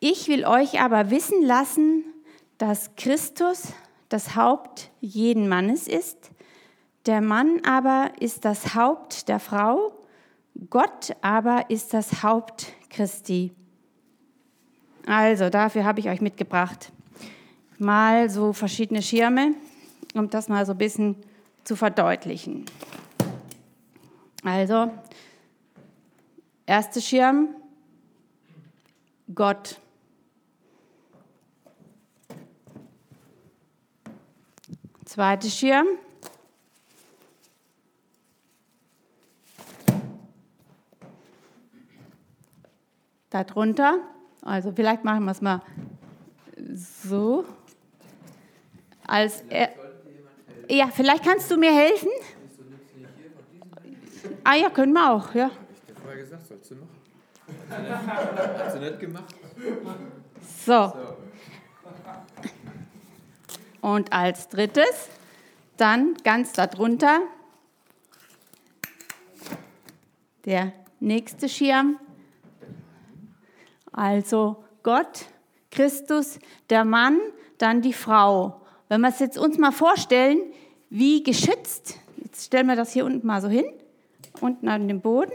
ich 0.05 0.29
will 0.29 0.45
euch 0.45 0.81
aber 0.81 1.11
wissen 1.11 1.43
lassen, 1.43 2.05
dass 2.59 2.95
Christus 2.95 3.73
das 4.11 4.37
Haupt 4.37 4.91
jeden 5.01 5.49
Mannes 5.49 5.89
ist, 5.89 6.31
der 7.07 7.23
Mann 7.23 7.63
aber 7.65 8.13
ist 8.21 8.45
das 8.45 8.75
Haupt 8.75 9.29
der 9.31 9.41
Frau, 9.41 9.93
Gott 10.69 11.17
aber 11.23 11.71
ist 11.71 11.95
das 11.95 12.23
Haupt 12.23 12.67
Christi. 12.91 13.53
Also, 15.07 15.49
dafür 15.49 15.85
habe 15.85 16.01
ich 16.01 16.11
euch 16.11 16.21
mitgebracht 16.21 16.93
mal 17.79 18.29
so 18.29 18.53
verschiedene 18.53 19.01
Schirme 19.01 19.55
um 20.15 20.31
das 20.31 20.49
mal 20.49 20.65
so 20.65 20.73
ein 20.73 20.79
bisschen 20.79 21.17
zu 21.65 21.77
verdeutlichen. 21.77 22.67
Also, 24.45 24.93
erster 26.67 27.01
Schirm, 27.01 27.49
Gott. 29.35 29.81
Zweiter 35.15 35.49
Schirm, 35.49 35.87
darunter, 43.31 44.01
also 44.43 44.73
vielleicht 44.73 45.05
machen 45.05 45.25
wir 45.27 45.31
es 45.31 45.41
mal 45.41 45.63
So. 47.05 47.45
Als 49.07 49.45
er, 49.51 49.71
ja, 50.69 50.89
vielleicht 50.89 51.23
kannst 51.23 51.49
du 51.49 51.59
mir 51.59 51.73
helfen. 51.73 52.09
Ah 54.43 54.57
ja, 54.57 54.69
können 54.69 54.95
wir 54.95 55.13
auch, 55.13 55.33
ja. 55.33 55.49
Ich 55.77 55.95
dir 55.95 56.01
vorher 56.01 56.19
gesagt, 56.19 56.45
sollst 56.45 56.73
du 56.73 56.75
machen. 56.75 58.59
Hat 58.59 58.73
sie 58.73 58.81
nicht 58.81 58.99
gemacht? 58.99 59.33
So. 60.67 60.93
Und 63.85 64.15
als 64.15 64.49
drittes, 64.49 65.11
dann 65.77 66.15
ganz 66.25 66.55
darunter, 66.55 67.21
der 70.47 70.73
nächste 71.01 71.51
Schirm. 71.51 71.99
Also 73.93 74.65
Gott, 74.83 75.27
Christus, 75.71 76.39
der 76.71 76.87
Mann, 76.87 77.19
dann 77.59 77.83
die 77.83 77.93
Frau. 77.93 78.63
Wenn 78.89 79.03
wir 79.03 79.11
es 79.11 79.19
jetzt 79.19 79.37
uns 79.37 79.59
mal 79.59 79.71
vorstellen, 79.71 80.39
wie 80.89 81.23
geschützt, 81.23 81.99
jetzt 82.17 82.47
stellen 82.47 82.69
wir 82.69 82.77
das 82.77 82.95
hier 82.95 83.05
unten 83.05 83.27
mal 83.27 83.43
so 83.43 83.49
hin, 83.49 83.67
unten 84.41 84.67
an 84.67 84.89
dem 84.89 85.03
Boden. 85.03 85.33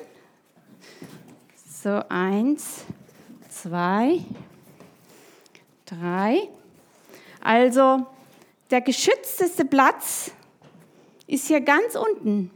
So, 1.68 2.02
eins, 2.10 2.84
zwei, 3.48 4.26
drei. 5.86 6.50
Also 7.42 8.08
der 8.70 8.82
geschützteste 8.82 9.66
Platz 9.66 10.32
ist 11.28 11.48
hier 11.48 11.62
ganz 11.62 11.96
unten. 11.96 12.52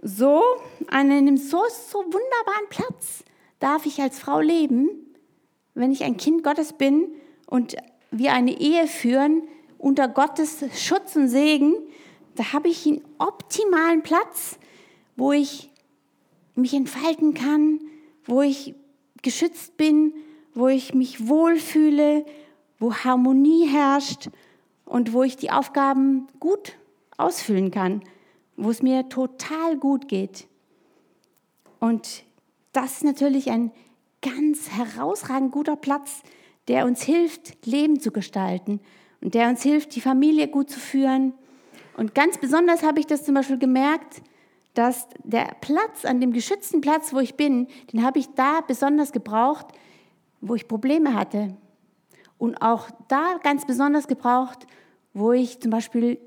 So, 0.00 0.42
an 0.88 1.10
einem 1.10 1.36
so, 1.36 1.62
so 1.90 1.98
wunderbaren 1.98 2.68
Platz 2.70 3.24
darf 3.60 3.86
ich 3.86 4.00
als 4.00 4.18
Frau 4.18 4.40
leben, 4.40 4.88
wenn 5.74 5.92
ich 5.92 6.02
ein 6.02 6.16
Kind 6.16 6.42
Gottes 6.42 6.72
bin 6.72 7.08
und 7.46 7.76
wir 8.10 8.32
eine 8.32 8.58
Ehe 8.60 8.86
führen 8.88 9.42
unter 9.78 10.08
Gottes 10.08 10.64
Schutz 10.74 11.14
und 11.16 11.28
Segen. 11.28 11.74
Da 12.34 12.52
habe 12.52 12.68
ich 12.68 12.86
einen 12.86 13.04
optimalen 13.18 14.02
Platz, 14.02 14.58
wo 15.16 15.32
ich 15.32 15.70
mich 16.54 16.74
entfalten 16.74 17.34
kann, 17.34 17.80
wo 18.24 18.42
ich 18.42 18.74
geschützt 19.22 19.76
bin, 19.76 20.14
wo 20.54 20.68
ich 20.68 20.94
mich 20.94 21.28
wohlfühle, 21.28 22.26
wo 22.82 22.92
Harmonie 22.92 23.68
herrscht 23.68 24.28
und 24.84 25.12
wo 25.12 25.22
ich 25.22 25.36
die 25.36 25.52
Aufgaben 25.52 26.26
gut 26.40 26.76
ausfüllen 27.16 27.70
kann, 27.70 28.02
wo 28.56 28.70
es 28.70 28.82
mir 28.82 29.08
total 29.08 29.76
gut 29.76 30.08
geht. 30.08 30.48
Und 31.78 32.24
das 32.72 32.94
ist 32.94 33.04
natürlich 33.04 33.50
ein 33.50 33.70
ganz 34.20 34.70
herausragend 34.70 35.52
guter 35.52 35.76
Platz, 35.76 36.22
der 36.66 36.84
uns 36.84 37.02
hilft, 37.02 37.64
Leben 37.66 38.00
zu 38.00 38.10
gestalten 38.10 38.80
und 39.20 39.34
der 39.34 39.48
uns 39.48 39.62
hilft, 39.62 39.94
die 39.94 40.00
Familie 40.00 40.48
gut 40.48 40.68
zu 40.68 40.80
führen. 40.80 41.34
Und 41.96 42.16
ganz 42.16 42.38
besonders 42.38 42.82
habe 42.82 42.98
ich 42.98 43.06
das 43.06 43.24
zum 43.24 43.34
Beispiel 43.34 43.58
gemerkt, 43.58 44.22
dass 44.74 45.06
der 45.22 45.54
Platz, 45.60 46.04
an 46.04 46.20
dem 46.20 46.32
geschützten 46.32 46.80
Platz, 46.80 47.12
wo 47.12 47.20
ich 47.20 47.36
bin, 47.36 47.68
den 47.92 48.02
habe 48.02 48.18
ich 48.18 48.28
da 48.34 48.60
besonders 48.60 49.12
gebraucht, 49.12 49.66
wo 50.40 50.56
ich 50.56 50.66
Probleme 50.66 51.14
hatte. 51.14 51.56
Und 52.42 52.60
auch 52.60 52.90
da 53.06 53.38
ganz 53.40 53.68
besonders 53.68 54.08
gebraucht, 54.08 54.66
wo 55.14 55.30
ich 55.30 55.60
zum 55.60 55.70
Beispiel, 55.70 56.18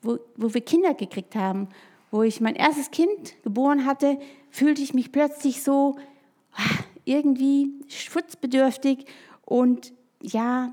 wo, 0.00 0.18
wo 0.34 0.54
wir 0.54 0.62
Kinder 0.62 0.94
gekriegt 0.94 1.36
haben, 1.36 1.68
wo 2.10 2.22
ich 2.22 2.40
mein 2.40 2.54
erstes 2.54 2.90
Kind 2.90 3.34
geboren 3.42 3.84
hatte, 3.84 4.18
fühlte 4.48 4.80
ich 4.80 4.94
mich 4.94 5.12
plötzlich 5.12 5.62
so 5.62 5.96
ah, 6.54 6.78
irgendwie 7.04 7.70
schutzbedürftig. 7.86 9.04
Und 9.44 9.92
ja, 10.22 10.72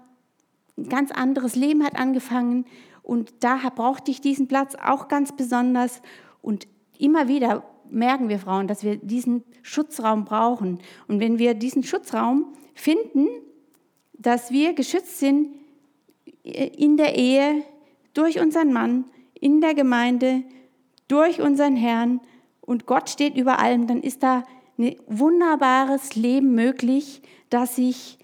ein 0.78 0.88
ganz 0.88 1.12
anderes 1.12 1.58
Leben 1.58 1.84
hat 1.84 1.98
angefangen. 1.98 2.64
Und 3.04 3.34
da 3.42 3.58
brauchte 3.76 4.12
ich 4.12 4.22
diesen 4.22 4.48
Platz 4.48 4.76
auch 4.76 5.10
ganz 5.10 5.36
besonders. 5.36 6.02
Und 6.42 6.70
immer 6.98 7.28
wieder 7.28 7.66
merken 7.90 8.30
wir 8.30 8.40
Frauen, 8.40 8.68
dass 8.68 8.86
wir 8.86 8.96
diesen 8.96 9.44
Schutzraum 9.62 10.24
brauchen. 10.24 10.80
Und 11.10 11.20
wenn 11.20 11.38
wir 11.38 11.54
diesen 11.54 11.84
Schutzraum 11.84 12.54
finden, 12.76 13.28
dass 14.20 14.52
wir 14.52 14.74
geschützt 14.74 15.20
sind 15.20 15.56
in 16.44 16.98
der 16.98 17.16
Ehe, 17.18 17.64
durch 18.14 18.40
unseren 18.40 18.74
Mann, 18.74 19.06
in 19.34 19.62
der 19.62 19.74
Gemeinde, 19.74 20.44
durch 21.08 21.42
unseren 21.42 21.76
Herrn 21.76 22.20
und 22.62 22.86
Gott 22.86 23.10
steht 23.10 23.36
über 23.36 23.60
allem, 23.60 23.88
dann 23.88 24.02
ist 24.02 24.22
da 24.22 24.44
ein 24.78 24.96
wunderbares 25.08 26.16
Leben 26.16 26.54
möglich, 26.54 27.22
das 27.50 27.78
sich 27.78 28.18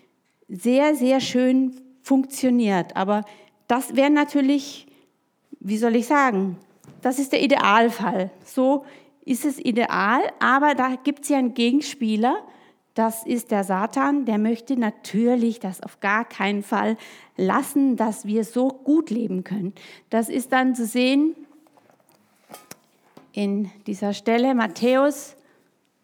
sehr, 0.47 0.95
sehr 0.95 1.19
schön 1.19 1.81
funktioniert. 2.01 2.95
Aber 2.95 3.23
das 3.67 3.95
wäre 3.95 4.11
natürlich, 4.11 4.87
wie 5.59 5.77
soll 5.77 5.95
ich 5.95 6.05
sagen, 6.05 6.57
das 7.01 7.19
ist 7.19 7.31
der 7.31 7.41
Idealfall. 7.41 8.31
So 8.43 8.85
ist 9.25 9.45
es 9.45 9.59
ideal, 9.59 10.21
aber 10.39 10.75
da 10.75 10.95
gibt 11.03 11.23
es 11.23 11.29
ja 11.29 11.37
einen 11.37 11.55
Gegenspieler, 11.55 12.37
das 12.95 13.25
ist 13.25 13.51
der 13.51 13.63
Satan, 13.63 14.25
der 14.25 14.37
möchte 14.37 14.77
natürlich 14.77 15.59
das 15.59 15.83
auf 15.83 15.99
gar 15.99 16.25
keinen 16.25 16.63
Fall 16.63 16.97
lassen, 17.37 17.97
dass 17.97 18.25
wir 18.25 18.43
so 18.43 18.69
gut 18.69 19.09
leben 19.09 19.43
können. 19.43 19.73
Das 20.09 20.29
ist 20.29 20.51
dann 20.51 20.73
zu 20.75 20.85
sehen 20.85 21.35
in 23.33 23.69
dieser 23.85 24.13
Stelle 24.13 24.55
Matthäus 24.55 25.35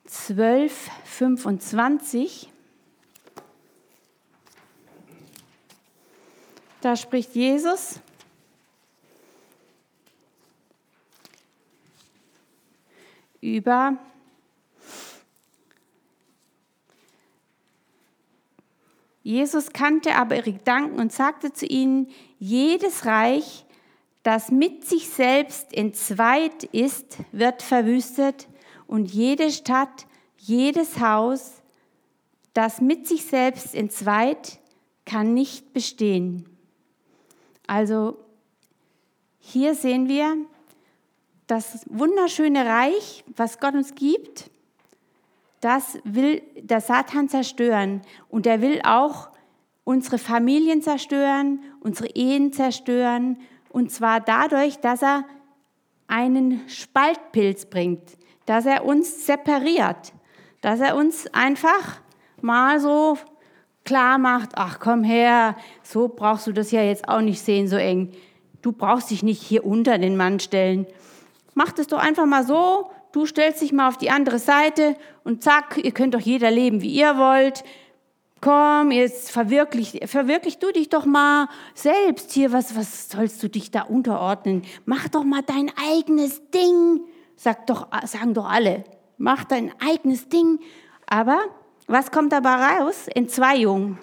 12, 0.06 0.92
25. 1.06 2.50
Da 6.82 6.96
spricht 6.96 7.36
Jesus. 7.36 8.00
über 13.42 13.98
Jesus 19.32 19.72
kannte 19.72 20.18
aber 20.18 20.36
ihre 20.36 20.52
Gedanken 20.52 21.00
und 21.00 21.14
sagte 21.14 21.54
zu 21.54 21.66
ihnen, 21.66 22.10
jedes 22.38 23.06
Reich, 23.06 23.66
das 24.24 24.52
mit 24.52 24.84
sich 24.84 25.08
selbst 25.08 25.74
entzweit 25.74 26.66
ist, 26.66 27.18
wird 27.32 27.62
verwüstet 27.62 28.50
und 28.88 29.10
jede 29.14 29.50
Stadt, 29.50 30.06
jedes 30.36 31.00
Haus, 31.00 31.62
das 32.54 32.82
mit 32.82 33.08
sich 33.08 33.24
selbst 33.24 33.74
entzweit, 33.74 34.60
kann 35.06 35.34
nicht 35.34 35.72
bestehen. 35.72 36.50
Also 37.68 38.18
hier 39.40 39.76
sehen 39.76 40.10
wir 40.10 40.36
das 41.48 41.86
wunderschöne 41.90 42.66
Reich, 42.66 43.24
was 43.38 43.62
Gott 43.62 43.76
uns 43.76 43.96
gibt, 43.96 44.51
das 45.62 46.00
will 46.04 46.42
der 46.60 46.82
Satan 46.82 47.30
zerstören. 47.30 48.02
Und 48.30 48.46
er 48.46 48.62
will 48.62 48.82
auch 48.84 49.30
unsere 49.84 50.18
Familien 50.18 50.82
zerstören, 50.82 51.60
unsere 51.80 52.10
Ehen 52.10 52.52
zerstören. 52.52 53.38
Und 53.70 53.92
zwar 53.92 54.20
dadurch, 54.20 54.78
dass 54.80 55.02
er 55.02 55.24
einen 56.08 56.68
Spaltpilz 56.68 57.68
bringt, 57.68 58.18
dass 58.46 58.66
er 58.66 58.86
uns 58.86 59.26
separiert, 59.26 60.14
dass 60.62 60.80
er 60.80 60.96
uns 60.96 61.34
einfach 61.34 62.02
mal 62.42 62.80
so 62.80 63.18
klar 63.86 64.18
macht, 64.18 64.52
ach 64.56 64.80
komm 64.80 65.04
her, 65.04 65.56
so 65.84 66.08
brauchst 66.08 66.48
du 66.48 66.52
das 66.52 66.72
ja 66.72 66.82
jetzt 66.82 67.08
auch 67.08 67.22
nicht 67.22 67.42
sehen, 67.42 67.68
so 67.68 67.78
eng. 67.78 68.12
Du 68.62 68.72
brauchst 68.72 69.10
dich 69.10 69.24
nicht 69.24 69.42
hier 69.42 69.66
unter 69.66 69.98
den 69.98 70.18
Mann 70.18 70.40
stellen. 70.40 70.86
Mach 71.54 71.72
das 71.72 71.88
doch 71.88 72.00
einfach 72.00 72.26
mal 72.26 72.46
so, 72.46 72.92
du 73.12 73.26
stellst 73.26 73.62
dich 73.62 73.72
mal 73.72 73.88
auf 73.88 73.98
die 73.98 74.10
andere 74.10 74.40
Seite 74.40 74.96
und 75.24 75.44
zack, 75.44 75.80
ihr 75.84 75.92
könnt 75.92 76.14
doch 76.14 76.20
jeder 76.20 76.52
leben, 76.52 76.82
wie 76.82 76.94
ihr 76.94 77.18
wollt. 77.18 77.64
Komm, 78.42 78.90
jetzt 78.90 79.30
verwirklich, 79.30 80.00
verwirklich 80.06 80.58
du 80.58 80.72
dich 80.72 80.90
doch 80.90 81.06
mal 81.06 81.48
selbst 81.76 82.32
hier. 82.32 82.52
Was, 82.52 82.76
was 82.76 83.10
sollst 83.10 83.42
du 83.44 83.50
dich 83.50 83.70
da 83.70 83.84
unterordnen? 83.84 84.64
Mach 84.86 85.08
doch 85.10 85.24
mal 85.24 85.44
dein 85.44 85.72
eigenes 85.92 86.42
Ding. 86.50 87.02
Sag 87.36 87.68
doch, 87.68 87.88
sagen 88.06 88.34
doch 88.34 88.50
alle. 88.50 88.84
Mach 89.18 89.44
dein 89.44 89.72
eigenes 89.80 90.28
Ding. 90.28 90.60
Aber 91.06 91.40
was 91.86 92.10
kommt 92.10 92.32
dabei 92.32 92.80
raus? 92.80 93.08
Entzweiung. 93.14 94.00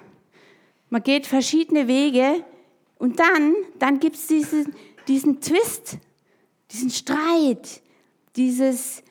Man 0.88 1.02
geht 1.02 1.26
verschiedene 1.26 1.88
Wege 1.88 2.44
und 2.98 3.18
dann, 3.18 3.54
dann 3.78 3.98
gibt 3.98 4.16
es 4.16 4.28
diesen, 4.28 4.74
diesen 5.08 5.40
Twist, 5.40 5.98
diesen 6.70 6.90
Streit, 6.90 7.82
dieses, 8.38 9.02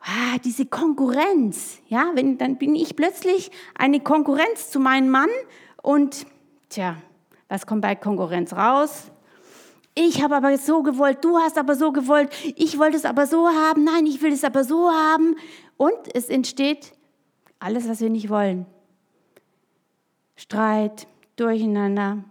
ah, 0.00 0.38
diese 0.42 0.66
Konkurrenz. 0.66 1.78
Ja, 1.86 2.10
wenn, 2.14 2.38
dann 2.38 2.56
bin 2.56 2.74
ich 2.74 2.96
plötzlich 2.96 3.50
eine 3.74 4.00
Konkurrenz 4.00 4.70
zu 4.70 4.80
meinem 4.80 5.10
Mann 5.10 5.28
und 5.82 6.26
tja, 6.70 6.96
was 7.48 7.66
kommt 7.66 7.82
bei 7.82 7.94
Konkurrenz 7.94 8.52
raus? 8.52 9.10
Ich 9.94 10.22
habe 10.22 10.36
aber 10.36 10.56
so 10.58 10.82
gewollt, 10.82 11.24
du 11.24 11.38
hast 11.38 11.58
aber 11.58 11.74
so 11.74 11.92
gewollt, 11.92 12.30
ich 12.56 12.78
wollte 12.78 12.96
es 12.96 13.04
aber 13.04 13.26
so 13.26 13.48
haben, 13.48 13.84
nein, 13.84 14.06
ich 14.06 14.22
will 14.22 14.32
es 14.32 14.44
aber 14.44 14.64
so 14.64 14.90
haben. 14.90 15.36
Und 15.76 15.96
es 16.14 16.28
entsteht 16.28 16.92
alles, 17.58 17.88
was 17.88 18.00
wir 18.00 18.10
nicht 18.10 18.28
wollen. 18.28 18.66
Streit, 20.36 21.06
Durcheinander. 21.36 22.24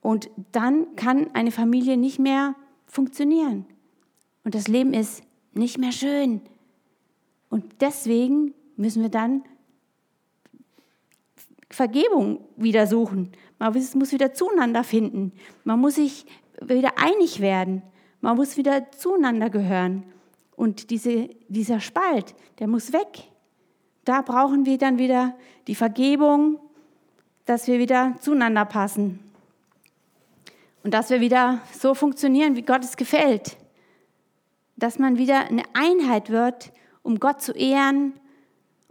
Und 0.00 0.30
dann 0.52 0.96
kann 0.96 1.30
eine 1.34 1.50
Familie 1.50 1.96
nicht 1.96 2.18
mehr 2.18 2.54
funktionieren. 2.86 3.66
Und 4.46 4.54
das 4.54 4.68
Leben 4.68 4.94
ist 4.94 5.24
nicht 5.54 5.76
mehr 5.76 5.90
schön. 5.90 6.40
Und 7.50 7.64
deswegen 7.80 8.54
müssen 8.76 9.02
wir 9.02 9.08
dann 9.08 9.42
Vergebung 11.68 12.44
wieder 12.56 12.86
suchen. 12.86 13.32
Man 13.58 13.72
muss 13.72 14.12
wieder 14.12 14.34
zueinander 14.34 14.84
finden. 14.84 15.32
Man 15.64 15.80
muss 15.80 15.96
sich 15.96 16.26
wieder 16.64 16.92
einig 16.96 17.40
werden. 17.40 17.82
Man 18.20 18.36
muss 18.36 18.56
wieder 18.56 18.92
zueinander 18.92 19.50
gehören. 19.50 20.04
Und 20.54 20.90
diese, 20.90 21.28
dieser 21.48 21.80
Spalt, 21.80 22.36
der 22.60 22.68
muss 22.68 22.92
weg. 22.92 23.24
Da 24.04 24.22
brauchen 24.22 24.64
wir 24.64 24.78
dann 24.78 25.00
wieder 25.00 25.36
die 25.66 25.74
Vergebung, 25.74 26.60
dass 27.46 27.66
wir 27.66 27.80
wieder 27.80 28.14
zueinander 28.20 28.64
passen. 28.64 29.18
Und 30.84 30.94
dass 30.94 31.10
wir 31.10 31.20
wieder 31.20 31.62
so 31.76 31.94
funktionieren, 31.94 32.54
wie 32.54 32.62
Gott 32.62 32.84
es 32.84 32.96
gefällt. 32.96 33.56
Dass 34.76 34.98
man 34.98 35.18
wieder 35.18 35.46
eine 35.48 35.62
Einheit 35.74 36.30
wird, 36.30 36.72
um 37.02 37.18
Gott 37.18 37.40
zu 37.40 37.52
ehren 37.52 38.14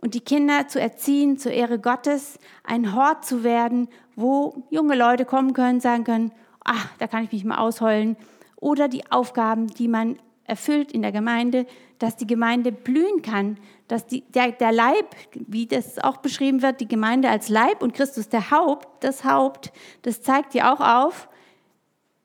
und 0.01 0.13
die 0.13 0.21
Kinder 0.21 0.67
zu 0.67 0.79
erziehen 0.79 1.37
zur 1.37 1.51
Ehre 1.51 1.79
Gottes, 1.79 2.39
ein 2.63 2.95
Hort 2.95 3.25
zu 3.25 3.43
werden, 3.43 3.87
wo 4.15 4.63
junge 4.69 4.95
Leute 4.95 5.25
kommen 5.25 5.53
können, 5.53 5.79
sagen 5.79 6.03
können, 6.03 6.31
ach, 6.63 6.89
da 6.97 7.07
kann 7.07 7.23
ich 7.23 7.31
mich 7.31 7.45
mal 7.45 7.57
ausheulen. 7.57 8.17
Oder 8.55 8.87
die 8.87 9.11
Aufgaben, 9.11 9.67
die 9.67 9.87
man 9.87 10.17
erfüllt 10.45 10.91
in 10.91 11.01
der 11.01 11.11
Gemeinde, 11.11 11.65
dass 11.99 12.15
die 12.17 12.27
Gemeinde 12.27 12.71
blühen 12.71 13.21
kann, 13.21 13.57
dass 13.87 14.05
die, 14.05 14.21
der, 14.21 14.51
der 14.51 14.71
Leib, 14.71 15.15
wie 15.33 15.65
das 15.65 15.99
auch 15.99 16.17
beschrieben 16.17 16.61
wird, 16.61 16.81
die 16.81 16.87
Gemeinde 16.87 17.29
als 17.29 17.49
Leib 17.49 17.81
und 17.81 17.93
Christus 17.93 18.29
der 18.29 18.51
Haupt, 18.51 19.03
das 19.03 19.23
Haupt, 19.23 19.71
das 20.01 20.21
zeigt 20.21 20.53
ja 20.53 20.73
auch 20.73 20.81
auf, 20.81 21.29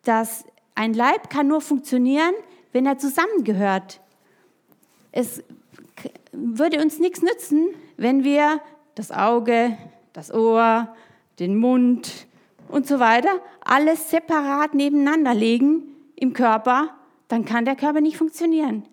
dass 0.03 0.45
ein 0.75 0.95
Leib 0.95 1.31
kann 1.31 1.47
nur 1.47 1.61
funktionieren, 1.61 2.35
wenn 2.73 2.87
er 2.87 2.99
zusammengehört. 2.99 4.01
Es 5.12 5.43
würde 6.33 6.81
uns 6.81 6.99
nichts 6.99 7.23
nützen, 7.23 7.68
wenn 7.97 8.25
wir 8.25 8.61
das 8.95 9.11
Auge, 9.11 9.77
das 10.12 10.33
Ohr, 10.33 10.95
den 11.39 11.57
Mund 11.57 12.27
und 12.68 12.87
so 12.87 13.01
weiter 13.01 13.41
alles 13.61 14.11
separat 14.11 14.75
nebeneinander 14.75 15.35
legen 15.35 15.83
im 16.16 16.33
Körper, 16.33 16.91
dann 17.29 17.45
kann 17.45 17.64
der 17.64 17.77
Körper 17.77 18.01
nicht 18.01 18.16
funktionieren. 18.16 18.85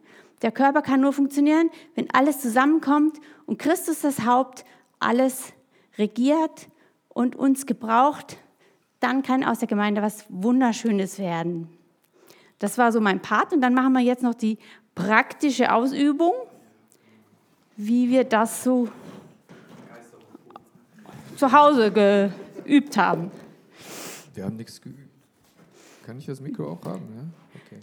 Der 0.42 0.52
Körper 0.52 0.82
kann 0.82 1.02
nur 1.02 1.14
funktionieren, 1.14 1.70
wenn 1.96 2.10
alles 2.12 2.40
zusammenkommt 2.40 3.18
und 3.46 3.58
Christus 3.58 4.02
das 4.02 4.26
Haupt 4.26 4.66
alles 5.00 5.54
regiert 5.98 6.70
und 7.10 7.36
uns 7.36 7.66
gebraucht, 7.66 8.38
dann 9.00 9.24
kann 9.24 9.44
aus 9.44 9.60
der 9.60 9.68
Gemeinde 9.68 10.02
was 10.02 10.26
Wunderschönes 10.30 11.18
werden. 11.18 11.77
Das 12.60 12.78
war 12.78 12.92
so 12.92 13.00
mein 13.00 13.22
Part 13.22 13.54
und 13.54 13.62
dann 13.62 13.74
machen 13.74 13.94
wir 13.94 14.02
jetzt 14.02 14.24
noch 14.24 14.34
die 14.34 14.58
praktische 14.96 15.74
Ausübung 15.74 16.34
wie 17.78 18.10
wir 18.10 18.24
das 18.24 18.64
so 18.64 18.90
zu 21.38 21.52
Hause 21.52 21.92
geübt 21.92 22.98
haben. 22.98 23.32
Wir 24.34 24.44
haben 24.44 24.58
nichts 24.58 24.82
geübt. 24.82 24.98
Kann 26.04 26.18
ich 26.18 26.26
das 26.26 26.42
Mikro 26.42 26.72
auch 26.72 26.84
haben? 26.86 27.06
Ja? 27.16 27.24
Okay. 27.64 27.82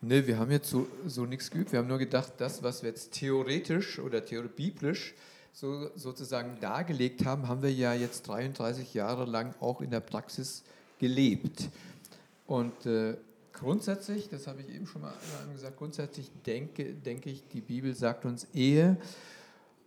Ne, 0.00 0.26
wir 0.26 0.38
haben 0.38 0.52
jetzt 0.52 0.70
so, 0.70 0.86
so 1.06 1.26
nichts 1.26 1.50
geübt. 1.50 1.72
Wir 1.72 1.80
haben 1.80 1.88
nur 1.88 1.98
gedacht, 1.98 2.34
das, 2.38 2.62
was 2.62 2.82
wir 2.82 2.90
jetzt 2.90 3.12
theoretisch 3.12 3.98
oder 3.98 4.20
biblisch 4.20 5.14
so, 5.52 5.90
sozusagen 5.96 6.60
dargelegt 6.60 7.24
haben, 7.24 7.48
haben 7.48 7.62
wir 7.62 7.72
ja 7.72 7.94
jetzt 7.94 8.28
33 8.28 8.94
Jahre 8.94 9.24
lang 9.24 9.54
auch 9.58 9.80
in 9.80 9.90
der 9.90 10.00
Praxis 10.00 10.62
gelebt. 11.00 11.68
Und 12.46 12.86
äh, 12.86 13.16
Grundsätzlich, 13.58 14.28
das 14.28 14.46
habe 14.46 14.60
ich 14.62 14.74
eben 14.74 14.86
schon 14.86 15.02
mal 15.02 15.12
gesagt, 15.52 15.76
grundsätzlich 15.76 16.30
denke, 16.46 16.94
denke 16.94 17.30
ich, 17.30 17.46
die 17.48 17.60
Bibel 17.60 17.94
sagt 17.94 18.24
uns, 18.24 18.46
Ehe 18.54 18.96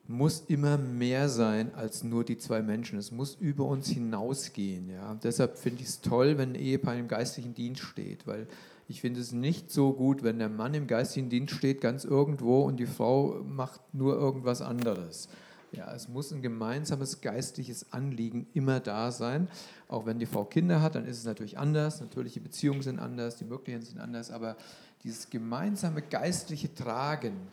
muss 0.07 0.43
immer 0.47 0.77
mehr 0.77 1.29
sein 1.29 1.73
als 1.75 2.03
nur 2.03 2.25
die 2.25 2.37
zwei 2.37 2.61
Menschen. 2.61 2.99
Es 2.99 3.11
muss 3.11 3.35
über 3.39 3.65
uns 3.65 3.87
hinausgehen. 3.87 4.89
Ja. 4.89 5.17
deshalb 5.23 5.57
finde 5.57 5.81
ich 5.83 5.87
es 5.87 6.01
toll, 6.01 6.37
wenn 6.37 6.49
ein 6.49 6.55
Ehepaar 6.55 6.95
im 6.95 7.07
geistlichen 7.07 7.53
Dienst 7.53 7.81
steht, 7.81 8.27
weil 8.27 8.47
ich 8.91 8.99
finde 8.99 9.21
es 9.21 9.31
nicht 9.31 9.71
so 9.71 9.93
gut, 9.93 10.21
wenn 10.21 10.37
der 10.37 10.49
Mann 10.49 10.73
im 10.73 10.85
geistigen 10.85 11.29
Dienst 11.29 11.55
steht, 11.55 11.79
ganz 11.79 12.03
irgendwo, 12.03 12.63
und 12.63 12.77
die 12.77 12.85
Frau 12.85 13.41
macht 13.45 13.79
nur 13.93 14.15
irgendwas 14.15 14.61
anderes. 14.61 15.29
Ja, 15.71 15.93
es 15.93 16.09
muss 16.09 16.31
ein 16.33 16.41
gemeinsames 16.41 17.21
geistliches 17.21 17.93
Anliegen 17.93 18.47
immer 18.53 18.81
da 18.81 19.11
sein. 19.11 19.47
Auch 19.87 20.05
wenn 20.05 20.19
die 20.19 20.25
Frau 20.25 20.43
Kinder 20.43 20.81
hat, 20.81 20.95
dann 20.95 21.05
ist 21.05 21.17
es 21.17 21.25
natürlich 21.25 21.57
anders. 21.57 22.01
Natürlich, 22.01 22.33
die 22.33 22.41
Beziehungen 22.41 22.81
sind 22.81 22.99
anders, 22.99 23.37
die 23.37 23.45
Möglichkeiten 23.45 23.85
sind 23.85 23.99
anders, 23.99 24.31
aber 24.31 24.57
dieses 25.03 25.29
gemeinsame 25.29 26.01
geistliche 26.01 26.73
Tragen 26.75 27.47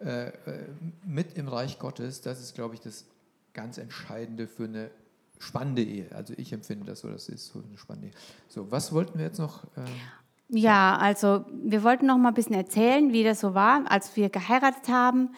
äh, 0.00 0.28
äh, 0.28 0.32
mit 1.04 1.36
im 1.36 1.48
Reich 1.48 1.78
Gottes, 1.78 2.22
das 2.22 2.40
ist, 2.40 2.54
glaube 2.54 2.74
ich, 2.74 2.80
das 2.80 3.04
ganz 3.52 3.76
Entscheidende 3.76 4.46
für 4.46 4.64
eine 4.64 4.90
spannende 5.38 5.82
Ehe. 5.82 6.06
Also 6.14 6.32
ich 6.38 6.54
empfinde 6.54 6.86
das 6.86 7.00
so, 7.00 7.08
das 7.08 7.28
ist 7.28 7.52
so 7.52 7.62
eine 7.66 7.76
spannende 7.76 8.08
Ehe. 8.08 8.14
So, 8.48 8.70
was 8.70 8.92
wollten 8.92 9.18
wir 9.18 9.26
jetzt 9.26 9.38
noch? 9.38 9.64
Äh, 9.76 9.84
ja, 10.48 10.96
also 10.96 11.44
wir 11.62 11.84
wollten 11.84 12.06
noch 12.06 12.16
mal 12.16 12.28
ein 12.28 12.34
bisschen 12.34 12.56
erzählen, 12.56 13.12
wie 13.12 13.22
das 13.22 13.40
so 13.40 13.52
war, 13.52 13.82
als 13.90 14.16
wir 14.16 14.30
geheiratet 14.30 14.88
haben 14.88 15.30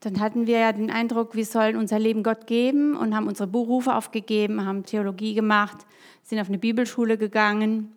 dann 0.00 0.20
hatten 0.20 0.46
wir 0.46 0.58
ja 0.58 0.72
den 0.72 0.90
Eindruck, 0.90 1.34
wir 1.34 1.44
sollen 1.44 1.76
unser 1.76 1.98
Leben 1.98 2.22
Gott 2.22 2.46
geben 2.46 2.96
und 2.96 3.14
haben 3.16 3.26
unsere 3.26 3.48
Berufe 3.48 3.94
aufgegeben, 3.94 4.64
haben 4.64 4.84
Theologie 4.84 5.34
gemacht, 5.34 5.78
sind 6.22 6.38
auf 6.38 6.48
eine 6.48 6.58
Bibelschule 6.58 7.18
gegangen 7.18 7.92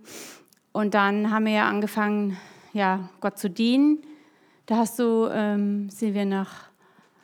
und 0.71 0.93
dann 0.93 1.31
haben 1.31 1.45
wir 1.45 1.53
ja 1.53 1.69
angefangen, 1.69 2.37
ja, 2.73 3.09
Gott 3.19 3.37
zu 3.37 3.49
dienen. 3.49 3.99
Da 4.65 4.77
hast 4.77 4.97
du, 4.99 5.27
ähm, 5.31 5.89
sind 5.89 6.13
wir 6.13 6.25
nach... 6.25 6.69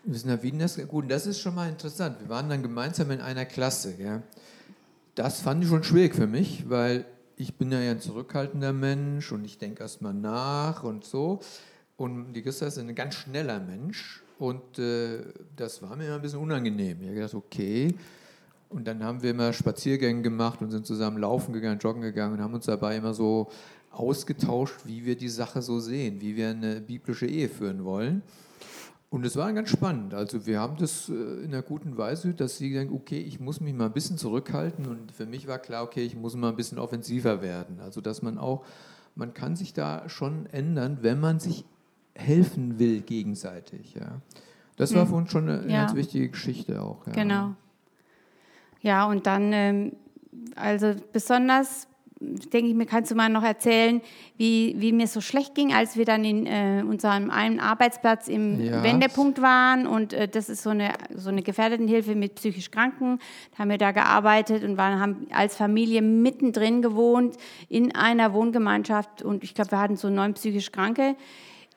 Wir 0.04 0.20
sind 0.20 0.30
nach 0.30 0.44
Wien, 0.44 0.60
das, 0.60 0.78
gut, 0.88 1.10
das 1.10 1.26
ist 1.26 1.40
schon 1.40 1.56
mal 1.56 1.70
interessant. 1.70 2.20
Wir 2.20 2.30
waren 2.30 2.50
dann 2.50 2.62
gemeinsam 2.62 3.12
in 3.12 3.22
einer 3.22 3.46
Klasse. 3.46 3.96
Ja. 4.00 4.22
Das 5.16 5.42
fand 5.42 5.64
ich 5.64 5.70
schon 5.70 5.84
schwierig 5.84 6.16
für 6.16 6.28
mich, 6.28 6.70
weil 6.70 7.06
ich 7.36 7.56
bin 7.56 7.72
ja 7.72 7.80
ein 7.80 8.00
zurückhaltender 8.00 8.74
Mensch 8.74 9.32
und 9.32 9.44
ich 9.44 9.58
denke 9.58 9.84
erst 9.84 10.02
mal 10.02 10.14
nach 10.14 10.84
und 10.84 11.04
so. 11.04 11.40
Und 11.98 12.34
die 12.34 12.42
Christa 12.42 12.68
ist 12.68 12.78
ein 12.78 12.94
ganz 12.96 13.16
schneller 13.16 13.60
Mensch 13.60 14.24
und 14.40 14.80
äh, 14.80 15.20
das 15.56 15.82
war 15.82 15.96
mir 15.96 16.06
immer 16.06 16.16
ein 16.16 16.22
bisschen 16.22 16.40
unangenehm. 16.40 16.98
Ich 17.02 17.08
habe 17.08 17.16
gedacht, 17.16 17.34
okay. 17.34 17.96
Und 18.70 18.86
dann 18.88 19.04
haben 19.04 19.24
wir 19.24 19.32
immer 19.32 19.54
Spaziergänge 19.54 20.22
gemacht 20.22 20.62
und 20.62 20.72
sind 20.72 20.86
zusammen 20.86 21.18
laufen 21.20 21.54
gegangen, 21.54 21.80
joggen 21.80 22.02
gegangen 22.02 22.34
und 22.34 22.42
haben 22.42 22.54
uns 22.54 22.66
dabei 22.66 22.98
immer 22.98 23.14
so 23.14 23.50
ausgetauscht, 23.92 24.82
wie 24.86 25.06
wir 25.06 25.16
die 25.16 25.30
Sache 25.30 25.62
so 25.62 25.80
sehen, 25.80 26.22
wie 26.22 26.36
wir 26.36 26.50
eine 26.50 26.82
biblische 26.82 27.26
Ehe 27.26 27.50
führen 27.50 27.86
wollen. 27.86 28.22
Und 29.10 29.26
es 29.26 29.38
war 29.38 29.52
ganz 29.54 29.70
spannend. 29.70 30.14
Also 30.14 30.46
wir 30.46 30.60
haben 30.60 30.76
das 30.78 31.08
äh, 31.08 31.14
in 31.14 31.54
einer 31.54 31.62
guten 31.62 31.98
Weise, 31.98 32.34
dass 32.34 32.58
sie 32.58 32.74
denken, 32.74 32.94
okay, 32.94 33.20
ich 33.20 33.40
muss 33.40 33.62
mich 33.62 33.74
mal 33.74 33.86
ein 33.86 33.94
bisschen 33.94 34.18
zurückhalten. 34.18 34.86
Und 34.86 35.14
für 35.14 35.26
mich 35.26 35.48
war 35.48 35.60
klar, 35.60 35.84
okay, 35.84 36.04
ich 36.04 36.16
muss 36.16 36.36
mal 36.36 36.50
ein 36.50 36.58
bisschen 36.58 36.78
offensiver 36.78 37.42
werden. 37.42 37.80
Also 37.80 38.02
dass 38.02 38.22
man 38.22 38.38
auch, 38.38 38.66
man 39.16 39.34
kann 39.34 39.56
sich 39.56 39.74
da 39.74 40.10
schon 40.10 40.46
ändern, 40.48 41.00
wenn 41.02 41.22
man 41.22 41.40
sich 41.40 41.64
helfen 42.18 42.80
will 42.80 43.02
gegenseitig. 43.02 43.94
Ja. 43.96 44.22
Das 44.78 44.94
war 44.94 45.04
hm. 45.04 45.10
für 45.10 45.16
uns 45.16 45.32
schon 45.32 45.50
eine, 45.50 45.72
ja. 45.72 45.86
ganz 45.86 45.96
wichtige 45.96 46.30
Geschichte 46.30 46.82
auch. 46.82 47.06
Ja. 47.08 47.14
Genau. 47.14 47.54
Ja, 48.82 49.06
und 49.06 49.26
dann, 49.26 49.52
ähm, 49.54 49.92
also 50.56 50.94
besonders, 51.12 51.88
denke 52.20 52.70
ich 52.70 52.76
mir, 52.76 52.86
kannst 52.86 53.12
du 53.12 53.16
mal 53.16 53.30
noch 53.30 53.44
erzählen, 53.44 54.02
wie, 54.38 54.76
wie 54.78 54.92
mir 54.92 55.08
so 55.08 55.22
schlecht 55.22 55.56
ging, 55.56 55.74
als 55.74 55.98
wir 55.98 56.06
dann 56.06 56.24
in 56.24 56.46
äh, 56.46 56.84
unserem 56.88 57.30
einen 57.30 57.60
Arbeitsplatz 57.60 58.28
im 58.28 58.60
ja. 58.64 58.84
Wendepunkt 58.84 59.42
waren. 59.42 59.88
Und 59.88 60.14
äh, 60.14 60.28
das 60.28 60.50
ist 60.50 60.64
so 60.64 60.72
eine, 60.72 60.94
so 61.16 61.30
eine 61.30 61.44
Gefährdetenhilfe 61.44 62.16
mit 62.16 62.36
psychisch 62.36 62.72
Kranken. 62.72 63.20
Da 63.52 63.60
haben 63.60 63.70
wir 63.70 63.78
da 63.78 63.92
gearbeitet 63.92 64.64
und 64.64 64.78
waren, 64.78 65.00
haben 65.00 65.28
als 65.32 65.56
Familie 65.56 66.02
mittendrin 66.02 66.82
gewohnt 66.82 67.38
in 67.70 67.94
einer 67.96 68.34
Wohngemeinschaft. 68.34 69.22
Und 69.22 69.44
ich 69.44 69.54
glaube, 69.54 69.72
wir 69.72 69.80
hatten 69.80 69.98
so 69.98 70.10
neun 70.10 70.34
psychisch 70.34 70.72
Kranke 70.72 71.16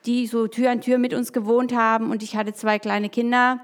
die 0.05 0.27
so 0.27 0.47
Tür 0.47 0.71
an 0.71 0.81
Tür 0.81 0.97
mit 0.97 1.13
uns 1.13 1.33
gewohnt 1.33 1.73
haben. 1.73 2.11
Und 2.11 2.23
ich 2.23 2.35
hatte 2.35 2.53
zwei 2.53 2.79
kleine 2.79 3.09
Kinder. 3.09 3.59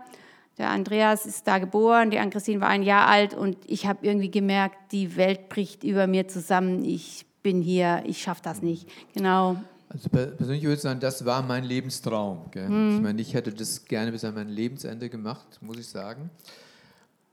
Der 0.58 0.70
Andreas 0.70 1.26
ist 1.26 1.48
da 1.48 1.60
geboren, 1.60 2.10
die 2.10 2.18
Ann-Christine 2.18 2.62
war 2.62 2.70
ein 2.70 2.82
Jahr 2.82 3.08
alt 3.08 3.36
und 3.36 3.58
ich 3.68 3.86
habe 3.86 4.06
irgendwie 4.06 4.32
gemerkt, 4.32 4.92
die 4.92 5.16
Welt 5.16 5.50
bricht 5.50 5.84
über 5.84 6.08
mir 6.08 6.28
zusammen. 6.28 6.84
Ich 6.84 7.28
bin 7.44 7.62
hier, 7.62 8.02
ich 8.08 8.22
schaffe 8.22 8.42
das 8.44 8.64
nicht. 8.64 8.90
Genau. 9.14 9.58
Also 9.90 10.10
persönlich 10.10 10.64
würde 10.64 10.74
ich 10.74 10.82
sagen, 10.82 11.00
das 11.00 11.26
war 11.26 11.44
mein 11.44 11.64
Lebenstraum. 11.64 12.50
Mhm. 12.54 12.96
Ich 12.96 13.02
meine, 13.02 13.22
ich 13.22 13.34
hätte 13.36 13.54
das 13.54 13.86
gerne 13.86 14.12
bis 14.12 14.26
an 14.26 14.34
mein 14.34 14.50
Lebensende 14.50 15.10
gemacht, 15.10 15.60
muss 15.62 15.78
ich 15.78 15.88
sagen. 15.88 16.32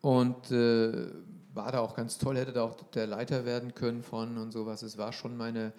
Und 0.02 0.50
äh, 0.50 1.06
war 1.54 1.72
da 1.72 1.80
auch 1.80 1.96
ganz 1.96 2.18
toll, 2.18 2.36
hätte 2.36 2.52
da 2.52 2.62
auch 2.62 2.76
der 2.94 3.06
Leiter 3.06 3.44
werden 3.46 3.74
können 3.74 4.02
von 4.02 4.36
und 4.36 4.52
sowas. 4.52 4.82
Es 4.82 4.98
war 4.98 5.12
schon 5.12 5.36
meine 5.36 5.72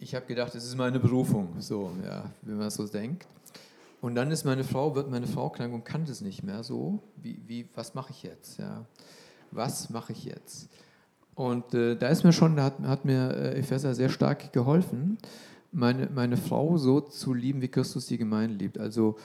ich 0.00 0.14
habe 0.14 0.24
gedacht, 0.24 0.54
es 0.54 0.64
ist 0.64 0.76
meine 0.76 0.98
Berufung, 0.98 1.48
so, 1.58 1.92
ja, 2.02 2.24
wenn 2.42 2.56
man 2.56 2.70
so 2.70 2.86
denkt. 2.86 3.26
Und 4.00 4.14
dann 4.14 4.30
ist 4.30 4.44
meine 4.44 4.64
Frau, 4.64 4.94
wird 4.94 5.10
meine 5.10 5.26
Frau 5.26 5.50
krank 5.50 5.74
und 5.74 5.84
kann 5.84 6.06
das 6.06 6.22
nicht 6.22 6.42
mehr 6.42 6.64
so. 6.64 7.02
Wie, 7.16 7.38
wie, 7.46 7.68
was 7.74 7.94
mache 7.94 8.10
ich 8.12 8.22
jetzt? 8.22 8.58
Ja. 8.58 8.86
was 9.50 9.90
mache 9.90 10.12
ich 10.12 10.24
jetzt? 10.24 10.70
Und 11.34 11.74
äh, 11.74 11.96
da 11.96 12.08
ist 12.08 12.24
mir 12.24 12.32
schon, 12.32 12.56
da 12.56 12.64
hat, 12.64 12.80
hat 12.80 13.04
mir 13.04 13.30
äh, 13.30 13.58
Epheser 13.58 13.94
sehr 13.94 14.08
stark 14.08 14.54
geholfen, 14.54 15.18
meine, 15.70 16.08
meine 16.12 16.38
Frau 16.38 16.78
so 16.78 17.00
zu 17.00 17.34
lieben, 17.34 17.60
wie 17.60 17.68
Christus 17.68 18.06
die 18.06 18.18
Gemeinde 18.18 18.56
liebt. 18.56 18.78
Also 18.78 19.16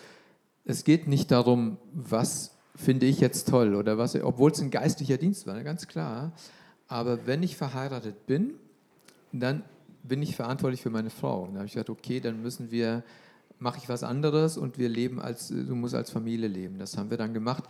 es 0.65 0.83
geht 0.83 1.07
nicht 1.07 1.31
darum, 1.31 1.77
was 1.93 2.51
finde 2.75 3.05
ich 3.05 3.21
jetzt 3.21 3.47
toll 3.47 3.75
oder 3.75 3.97
was, 3.97 4.15
obwohl 4.21 4.51
es 4.51 4.61
ein 4.61 4.71
geistlicher 4.71 5.17
Dienst 5.17 5.47
war, 5.47 5.63
ganz 5.63 5.87
klar. 5.87 6.33
Aber 6.87 7.25
wenn 7.25 7.43
ich 7.43 7.55
verheiratet 7.55 8.27
bin, 8.27 8.55
dann 9.31 9.63
bin 10.07 10.21
ich 10.21 10.35
verantwortlich 10.35 10.81
für 10.81 10.89
meine 10.89 11.09
Frau. 11.09 11.43
Und 11.43 11.53
da 11.53 11.59
habe 11.59 11.67
ich 11.67 11.73
gesagt, 11.73 11.89
okay, 11.89 12.19
dann 12.19 12.41
müssen 12.41 12.71
wir, 12.71 13.03
mache 13.59 13.77
ich 13.77 13.89
was 13.89 14.03
anderes 14.03 14.57
und 14.57 14.77
wir 14.77 14.89
leben 14.89 15.19
als, 15.19 15.47
du 15.49 15.75
musst 15.75 15.95
als 15.95 16.11
Familie 16.11 16.47
leben. 16.47 16.79
Das 16.79 16.97
haben 16.97 17.09
wir 17.09 17.17
dann 17.17 17.33
gemacht. 17.33 17.63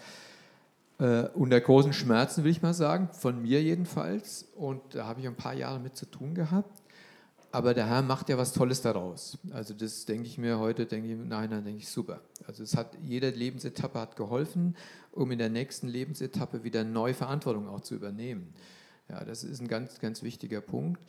Äh, 0.98 1.28
unter 1.34 1.60
großen 1.60 1.94
Schmerzen, 1.94 2.44
will 2.44 2.52
ich 2.52 2.62
mal 2.62 2.74
sagen, 2.74 3.10
von 3.12 3.42
mir 3.42 3.62
jedenfalls. 3.62 4.48
Und 4.56 4.82
da 4.96 5.06
habe 5.06 5.20
ich 5.20 5.28
ein 5.28 5.36
paar 5.36 5.54
Jahre 5.54 5.80
mit 5.80 5.96
zu 5.96 6.06
tun 6.06 6.36
gehabt. 6.36 6.82
Aber 7.52 7.74
der 7.74 7.88
Herr 7.88 8.02
macht 8.02 8.28
ja 8.28 8.38
was 8.38 8.52
Tolles 8.52 8.82
daraus. 8.82 9.38
Also 9.52 9.74
das 9.74 10.04
denke 10.04 10.28
ich 10.28 10.38
mir 10.38 10.60
heute, 10.60 10.86
denke 10.86 11.14
ich, 11.14 11.18
nein, 11.18 11.50
dann 11.50 11.64
denke 11.64 11.80
ich 11.80 11.88
super. 11.88 12.20
Also 12.48 12.64
es 12.64 12.76
hat, 12.76 12.98
jede 13.02 13.30
Lebensetappe 13.30 13.98
hat 13.98 14.18
geholfen, 14.18 14.76
um 15.14 15.32
in 15.32 15.40
der 15.40 15.50
nächsten 15.50 15.88
Lebensetappe 15.88 16.66
wieder 16.66 16.84
neue 16.84 17.14
Verantwortung 17.14 17.70
auch 17.70 17.80
zu 17.80 17.96
übernehmen. 17.96 18.54
Ja, 19.08 19.24
das 19.24 19.46
ist 19.46 19.62
ein 19.62 19.70
ganz, 19.70 20.00
ganz 20.00 20.22
wichtiger 20.22 20.60
Punkt. 20.60 21.00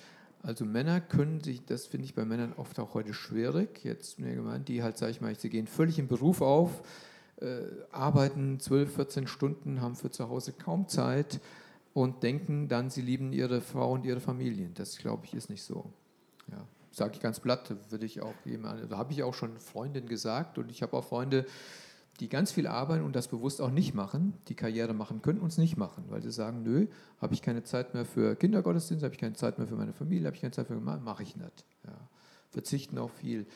Also 0.47 0.65
Männer 0.65 1.01
können 1.01 1.41
sich, 1.41 1.65
das 1.65 1.87
finde 1.87 2.05
ich 2.05 2.15
bei 2.15 2.25
Männern 2.25 2.53
oft 2.57 2.79
auch 2.79 2.95
heute 2.95 3.13
schwierig, 3.13 3.83
jetzt 3.83 4.21
mir 4.21 4.33
gemeint, 4.33 4.69
die 4.69 4.81
halt, 4.81 4.97
sage 4.97 5.11
ich 5.11 5.21
mal, 5.21 5.35
sie 5.35 5.51
gehen 5.51 5.67
völlig 5.67 5.99
im 5.99 6.07
Beruf 6.07 6.41
auf, 6.41 6.71
äh, 7.41 7.63
arbeiten 7.91 8.61
12, 8.61 8.95
14 8.95 9.27
Stunden, 9.27 9.81
haben 9.81 9.97
für 9.97 10.13
zu 10.13 10.29
Hause 10.29 10.53
kaum 10.53 10.87
Zeit 10.87 11.41
und 11.95 12.23
denken 12.23 12.69
dann, 12.69 12.91
sie 12.91 13.03
lieben 13.03 13.33
ihre 13.33 13.61
Frau 13.61 13.91
und 13.91 14.05
ihre 14.05 14.21
Familien. 14.21 14.73
Das, 14.75 14.97
glaube 14.99 15.25
ich, 15.27 15.35
ist 15.35 15.51
nicht 15.51 15.65
so. 15.65 15.91
Ja, 16.53 16.65
sage 16.93 17.15
ich 17.15 17.21
ganz 17.21 17.41
platt, 17.41 17.75
würde 17.91 18.07
ich 18.07 18.23
auch 18.23 18.35
jemand, 18.45 18.93
da 18.93 18.99
habe 18.99 19.13
ich 19.13 19.25
auch 19.25 19.35
schon 19.35 19.59
Freundin 19.59 20.07
gesagt 20.07 20.59
und 20.59 20.71
ich 20.71 20.81
habe 20.81 20.97
auch 20.97 21.05
Freunde, 21.05 21.45
die 22.17 22.29
ganz 22.29 22.53
viel 22.53 22.67
arbeiten 22.67 23.05
und 23.05 23.15
das 23.15 23.29
bewusst 23.29 23.61
auch 23.61 23.71
nicht 23.71 23.95
machen, 23.95 24.35
die 24.49 24.55
Karriere 24.55 24.95
machen 24.95 25.23
können 25.23 25.41
und 25.41 25.49
es 25.49 25.59
nicht 25.59 25.77
machen, 25.77 26.05
weil 26.09 26.23
sie 26.23 26.33
sagen, 26.33 26.63
nö, 26.63 26.87
habe 27.21 27.35
ich 27.35 27.43
keine 27.43 27.63
Zeit 27.63 27.95
mehr 27.95 28.05
für 28.05 28.37
Kindergottesdienst, 28.37 29.05
habe 29.05 29.15
ich 29.15 29.21
keine 29.21 29.35
Zeit 29.35 29.59
mehr 29.59 29.67
für 29.67 29.77
meine 29.77 29.93
Familie, 29.93 30.27
habe 30.27 30.37
ich 30.37 30.43
keine 30.43 30.53
Zeit 30.53 30.67
für 30.67 30.77
mache 30.77 31.23
ich 31.23 31.37
nicht. 31.37 31.65
Ja. 31.85 31.93
Verzichten 32.51 32.99
auf 32.99 33.13
viel. 33.13 33.47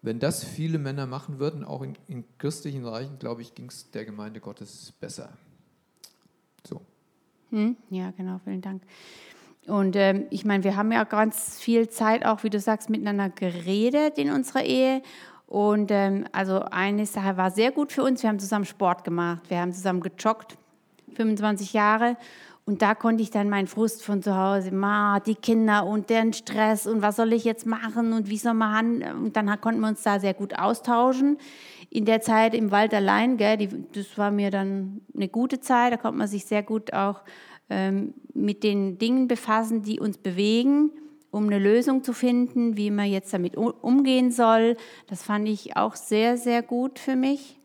Wenn 0.00 0.18
das 0.18 0.42
viele 0.42 0.78
Männer 0.78 1.06
machen 1.06 1.38
würden, 1.38 1.64
auch 1.64 1.82
in, 1.82 1.96
in 2.08 2.24
christlichen 2.38 2.84
Reichen, 2.84 3.18
glaube 3.18 3.42
ich, 3.42 3.54
ging 3.54 3.68
es 3.68 3.90
der 3.90 4.04
Gemeinde 4.04 4.40
Gottes 4.40 4.92
besser. 5.00 5.30
So. 6.66 6.80
Hm, 7.50 7.76
ja, 7.90 8.10
genau, 8.16 8.40
vielen 8.42 8.62
Dank. 8.62 8.82
Und 9.66 9.94
ähm, 9.94 10.26
ich 10.30 10.44
meine, 10.44 10.64
wir 10.64 10.74
haben 10.74 10.90
ja 10.90 11.04
ganz 11.04 11.60
viel 11.60 11.88
Zeit 11.88 12.26
auch, 12.26 12.42
wie 12.42 12.50
du 12.50 12.58
sagst, 12.58 12.90
miteinander 12.90 13.28
geredet 13.28 14.18
in 14.18 14.30
unserer 14.30 14.64
Ehe. 14.64 15.02
Und 15.52 15.90
ähm, 15.90 16.24
also 16.32 16.60
eine 16.70 17.04
Sache 17.04 17.36
war 17.36 17.50
sehr 17.50 17.72
gut 17.72 17.92
für 17.92 18.02
uns. 18.02 18.22
Wir 18.22 18.30
haben 18.30 18.38
zusammen 18.38 18.64
Sport 18.64 19.04
gemacht. 19.04 19.42
Wir 19.50 19.60
haben 19.60 19.74
zusammen 19.74 20.00
gejoggt, 20.00 20.56
25 21.14 21.74
Jahre. 21.74 22.16
Und 22.64 22.80
da 22.80 22.94
konnte 22.94 23.22
ich 23.22 23.30
dann 23.30 23.50
meinen 23.50 23.66
Frust 23.66 24.02
von 24.02 24.22
zu 24.22 24.34
Hause, 24.34 24.72
ma, 24.72 25.20
die 25.20 25.34
Kinder 25.34 25.84
und 25.84 26.08
deren 26.08 26.32
Stress 26.32 26.86
und 26.86 27.02
was 27.02 27.16
soll 27.16 27.34
ich 27.34 27.44
jetzt 27.44 27.66
machen 27.66 28.14
und 28.14 28.30
wie 28.30 28.38
soll 28.38 28.54
man, 28.54 29.02
und 29.02 29.36
dann 29.36 29.60
konnten 29.60 29.82
wir 29.82 29.88
uns 29.88 30.02
da 30.02 30.18
sehr 30.18 30.32
gut 30.32 30.58
austauschen. 30.58 31.36
In 31.90 32.06
der 32.06 32.22
Zeit 32.22 32.54
im 32.54 32.70
Wald 32.70 32.94
allein, 32.94 33.36
gell, 33.36 33.58
die, 33.58 33.68
das 33.92 34.16
war 34.16 34.30
mir 34.30 34.50
dann 34.50 35.02
eine 35.14 35.28
gute 35.28 35.60
Zeit, 35.60 35.92
da 35.92 35.98
konnte 35.98 36.16
man 36.16 36.28
sich 36.28 36.46
sehr 36.46 36.62
gut 36.62 36.94
auch 36.94 37.20
ähm, 37.68 38.14
mit 38.32 38.64
den 38.64 38.96
Dingen 38.96 39.28
befassen, 39.28 39.82
die 39.82 40.00
uns 40.00 40.16
bewegen, 40.16 40.92
um 41.32 41.46
eine 41.46 41.58
Lösung 41.58 42.04
zu 42.04 42.12
finden, 42.12 42.76
wie 42.76 42.90
man 42.90 43.06
jetzt 43.06 43.32
damit 43.32 43.56
umgehen 43.56 44.30
soll. 44.30 44.76
Das 45.08 45.24
fand 45.24 45.48
ich 45.48 45.76
auch 45.76 45.96
sehr, 45.96 46.36
sehr 46.36 46.62
gut 46.62 47.00
für 47.00 47.16
mich. 47.16 47.58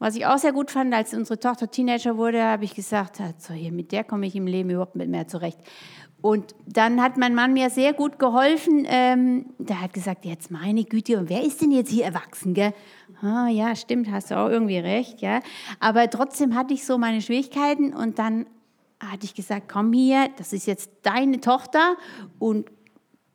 Was 0.00 0.16
ich 0.16 0.26
auch 0.26 0.36
sehr 0.36 0.52
gut 0.52 0.72
fand, 0.72 0.92
als 0.92 1.14
unsere 1.14 1.38
Tochter 1.38 1.70
Teenager 1.70 2.16
wurde, 2.16 2.42
habe 2.42 2.64
ich 2.64 2.74
gesagt, 2.74 3.22
so 3.38 3.54
hier, 3.54 3.70
mit 3.70 3.92
der 3.92 4.02
komme 4.02 4.26
ich 4.26 4.34
im 4.34 4.48
Leben 4.48 4.68
überhaupt 4.70 4.96
nicht 4.96 5.08
mehr 5.08 5.28
zurecht. 5.28 5.58
Und 6.20 6.56
dann 6.66 7.00
hat 7.00 7.16
mein 7.16 7.36
Mann 7.36 7.52
mir 7.52 7.70
sehr 7.70 7.92
gut 7.92 8.18
geholfen. 8.18 8.84
Ähm, 8.88 9.46
der 9.58 9.80
hat 9.80 9.92
gesagt, 9.92 10.24
jetzt 10.24 10.50
meine 10.50 10.82
Güte, 10.82 11.18
und 11.18 11.30
wer 11.30 11.44
ist 11.44 11.62
denn 11.62 11.70
jetzt 11.70 11.90
hier 11.90 12.04
erwachsen? 12.04 12.52
Gell? 12.52 12.74
Ah, 13.20 13.46
ja, 13.48 13.76
stimmt, 13.76 14.10
hast 14.10 14.32
du 14.32 14.38
auch 14.38 14.48
irgendwie 14.48 14.78
recht. 14.78 15.20
Ja. 15.20 15.38
Aber 15.78 16.10
trotzdem 16.10 16.56
hatte 16.56 16.74
ich 16.74 16.84
so 16.84 16.98
meine 16.98 17.20
Schwierigkeiten 17.20 17.94
und 17.94 18.18
dann 18.18 18.46
hatte 19.10 19.24
ich 19.24 19.34
gesagt, 19.34 19.68
komm 19.68 19.92
hier, 19.92 20.28
das 20.36 20.52
ist 20.52 20.66
jetzt 20.66 20.90
deine 21.02 21.40
Tochter 21.40 21.96
und 22.38 22.70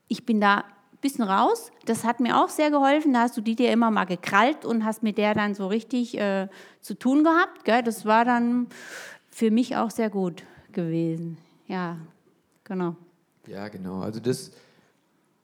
ich 0.07 0.25
bin 0.25 0.39
da 0.39 0.59
ein 0.59 1.01
bisschen 1.01 1.25
raus. 1.25 1.71
Das 1.85 2.03
hat 2.03 2.19
mir 2.19 2.41
auch 2.41 2.49
sehr 2.49 2.71
geholfen. 2.71 3.13
Da 3.13 3.21
hast 3.21 3.37
du 3.37 3.41
die 3.41 3.55
dir 3.55 3.71
immer 3.71 3.91
mal 3.91 4.05
gekrallt 4.05 4.65
und 4.65 4.85
hast 4.85 5.03
mit 5.03 5.17
der 5.17 5.33
dann 5.33 5.53
so 5.53 5.67
richtig 5.67 6.17
äh, 6.17 6.47
zu 6.81 6.93
tun 6.93 7.23
gehabt. 7.23 7.65
Gell? 7.65 7.83
Das 7.83 8.05
war 8.05 8.25
dann 8.25 8.67
für 9.29 9.51
mich 9.51 9.75
auch 9.75 9.91
sehr 9.91 10.09
gut 10.09 10.43
gewesen. 10.71 11.37
Ja, 11.67 11.97
genau. 12.63 12.95
Ja, 13.45 13.67
genau. 13.67 14.01
Also 14.01 14.19
das, 14.19 14.51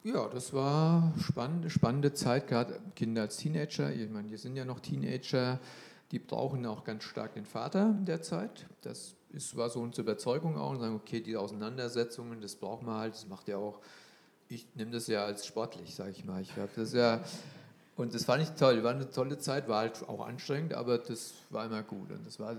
ja, 0.02 0.26
das 0.28 0.52
war 0.52 1.12
spannende, 1.18 1.70
spannende 1.70 2.12
Zeit, 2.12 2.48
gerade 2.48 2.80
Kinder 2.96 3.22
als 3.22 3.36
Teenager. 3.36 3.92
Ich 3.92 4.10
meine, 4.10 4.28
die 4.28 4.36
sind 4.36 4.56
ja 4.56 4.64
noch 4.64 4.80
Teenager, 4.80 5.60
die 6.10 6.18
brauchen 6.18 6.66
auch 6.66 6.84
ganz 6.84 7.04
stark 7.04 7.34
den 7.34 7.46
Vater 7.46 7.94
in 7.98 8.04
der 8.04 8.22
Zeit. 8.22 8.66
Das 8.82 9.14
ist, 9.34 9.56
war 9.56 9.68
so 9.68 9.80
unsere 9.80 10.02
Überzeugung 10.02 10.56
auch 10.56 10.70
und 10.70 10.80
sagen, 10.80 10.94
okay, 10.94 11.20
die 11.20 11.36
Auseinandersetzungen, 11.36 12.40
das 12.40 12.56
braucht 12.56 12.82
man 12.82 12.96
halt, 12.98 13.14
das 13.14 13.26
macht 13.28 13.48
ja 13.48 13.56
auch, 13.56 13.80
ich 14.48 14.66
nehme 14.74 14.90
das 14.90 15.06
ja 15.06 15.24
als 15.24 15.46
sportlich, 15.46 15.94
sage 15.94 16.10
ich 16.10 16.24
mal. 16.24 16.40
Ich 16.42 16.56
habe 16.56 16.70
das 16.76 16.92
ja, 16.92 17.22
und 17.96 18.14
das 18.14 18.24
fand 18.24 18.42
ich 18.42 18.50
toll, 18.50 18.82
war 18.82 18.94
eine 18.94 19.10
tolle 19.10 19.38
Zeit, 19.38 19.68
war 19.68 19.80
halt 19.80 20.08
auch 20.08 20.26
anstrengend, 20.26 20.74
aber 20.74 20.98
das 20.98 21.34
war 21.50 21.66
immer 21.66 21.82
gut 21.82 22.10
und 22.10 22.26
das 22.26 22.38
war, 22.38 22.56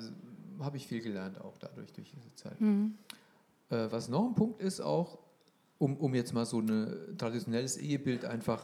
habe 0.60 0.78
ich 0.78 0.88
viel 0.88 1.02
gelernt 1.02 1.40
auch 1.42 1.54
dadurch, 1.60 1.92
durch 1.94 2.12
diese 2.12 2.34
Zeit. 2.36 2.60
Mhm. 2.60 2.96
Äh, 3.70 3.88
was 3.90 4.10
noch 4.10 4.26
ein 4.28 4.36
Punkt 4.36 4.62
ist 4.62 4.82
auch, 4.82 5.18
um, 5.78 5.98
um 5.98 6.16
jetzt 6.16 6.34
mal 6.34 6.46
so 6.46 6.60
ein 6.60 7.16
traditionelles 7.18 7.78
Ehebild 7.78 8.26
einfach 8.26 8.62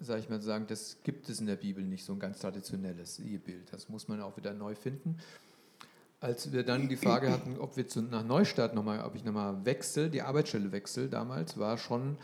sage 0.00 0.20
ich 0.20 0.28
mal, 0.28 0.42
sagen, 0.42 0.66
das 0.68 0.98
gibt 1.04 1.28
es 1.28 1.40
in 1.40 1.46
der 1.46 1.56
Bibel 1.56 1.82
nicht, 1.82 2.04
so 2.04 2.12
ein 2.12 2.18
ganz 2.18 2.40
traditionelles 2.40 3.20
Ehebild. 3.20 3.72
Das 3.72 3.88
muss 3.88 4.08
man 4.08 4.20
auch 4.20 4.36
wieder 4.36 4.52
neu 4.52 4.74
finden 4.74 5.18
als 6.24 6.52
wir 6.52 6.62
dann 6.62 6.88
die 6.88 6.96
Frage 6.96 7.30
hatten, 7.30 7.58
ob 7.58 7.76
wir 7.76 7.86
zu, 7.86 8.00
nach 8.00 8.24
Neustadt 8.24 8.74
nochmal, 8.74 9.04
ob 9.04 9.14
ich 9.14 9.24
nochmal 9.24 9.62
wechsle, 9.66 10.08
die 10.08 10.22
Arbeitsstelle 10.22 10.72
wechsle 10.72 11.08
damals, 11.08 11.58
war 11.58 11.76
schon 11.76 12.16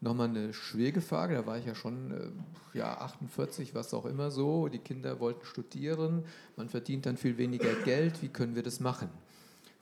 nochmal 0.00 0.28
eine 0.28 0.54
schwierige 0.54 1.00
Frage. 1.00 1.34
Da 1.34 1.44
war 1.44 1.58
ich 1.58 1.66
ja 1.66 1.74
schon 1.74 2.12
äh, 2.12 2.78
ja, 2.78 2.98
48, 2.98 3.74
was 3.74 3.92
auch 3.94 4.06
immer 4.06 4.30
so. 4.30 4.68
Die 4.68 4.78
Kinder 4.78 5.18
wollten 5.18 5.44
studieren, 5.44 6.24
man 6.56 6.68
verdient 6.68 7.04
dann 7.06 7.16
viel 7.16 7.36
weniger 7.36 7.74
Geld. 7.84 8.22
Wie 8.22 8.28
können 8.28 8.54
wir 8.54 8.62
das 8.62 8.78
machen? 8.78 9.08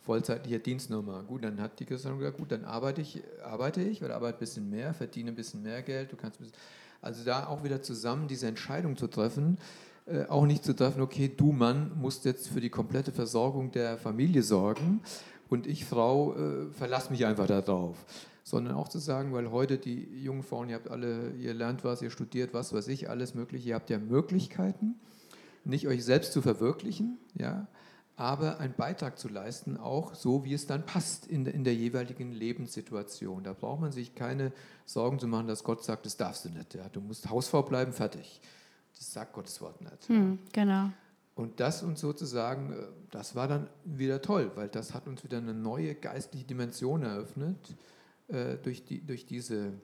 Vollzeitliche 0.07 0.59
Dienstnummer. 0.59 1.23
Gut, 1.25 1.45
dann 1.45 1.61
hat 1.61 1.79
die 1.79 1.85
gesagt, 1.85 2.17
gut, 2.39 2.53
dann 2.53 2.65
arbeite 2.65 3.03
ich, 3.03 3.23
arbeite 3.45 3.83
ich 3.83 4.03
oder 4.03 4.15
arbeite 4.15 4.39
ein 4.39 4.41
bisschen 4.41 4.71
mehr, 4.71 4.95
verdiene 4.95 5.33
ein 5.33 5.37
bisschen 5.37 5.63
mehr 5.63 5.83
Geld. 5.83 6.13
Du 6.13 6.17
kannst 6.17 6.41
also 7.03 7.25
da 7.25 7.47
auch 7.47 7.63
wieder 7.63 7.83
zusammen 7.83 8.27
diese 8.27 8.47
Entscheidung 8.47 8.97
zu 8.97 9.07
treffen 9.07 9.59
auch 10.29 10.47
nicht 10.47 10.65
zu 10.65 10.75
treffen, 10.75 11.01
okay, 11.01 11.33
du 11.35 11.53
Mann 11.53 11.93
musst 12.01 12.25
jetzt 12.25 12.49
für 12.49 12.61
die 12.61 12.71
komplette 12.71 13.13
Versorgung 13.13 13.73
der 13.73 13.99
Familie 13.99 14.43
sorgen 14.43 15.01
und 15.49 15.67
ich 15.67 15.85
Frau 15.85 16.35
äh, 16.35 16.71
verlass 16.73 17.11
mich 17.11 17.27
einfach 17.27 17.47
darauf. 17.47 17.97
Sondern 18.45 18.77
auch 18.77 18.87
zu 18.87 19.01
sagen, 19.01 19.33
weil 19.33 19.51
heute 19.51 19.77
die 19.77 20.05
jungen 20.23 20.45
Frauen, 20.45 20.69
ihr 20.69 20.77
habt 20.77 20.89
alle, 20.89 21.33
ihr 21.33 21.53
lernt 21.53 21.83
was, 21.83 22.01
ihr 22.01 22.11
studiert 22.11 22.55
was, 22.55 22.73
was 22.73 22.87
ich, 22.87 23.11
alles 23.11 23.35
mögliche, 23.35 23.71
ihr 23.71 23.75
habt 23.75 23.91
ja 23.91 23.99
Möglichkeiten, 23.99 24.95
nicht 25.65 25.89
euch 25.89 26.05
selbst 26.05 26.33
zu 26.33 26.43
verwirklichen, 26.43 27.19
ja, 27.35 27.67
aber 28.15 28.61
einen 28.61 28.75
Beitrag 28.75 29.19
zu 29.19 29.29
leisten, 29.29 29.77
auch 29.77 30.15
so, 30.15 30.45
wie 30.45 30.55
es 30.55 30.67
dann 30.67 30.87
passt 30.87 31.27
in 31.27 31.45
in 31.45 31.65
der 31.65 31.75
jeweiligen 31.75 32.33
Lebenssituation. 32.33 33.43
Da 33.43 33.53
braucht 33.53 33.81
man 33.81 33.93
sich 33.93 34.15
keine 34.15 34.53
Sorgen 34.87 35.19
zu 35.19 35.27
machen, 35.27 35.49
dass 35.49 35.65
Gott 35.65 35.85
sagt, 35.85 36.07
das 36.07 36.17
darfst 36.17 36.45
du 36.45 36.51
nicht. 36.51 36.75
Ja. 36.75 36.89
Du 36.89 37.01
musst 37.01 37.29
Hausfrau 37.29 37.63
bleiben, 37.63 37.93
fertig. 37.93 38.41
Das 38.97 39.13
sagt 39.13 39.33
Gottes 39.33 39.61
Wort 39.61 39.81
nicht. 39.81 40.09
Hm, 40.09 40.39
genau. 40.53 40.91
Und 41.35 41.61
das 41.61 41.83
uns 41.83 42.01
sozusagen, 42.01 42.73
äh, 42.73 42.87
das 43.11 43.35
war 43.35 43.47
dann 43.47 43.69
wieder 43.85 44.23
toll, 44.23 44.51
weil 44.55 44.69
das 44.69 44.95
hat 44.95 45.07
uns 45.07 45.23
wieder 45.23 45.39
eine 45.39 45.55
neue 45.55 45.95
geistliche 45.95 46.47
Dimension 46.47 47.03
eröffnet 47.03 47.77
äh, 48.29 48.57
durch, 48.57 48.85
die, 48.85 49.05
durch 49.05 49.27
diese 49.27 49.75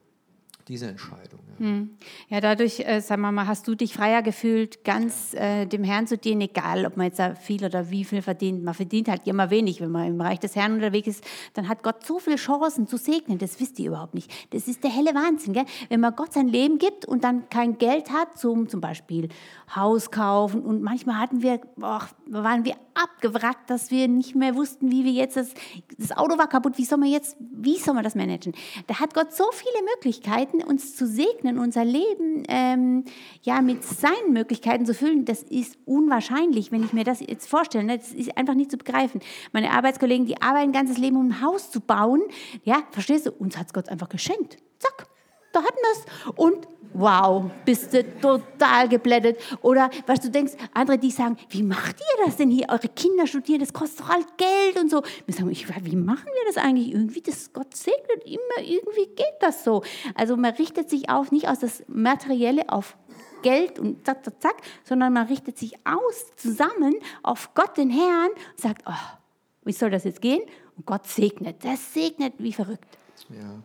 diese 0.69 0.87
Entscheidung. 0.87 1.41
Ja, 1.59 1.67
hm. 1.67 1.91
ja 2.29 2.41
dadurch, 2.41 2.81
äh, 2.81 3.01
sagen 3.01 3.23
wir 3.23 3.33
mal, 3.33 3.47
hast 3.47 3.69
du 3.69 3.75
dich 3.75 3.95
freier 3.95 4.23
gefühlt, 4.23 4.85
ganz 4.85 5.35
äh, 5.35 5.67
dem 5.67 5.85
Herrn 5.85 6.07
zu 6.07 6.17
dienen, 6.17 6.43
egal 6.43 6.87
ob 6.87 6.97
man 6.97 7.07
jetzt 7.07 7.21
viel 7.41 7.65
oder 7.65 7.91
wie 7.91 8.05
viel 8.05 8.23
verdient. 8.23 8.65
Man 8.65 8.75
verdient 8.75 9.09
halt 9.09 9.27
immer 9.27 9.51
wenig, 9.51 9.81
wenn 9.81 9.91
man 9.91 10.07
im 10.07 10.19
Bereich 10.19 10.41
des 10.41 10.57
Herrn 10.57 10.75
unterwegs 10.75 11.09
ist. 11.09 11.25
Dann 11.55 11.69
hat 11.69 11.83
Gott 11.83 12.07
so 12.07 12.19
viele 12.19 12.37
Chancen 12.37 12.87
zu 12.87 12.97
segnen, 12.97 13.39
das 13.39 13.61
wisst 13.61 13.79
ihr 13.79 13.89
überhaupt 13.89 14.15
nicht. 14.15 14.33
Das 14.51 14.69
ist 14.69 14.83
der 14.83 14.91
helle 14.91 15.15
Wahnsinn. 15.15 15.53
Gell? 15.53 15.67
Wenn 15.89 16.01
man 16.01 16.15
Gott 16.17 16.33
sein 16.33 16.49
Leben 16.49 16.79
gibt 16.79 17.05
und 17.05 17.25
dann 17.25 17.49
kein 17.49 17.79
Geld 17.79 18.11
hat, 18.11 18.39
zum 18.39 18.69
zum 18.69 18.81
Beispiel 18.81 19.29
Haus 19.75 20.11
kaufen 20.11 20.63
und 20.63 20.83
manchmal 20.83 21.19
hatten 21.19 21.43
wir, 21.43 21.61
boah, 21.77 22.09
waren 22.27 22.65
wir 22.65 22.75
abgewrackt, 22.95 23.71
dass 23.71 23.91
wir 23.91 24.09
nicht 24.09 24.35
mehr 24.35 24.55
wussten, 24.55 24.91
wie 24.91 25.05
wir 25.05 25.13
jetzt, 25.13 25.37
das, 25.37 25.55
das 25.99 26.13
Auto 26.17 26.39
war 26.39 26.49
kaputt, 26.49 26.79
wie 26.79 26.85
soll 26.85 26.99
man 26.99 27.09
jetzt, 27.09 27.37
wie 27.39 27.79
soll 27.79 27.95
man 27.95 28.05
das 28.05 28.15
managen? 28.15 28.53
Da 28.87 29.01
hat 29.01 29.15
Gott 29.15 29.33
so 29.33 29.45
viele 29.53 29.85
Möglichkeiten, 29.95 30.52
uns 30.61 30.97
zu 30.97 31.07
segnen, 31.07 31.59
unser 31.59 31.85
Leben 31.85 32.43
ähm, 32.49 33.05
ja 33.43 33.63
mit 33.63 33.85
seinen 33.85 34.33
Möglichkeiten 34.33 34.85
zu 34.85 34.95
füllen. 34.95 35.25
Das 35.25 35.43
ist 35.43 35.79
unwahrscheinlich, 35.85 36.73
wenn 36.73 36.85
ich 36.85 36.93
mir 36.93 37.05
das 37.05 37.21
jetzt 37.21 37.49
vorstelle. 37.49 37.85
Ne? 37.85 37.99
Das 37.99 38.13
ist 38.13 38.37
einfach 38.37 38.55
nicht 38.55 38.71
zu 38.71 38.77
begreifen. 38.77 39.21
Meine 39.53 39.71
Arbeitskollegen, 39.71 40.27
die 40.27 40.41
arbeiten 40.43 40.69
ein 40.69 40.73
ganzes 40.73 40.99
Leben, 40.99 41.17
um 41.17 41.29
ein 41.29 41.43
Haus 41.43 41.71
zu 41.71 41.81
bauen. 41.81 42.23
Ja, 42.65 42.83
verstehst 42.91 43.27
du? 43.27 43.33
Uns 43.33 43.57
hat 43.57 43.69
es 43.69 43.73
Gott 43.73 43.89
einfach 43.89 44.09
geschenkt. 44.09 44.59
Zack, 44.79 45.07
da 45.53 45.61
hatten 45.61 45.77
wir 45.77 45.93
es. 45.93 46.33
Und 46.37 46.69
wow, 46.95 47.51
bist 47.65 47.93
du 47.93 48.05
total 48.21 48.89
geblättet. 48.89 49.39
Oder 49.63 49.91
was 50.07 50.21
du 50.21 50.31
denkst, 50.31 50.53
andere, 50.73 50.99
die 50.99 51.11
sagen, 51.11 51.37
wie 51.51 51.63
macht 51.63 52.01
ihr 52.01 52.27
das 52.27 52.37
denn 52.37 52.51
hier? 52.51 52.67
Eure 52.69 52.89
Kinder 52.89 53.27
studieren, 53.27 53.61
das 53.61 53.73
kostet 53.73 54.01
doch 54.01 54.09
halt 54.09 54.27
Geld 54.37 54.83
und 54.83 54.91
so. 54.91 55.03
Wir 55.27 55.35
sagen, 55.35 55.51
ich, 55.51 55.69
wie 55.85 55.97
machen 55.97 56.27
wir 56.27 56.53
das 56.53 56.63
eigentlich? 56.63 56.93
Irgendwie, 56.93 57.21
das 57.21 57.53
Gott 57.53 57.75
segnet 57.75 58.25
immer, 58.25 58.67
irgendwie 58.67 59.07
geht 59.15 59.37
das 59.41 59.65
so. 59.65 59.83
Also 60.15 60.37
man 60.37 60.55
richtet 60.55 60.91
sich 60.91 61.09
auf, 61.09 61.33
nicht 61.33 61.49
aus 61.49 61.61
das 61.61 61.83
Materielle 61.89 62.69
auf 62.69 62.97
Geld 63.43 63.79
und 63.79 64.07
zack, 64.07 64.25
zack, 64.25 64.41
zack, 64.41 64.57
sondern 64.85 65.13
man 65.13 65.27
richtet 65.27 65.59
sich 65.59 65.75
aus, 65.85 66.37
zusammen 66.37 66.95
auf 67.23 67.55
Gott, 67.55 67.77
den 67.77 67.91
Herrn, 67.91 68.31
und 68.31 68.61
sagt, 68.61 68.83
oh, 68.87 69.19
wie 69.65 69.73
soll 69.73 69.91
das 69.91 70.05
jetzt 70.05 70.21
gehen? 70.21 70.43
Und 70.77 70.87
Gott 70.87 71.07
segnet, 71.07 71.65
das 71.65 71.93
segnet 71.93 72.35
wie 72.39 72.53
verrückt. 72.53 72.99
Ja, 73.29 73.63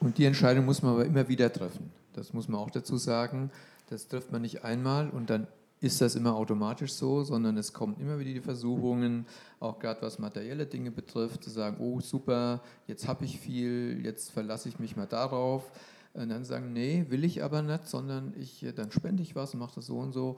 und 0.00 0.16
die 0.18 0.24
Entscheidung 0.24 0.64
muss 0.64 0.82
man 0.82 0.92
aber 0.92 1.04
immer 1.04 1.28
wieder 1.28 1.52
treffen. 1.52 1.97
Das 2.18 2.32
muss 2.32 2.48
man 2.48 2.60
auch 2.60 2.70
dazu 2.70 2.96
sagen. 2.96 3.50
Das 3.88 4.08
trifft 4.08 4.32
man 4.32 4.42
nicht 4.42 4.64
einmal 4.64 5.08
und 5.08 5.30
dann 5.30 5.46
ist 5.80 6.00
das 6.00 6.16
immer 6.16 6.34
automatisch 6.34 6.92
so, 6.92 7.22
sondern 7.22 7.56
es 7.56 7.72
kommen 7.72 7.96
immer 8.00 8.18
wieder 8.18 8.32
die 8.32 8.40
Versuchungen, 8.40 9.26
auch 9.60 9.78
gerade 9.78 10.02
was 10.02 10.18
materielle 10.18 10.66
Dinge 10.66 10.90
betrifft, 10.90 11.44
zu 11.44 11.50
sagen, 11.50 11.76
oh 11.78 12.00
super, 12.00 12.62
jetzt 12.88 13.06
habe 13.06 13.24
ich 13.24 13.38
viel, 13.38 14.00
jetzt 14.04 14.30
verlasse 14.30 14.68
ich 14.68 14.80
mich 14.80 14.96
mal 14.96 15.06
darauf. 15.06 15.70
Und 16.14 16.30
dann 16.30 16.44
sagen, 16.44 16.72
nee, 16.72 17.06
will 17.10 17.22
ich 17.22 17.44
aber 17.44 17.62
nicht, 17.62 17.86
sondern 17.86 18.34
ich, 18.36 18.66
dann 18.74 18.90
spende 18.90 19.22
ich 19.22 19.36
was 19.36 19.54
und 19.54 19.60
mache 19.60 19.76
das 19.76 19.86
so 19.86 19.98
und 19.98 20.12
so. 20.12 20.36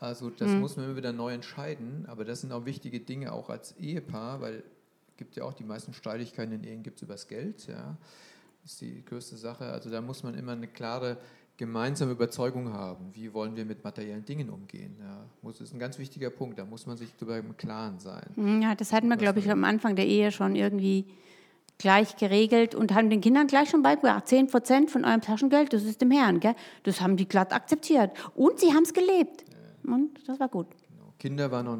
Also 0.00 0.30
das 0.30 0.48
mhm. 0.48 0.60
muss 0.60 0.76
man 0.76 0.86
immer 0.86 0.96
wieder 0.96 1.12
neu 1.12 1.32
entscheiden, 1.32 2.06
aber 2.08 2.24
das 2.24 2.40
sind 2.40 2.52
auch 2.52 2.64
wichtige 2.64 2.98
Dinge, 2.98 3.32
auch 3.32 3.48
als 3.48 3.76
Ehepaar, 3.78 4.40
weil 4.40 4.56
es 4.56 5.16
gibt 5.18 5.36
ja 5.36 5.44
auch 5.44 5.52
die 5.52 5.62
meisten 5.62 5.92
Streitigkeiten 5.92 6.52
in 6.52 6.64
Ehen 6.64 6.82
gibt 6.82 6.96
es 6.96 7.02
übers 7.02 7.28
Geld. 7.28 7.66
Ja 7.68 7.96
ist 8.64 8.80
die 8.80 9.04
größte 9.04 9.36
Sache. 9.36 9.64
Also 9.66 9.90
da 9.90 10.00
muss 10.00 10.22
man 10.22 10.34
immer 10.34 10.52
eine 10.52 10.68
klare 10.68 11.18
gemeinsame 11.56 12.12
Überzeugung 12.12 12.72
haben. 12.72 13.10
Wie 13.12 13.34
wollen 13.34 13.54
wir 13.54 13.66
mit 13.66 13.84
materiellen 13.84 14.24
Dingen 14.24 14.48
umgehen? 14.48 14.96
Ja, 14.98 15.26
das 15.42 15.60
ist 15.60 15.74
ein 15.74 15.78
ganz 15.78 15.98
wichtiger 15.98 16.30
Punkt. 16.30 16.58
Da 16.58 16.64
muss 16.64 16.86
man 16.86 16.96
sich 16.96 17.14
darüber 17.16 17.36
im 17.36 17.54
Klaren 17.56 17.98
sein. 17.98 18.24
Hm, 18.34 18.62
ja, 18.62 18.74
das 18.74 18.94
hatten 18.94 19.08
wir, 19.08 19.18
glaube 19.18 19.40
ich, 19.40 19.50
am 19.50 19.64
Anfang 19.64 19.94
der 19.94 20.06
Ehe 20.06 20.32
schon 20.32 20.56
irgendwie 20.56 21.04
gleich 21.76 22.16
geregelt 22.16 22.74
und 22.74 22.94
haben 22.94 23.10
den 23.10 23.20
Kindern 23.20 23.46
gleich 23.46 23.68
schon 23.68 23.82
beigebracht. 23.82 24.28
10 24.28 24.46
Prozent 24.46 24.90
von 24.90 25.04
eurem 25.04 25.20
Taschengeld, 25.20 25.72
das 25.72 25.82
ist 25.82 26.00
dem 26.00 26.10
Herrn. 26.10 26.40
Gell? 26.40 26.54
Das 26.84 27.00
haben 27.02 27.16
die 27.16 27.28
glatt 27.28 27.52
akzeptiert. 27.52 28.10
Und 28.34 28.58
sie 28.58 28.72
haben 28.72 28.84
es 28.84 28.94
gelebt. 28.94 29.44
Ja. 29.84 29.94
Und 29.94 30.26
das 30.26 30.40
war 30.40 30.48
gut. 30.48 30.68
Genau. 30.88 31.12
Kinder 31.18 31.50
waren 31.50 31.66
noch. 31.66 31.78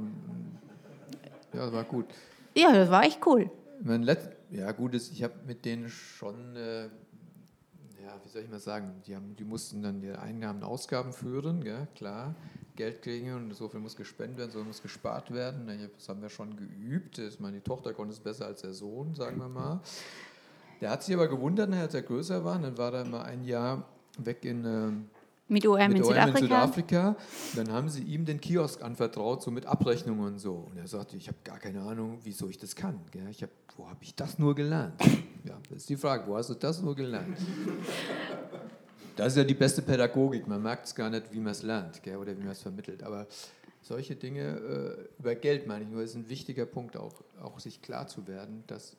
Ja, 1.54 1.64
das 1.64 1.72
war 1.72 1.84
gut. 1.84 2.06
Ja, 2.54 2.72
das 2.72 2.90
war 2.90 3.04
echt 3.04 3.24
cool. 3.26 3.50
Mein 3.82 4.02
Let 4.02 4.39
ja, 4.50 4.72
gut, 4.72 4.94
ich 4.94 5.22
habe 5.22 5.34
mit 5.46 5.64
denen 5.64 5.88
schon, 5.88 6.56
äh, 6.56 6.84
ja, 6.84 8.20
wie 8.22 8.28
soll 8.28 8.42
ich 8.42 8.50
mal 8.50 8.58
sagen, 8.58 9.02
die, 9.06 9.14
haben, 9.14 9.36
die 9.36 9.44
mussten 9.44 9.82
dann 9.82 10.00
die 10.00 10.10
Einnahmen 10.10 10.62
und 10.62 10.68
Ausgaben 10.68 11.12
führen, 11.12 11.62
gell, 11.62 11.88
klar. 11.94 12.34
Geld 12.76 13.02
kriegen 13.02 13.34
und 13.34 13.52
so 13.54 13.68
viel 13.68 13.80
muss 13.80 13.94
gespendet 13.94 14.38
werden, 14.38 14.50
so 14.52 14.58
viel 14.60 14.68
muss 14.68 14.80
gespart 14.80 15.32
werden. 15.32 15.68
Das 15.96 16.08
haben 16.08 16.22
wir 16.22 16.30
schon 16.30 16.56
geübt. 16.56 17.18
Ich 17.18 17.38
meine, 17.38 17.58
die 17.58 17.62
Tochter 17.62 17.92
konnte 17.92 18.14
es 18.14 18.20
besser 18.20 18.46
als 18.46 18.62
der 18.62 18.72
Sohn, 18.72 19.14
sagen 19.14 19.36
wir 19.38 19.48
mal. 19.48 19.80
Der 20.80 20.90
hat 20.90 21.02
sich 21.02 21.14
aber 21.14 21.28
gewundert, 21.28 21.70
als 21.74 21.92
er 21.92 22.02
größer 22.02 22.42
war. 22.42 22.58
dann 22.58 22.78
war 22.78 22.94
er 22.94 23.04
mal 23.04 23.22
ein 23.22 23.44
Jahr 23.44 23.86
weg 24.18 24.44
in. 24.46 24.64
Äh, 24.64 24.92
mit 25.50 25.66
OM, 25.66 25.78
mit 25.88 25.98
in, 25.98 26.02
OM 26.04 26.08
Südafrika. 26.08 26.38
in 26.38 26.44
Südafrika. 26.44 27.16
Dann 27.56 27.72
haben 27.72 27.88
sie 27.88 28.02
ihm 28.02 28.24
den 28.24 28.40
Kiosk 28.40 28.82
anvertraut, 28.82 29.42
so 29.42 29.50
mit 29.50 29.66
Abrechnungen 29.66 30.34
und 30.34 30.38
so. 30.38 30.68
Und 30.70 30.78
er 30.78 30.86
sagte, 30.86 31.16
ich 31.16 31.28
habe 31.28 31.38
gar 31.44 31.58
keine 31.58 31.82
Ahnung, 31.82 32.18
wieso 32.22 32.48
ich 32.48 32.58
das 32.58 32.74
kann. 32.74 33.00
Ich 33.30 33.42
hab, 33.42 33.50
wo 33.76 33.88
habe 33.88 33.98
ich 34.02 34.14
das 34.14 34.38
nur 34.38 34.54
gelernt? 34.54 34.94
Ja, 35.44 35.56
das 35.68 35.78
ist 35.78 35.88
die 35.88 35.96
Frage, 35.96 36.26
wo 36.26 36.36
hast 36.36 36.50
du 36.50 36.54
das 36.54 36.82
nur 36.82 36.94
gelernt? 36.94 37.38
Das 39.16 39.28
ist 39.28 39.36
ja 39.36 39.44
die 39.44 39.54
beste 39.54 39.82
Pädagogik. 39.82 40.46
Man 40.46 40.62
merkt 40.62 40.86
es 40.86 40.94
gar 40.94 41.10
nicht, 41.10 41.32
wie 41.32 41.40
man 41.40 41.52
es 41.52 41.62
lernt 41.62 42.02
gell, 42.02 42.16
oder 42.16 42.36
wie 42.36 42.42
man 42.42 42.52
es 42.52 42.62
vermittelt. 42.62 43.02
Aber 43.02 43.26
solche 43.82 44.16
Dinge 44.16 44.42
äh, 44.42 45.18
über 45.18 45.34
Geld 45.34 45.66
meine 45.66 45.84
ich 45.84 45.90
nur, 45.90 46.02
ist 46.02 46.14
ein 46.14 46.28
wichtiger 46.28 46.66
Punkt, 46.66 46.96
auch, 46.96 47.14
auch 47.42 47.58
sich 47.58 47.82
klar 47.82 48.06
zu 48.06 48.26
werden, 48.28 48.64
dass, 48.66 48.96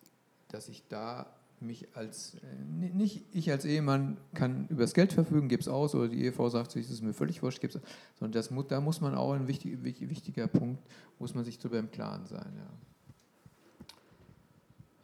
dass 0.48 0.68
ich 0.68 0.84
da 0.90 1.28
mich 1.62 1.96
als, 1.96 2.36
äh, 2.36 2.94
nicht 2.94 3.26
ich 3.32 3.52
als 3.52 3.66
Ehemann 3.66 4.18
kann 4.34 4.68
über 4.70 4.82
das 4.82 4.94
Geld 4.94 5.14
verfügen, 5.14 5.48
gebe 5.48 5.62
es 5.62 5.68
aus, 5.68 5.96
oder 5.96 6.08
die 6.08 6.24
Ehefrau 6.24 6.50
sagt 6.50 6.72
sich, 6.72 6.88
das 6.88 6.96
ist 6.96 7.04
mir 7.04 7.14
völlig 7.14 7.42
wurscht, 7.44 7.62
gebe 7.62 7.74
es 7.74 7.82
sondern 8.20 8.34
das, 8.34 8.50
da 8.68 8.82
muss 8.82 9.02
man 9.02 9.16
auch 9.16 9.34
ein 9.34 9.48
wichtig, 9.48 9.84
wichtiger 9.84 10.48
Punkt, 10.48 10.82
muss 11.20 11.36
man 11.36 11.44
sich 11.44 11.60
darüber 11.60 11.80
im 11.80 11.92
Klaren 11.92 12.26
sein. 12.26 12.52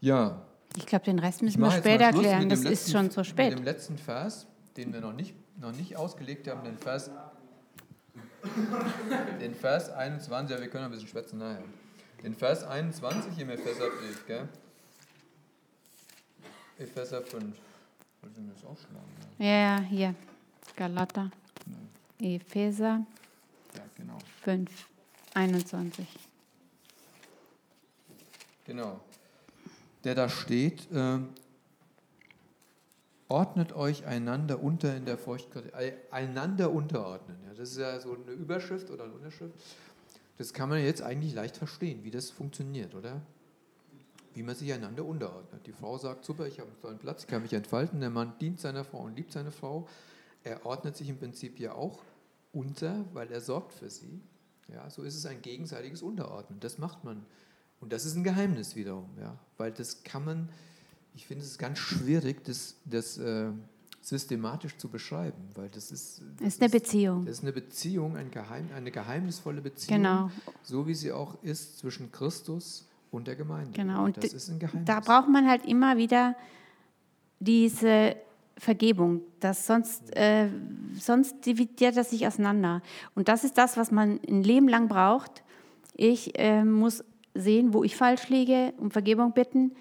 Ja. 0.02 0.16
ja. 0.30 0.46
Ich 0.76 0.86
glaube, 0.86 1.06
den 1.06 1.20
Rest 1.20 1.42
müssen 1.42 1.62
wir 1.62 1.72
später 1.72 2.06
erklären, 2.06 2.50
das 2.50 2.64
letzten, 2.64 2.74
ist 2.74 2.92
schon 2.92 3.12
zu 3.12 3.24
spät. 3.24 3.52
Mit 3.52 3.60
dem 3.60 3.66
letzten 3.66 3.98
Vers, 3.98 4.48
den 4.76 4.94
wir 4.94 5.02
noch 5.02 5.14
nicht, 5.14 5.36
noch 5.60 5.72
nicht 5.72 5.96
ausgelegt 5.96 6.48
haben, 6.48 6.64
den 6.64 6.78
Vers, 6.78 7.10
den 9.42 9.56
Vers 9.56 9.90
21, 9.90 10.56
ja, 10.56 10.62
wir 10.62 10.70
können 10.70 10.86
ein 10.86 10.92
bisschen 10.92 11.08
schwätzen 11.08 11.40
nachher. 11.40 11.64
Den 12.24 12.34
Vers 12.34 12.64
21 12.64 13.38
im 13.40 13.50
Epheserbrief, 13.50 14.26
gell? 14.26 14.50
Epheser 16.80 17.22
5. 17.22 17.58
Wollte 18.22 18.42
ich 18.42 18.48
das 18.54 18.66
aufschlagen? 18.66 19.10
Ja, 19.40 19.46
ja, 19.48 19.80
hier. 19.82 20.16
Galater. 20.76 21.32
Ja. 22.20 22.28
Epheser 22.28 23.06
ja, 23.76 23.84
genau. 23.96 24.18
5, 24.44 24.88
21. 25.34 26.08
Genau. 28.66 29.00
Der 30.04 30.16
da 30.16 30.30
steht, 30.30 30.92
äh, 30.92 31.20
ordnet 33.28 33.74
euch 33.74 34.06
einander 34.06 34.62
unter 34.62 34.96
in 34.96 35.06
der 35.06 35.18
Feuchtigkeit, 35.18 35.74
einander 36.12 36.72
unterordnen. 36.72 37.38
Ja, 37.46 37.54
das 37.54 37.72
ist 37.72 37.78
ja 37.78 38.00
so 38.00 38.14
eine 38.14 38.32
Überschrift 38.32 38.90
oder 38.90 39.06
eine 39.06 39.14
Unterschrift. 39.14 39.54
Das 40.38 40.54
kann 40.54 40.70
man 40.70 40.84
jetzt 40.84 41.02
eigentlich 41.02 41.34
leicht 41.34 41.58
verstehen, 41.58 42.04
wie 42.04 42.12
das 42.12 42.30
funktioniert, 42.30 42.94
oder? 42.94 43.22
Wie 44.38 44.44
man 44.44 44.56
sich 44.56 44.72
einander 44.72 45.04
unterordnet. 45.04 45.66
Die 45.66 45.72
Frau 45.72 45.98
sagt, 45.98 46.24
super, 46.24 46.46
ich 46.46 46.60
habe 46.60 46.70
einen 46.70 46.80
tollen 46.80 47.00
Platz, 47.00 47.24
ich 47.24 47.28
kann 47.28 47.42
mich 47.42 47.54
entfalten. 47.54 48.00
Der 48.00 48.12
Mann 48.12 48.34
dient 48.40 48.60
seiner 48.60 48.84
Frau 48.84 49.00
und 49.00 49.16
liebt 49.16 49.32
seine 49.32 49.52
Frau. 49.52 49.88
Er 50.44 50.64
ordnet 50.64 50.96
sich 50.96 51.10
im 51.10 51.18
Prinzip 51.18 51.60
ja 51.60 51.74
auch 51.74 52.04
unter, 52.54 53.04
weil 53.14 53.32
er 53.32 53.42
sorgt 53.42 53.74
für 53.74 53.90
sie. 53.90 54.22
Ja, 54.72 54.90
so 54.92 55.02
ist 55.02 55.16
es 55.16 55.26
ein 55.26 55.42
gegenseitiges 55.42 56.04
Unterordnen. 56.04 56.60
Das 56.60 56.78
macht 56.78 57.04
man. 57.04 57.26
Und 57.80 57.92
das 57.92 58.06
ist 58.06 58.16
ein 58.16 58.24
Geheimnis 58.24 58.76
wiederum, 58.76 59.10
ja, 59.20 59.38
weil 59.58 59.72
das 59.72 60.04
kann 60.04 60.26
man, 60.26 60.50
ich 61.16 61.26
finde 61.26 61.44
es 61.44 61.58
ganz 61.58 61.80
schwierig, 61.80 62.44
das, 62.44 62.76
das 62.86 63.18
äh, 63.18 63.52
systematisch 64.02 64.78
zu 64.78 64.90
beschreiben, 64.90 65.50
weil 65.56 65.70
das 65.70 65.92
ist, 65.92 66.22
das 66.40 66.48
ist 66.48 66.62
eine 66.62 66.70
Beziehung. 66.70 67.26
Das 67.26 67.38
ist 67.38 67.44
eine 67.44 67.54
Beziehung, 67.54 68.16
ein 68.18 68.32
Geheim, 68.32 68.70
eine 68.76 68.92
geheimnisvolle 68.92 69.62
Beziehung, 69.62 69.98
genau. 69.98 70.32
so 70.64 70.88
wie 70.88 70.96
sie 70.96 71.12
auch 71.12 71.42
ist 71.44 71.80
zwischen 71.80 72.12
Christus 72.12 72.87
und 73.12 73.28
der 73.28 73.36
Gemeinde. 73.36 73.72
Genau, 73.72 74.06
und 74.06 74.18
das 74.18 74.34
ist 74.34 74.50
ein 74.50 74.60
Geheimnis. 74.60 74.86
Da 74.86 75.00
braucht 75.00 75.30
man 75.30 75.48
halt 75.48 75.66
immer 75.66 75.98
wieder 75.98 76.36
diese 77.40 78.16
Vergebung, 78.58 79.22
das 79.40 79.68
sonst, 79.68 80.16
äh, 80.16 80.50
sonst 80.94 81.46
dividiert 81.46 81.96
das 81.96 82.10
sich 82.10 82.26
auseinander. 82.26 82.82
Und 83.16 83.28
das 83.28 83.44
ist 83.44 83.58
das, 83.58 83.78
was 83.78 83.92
man 83.92 84.20
ein 84.28 84.44
Leben 84.44 84.68
lang 84.68 84.88
braucht. 84.88 85.44
Ich 85.96 86.38
äh, 86.40 86.64
muss 86.64 87.04
sehen, 87.34 87.74
wo 87.74 87.84
ich 87.84 87.96
falsch 87.96 88.30
liege, 88.30 88.74
um 88.78 88.90
Vergebung 88.90 89.34
bitten 89.34 89.74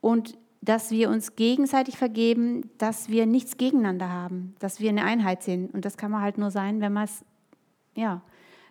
und 0.00 0.38
dass 0.62 0.90
wir 0.90 1.10
uns 1.10 1.36
gegenseitig 1.36 1.98
vergeben, 1.98 2.70
dass 2.78 3.10
wir 3.10 3.26
nichts 3.26 3.58
gegeneinander 3.58 4.10
haben, 4.10 4.54
dass 4.58 4.80
wir 4.80 4.88
eine 4.88 5.04
Einheit 5.04 5.42
sind. 5.42 5.74
Und 5.74 5.84
das 5.84 5.98
kann 5.98 6.10
man 6.10 6.22
halt 6.22 6.38
nur 6.38 6.50
sein, 6.50 6.80
wenn 6.80 6.94
man 6.94 7.04
es, 7.04 7.22
ja, 7.94 8.22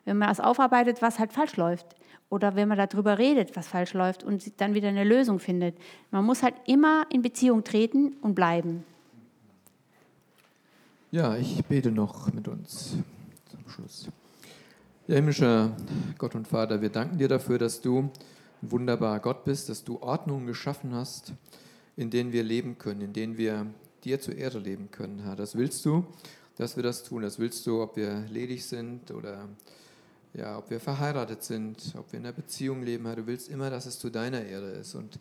wenn 0.06 0.18
man 0.18 0.32
es 0.32 0.40
aufarbeitet, 0.40 1.04
was 1.04 1.20
halt 1.20 1.32
falsch 1.32 1.56
läuft 1.56 1.96
oder 2.34 2.56
wenn 2.56 2.68
man 2.68 2.80
darüber 2.80 3.20
redet, 3.20 3.56
was 3.56 3.68
falsch 3.68 3.94
läuft 3.94 4.24
und 4.24 4.60
dann 4.60 4.74
wieder 4.74 4.88
eine 4.88 5.04
Lösung 5.04 5.38
findet. 5.38 5.78
Man 6.10 6.26
muss 6.26 6.42
halt 6.42 6.56
immer 6.66 7.06
in 7.12 7.22
Beziehung 7.22 7.64
treten 7.64 8.14
und 8.24 8.34
bleiben. 8.34 8.84
Ja, 11.12 11.38
ich 11.38 11.64
bete 11.66 11.92
noch 11.92 12.34
mit 12.34 12.48
uns 12.48 12.96
zum 13.52 13.70
Schluss. 13.70 14.10
Ja, 15.06 15.16
himmlischer 15.16 15.78
Gott 16.18 16.34
und 16.34 16.48
Vater, 16.48 16.82
wir 16.82 16.90
danken 16.90 17.20
dir 17.20 17.28
dafür, 17.28 17.60
dass 17.60 17.82
du 17.82 18.00
ein 18.00 18.72
wunderbarer 18.72 19.20
Gott 19.20 19.44
bist, 19.44 19.70
dass 19.70 19.84
du 19.84 20.02
Ordnungen 20.02 20.48
geschaffen 20.48 20.96
hast, 20.96 21.34
in 21.96 22.10
denen 22.10 22.32
wir 22.32 22.42
leben 22.42 22.80
können, 22.80 23.02
in 23.02 23.14
denen 23.14 23.38
wir 23.38 23.68
dir 24.04 24.20
zur 24.20 24.36
Ehre 24.36 24.58
leben 24.58 24.90
können, 24.90 25.20
Herr. 25.20 25.36
Das 25.36 25.56
willst 25.56 25.86
du, 25.86 26.04
dass 26.56 26.78
wir 26.78 26.82
das 26.82 27.04
tun. 27.04 27.22
Das 27.22 27.38
willst 27.38 27.68
du, 27.68 27.84
ob 27.84 27.96
wir 27.96 28.26
ledig 28.32 28.66
sind 28.66 29.12
oder 29.12 29.50
ja, 30.34 30.58
ob 30.58 30.70
wir 30.70 30.80
verheiratet 30.80 31.44
sind, 31.44 31.94
ob 31.98 32.12
wir 32.12 32.20
in 32.20 32.26
einer 32.26 32.34
Beziehung 32.34 32.82
leben, 32.84 33.06
Herr. 33.06 33.16
Du 33.16 33.28
willst 33.28 33.50
immer, 33.50 33.70
dass 33.70 33.86
es 33.86 34.00
zu 34.00 34.10
deiner 34.10 34.44
Ehre 34.44 34.72
ist. 34.72 34.96
Und 34.96 35.20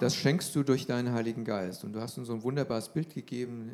das 0.00 0.14
schenkst 0.14 0.54
du 0.54 0.62
durch 0.62 0.86
deinen 0.86 1.12
Heiligen 1.12 1.44
Geist. 1.44 1.84
Und 1.84 1.92
du 1.92 2.00
hast 2.00 2.18
uns 2.18 2.28
so 2.28 2.34
ein 2.34 2.42
wunderbares 2.42 2.88
Bild 2.88 3.12
gegeben 3.14 3.70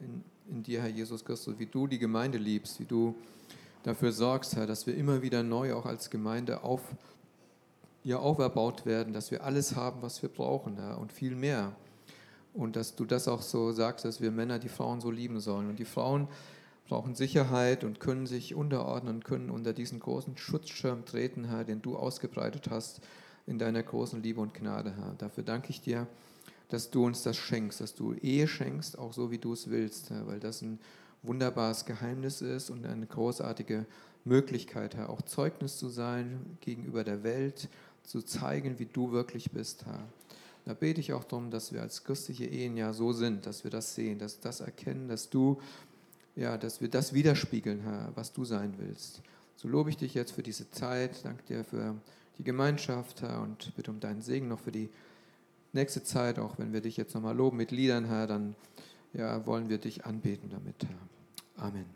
in, 0.49 0.57
in 0.57 0.62
dir, 0.62 0.83
Herr 0.83 0.89
Jesus 0.89 1.25
Christus, 1.25 1.59
wie 1.59 1.67
du 1.67 1.87
die 1.87 1.99
Gemeinde 1.99 2.39
liebst, 2.39 2.81
wie 2.81 2.87
du 2.87 3.15
dafür 3.83 4.12
sorgst, 4.12 4.57
Herr, 4.57 4.67
dass 4.67 4.87
wir 4.87 4.97
immer 4.97 5.21
wieder 5.23 5.43
neu 5.43 5.75
auch 5.75 5.85
als 5.85 6.09
Gemeinde 6.09 6.65
auf, 6.65 6.81
ja, 8.03 8.19
auferbaut 8.19 8.87
werden, 8.87 9.12
dass 9.12 9.31
wir 9.31 9.45
alles 9.45 9.77
haben, 9.77 10.01
was 10.01 10.23
wir 10.23 10.31
brauchen, 10.31 10.77
Herr, 10.77 10.99
und 10.99 11.12
viel 11.12 11.35
mehr. 11.35 11.73
Und 12.55 12.77
dass 12.77 12.95
du 12.95 13.05
das 13.05 13.29
auch 13.29 13.43
so 13.43 13.73
sagst, 13.73 14.05
dass 14.05 14.21
wir 14.21 14.31
Männer 14.31 14.59
die 14.59 14.69
Frauen 14.69 15.01
so 15.01 15.11
lieben 15.11 15.41
sollen. 15.41 15.69
Und 15.69 15.79
die 15.79 15.85
Frauen 15.85 16.29
brauchen 16.89 17.14
Sicherheit 17.14 17.85
und 17.85 18.01
können 18.01 18.26
sich 18.26 18.55
unterordnen, 18.55 19.24
können 19.24 19.51
unter 19.51 19.72
diesen 19.72 20.01
großen 20.01 20.37
Schutzschirm 20.37 21.05
treten, 21.05 21.45
Herr, 21.45 21.64
den 21.64 21.82
du 21.82 21.97
ausgebreitet 21.97 22.68
hast 22.70 23.01
in 23.47 23.59
deiner 23.59 23.82
großen 23.82 24.22
Liebe 24.22 24.41
und 24.41 24.55
Gnade, 24.55 24.95
Herr. 24.97 25.14
Dafür 25.18 25.45
danke 25.45 25.70
ich 25.70 25.80
dir, 25.80 26.07
dass 26.68 26.91
du 26.91 27.05
uns 27.05 27.22
das 27.22 27.37
schenkst, 27.37 27.80
dass 27.80 27.95
du 27.95 28.14
Ehe 28.14 28.49
schenkst, 28.49 28.99
auch 28.99 29.12
so 29.12 29.30
wie 29.30 29.39
du 29.39 29.53
es 29.53 29.70
willst, 29.70 30.11
Herr, 30.11 30.26
weil 30.26 30.41
das 30.41 30.62
ein 30.62 30.78
wunderbares 31.22 31.85
Geheimnis 31.85 32.43
ist 32.43 32.70
und 32.70 32.85
eine 32.87 33.07
großartige 33.07 33.87
Möglichkeit, 34.24 34.97
Herr, 34.97 35.11
auch 35.11 35.22
Zeugnis 35.22 35.78
zu 35.78 35.89
sein 35.89 36.59
gegenüber 36.61 37.05
der 37.05 37.22
Welt, 37.22 37.68
zu 38.03 38.22
zeigen, 38.22 38.78
wie 38.78 38.87
du 38.87 39.12
wirklich 39.12 39.51
bist, 39.51 39.87
Herr. 39.87 40.07
Da 40.66 40.72
bete 40.72 41.01
ich 41.01 41.12
auch 41.12 41.24
darum, 41.24 41.51
dass 41.51 41.72
wir 41.72 41.82
als 41.82 42.05
christliche 42.05 42.47
Ehen 42.47 42.76
ja 42.76 42.93
so 42.93 43.12
sind, 43.12 43.45
dass 43.47 43.64
wir 43.64 43.70
das 43.70 43.95
sehen, 43.95 44.18
dass 44.18 44.41
das 44.41 44.61
erkennen, 44.61 45.09
dass 45.09 45.28
du, 45.28 45.61
ja, 46.37 46.59
dass 46.59 46.80
wir 46.80 46.89
das 46.89 47.12
widerspiegeln, 47.12 47.80
Herr, 47.80 48.12
was 48.14 48.32
du 48.32 48.45
sein 48.45 48.74
willst. 48.78 49.22
So 49.57 49.68
lobe 49.68 49.91
ich 49.91 49.97
dich 49.97 50.14
jetzt 50.14 50.32
für 50.32 50.43
diese 50.43 50.70
Zeit, 50.70 51.24
danke 51.24 51.45
dir 51.45 51.64
für 51.64 51.95
die 52.39 52.45
Gemeinschaft, 52.45 53.22
Herr, 53.22 53.43
und 53.43 53.74
bitte 53.76 53.91
um 53.91 54.01
deinen 54.01 54.22
Segen 54.22 54.49
noch 54.49 54.61
für 54.61 54.72
die 54.72 54.89
nächste 55.72 56.03
Zeit, 56.03 56.39
auch 56.39 56.59
wenn 56.59 56.72
wir 56.72 56.80
dich 56.80 56.97
jetzt 56.97 57.14
nochmal 57.14 57.37
loben 57.37 57.57
mit 57.57 57.70
Liedern, 57.70 58.07
Herr, 58.07 58.26
dann 58.26 58.57
ja, 59.12 59.47
wollen 59.47 59.68
wir 59.68 59.78
dich 59.78 60.05
anbeten 60.05 60.51
damit, 60.51 60.74
Herr. 60.82 61.66
Amen. 61.66 61.87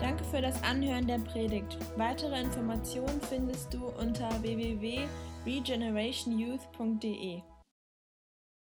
Danke 0.00 0.24
für 0.24 0.40
das 0.40 0.62
Anhören 0.62 1.06
der 1.06 1.18
Predigt. 1.18 1.76
Weitere 1.96 2.40
Informationen 2.40 3.20
findest 3.28 3.74
du 3.74 3.86
unter 3.86 4.42
www.regenerationyouth.de. 4.42 7.42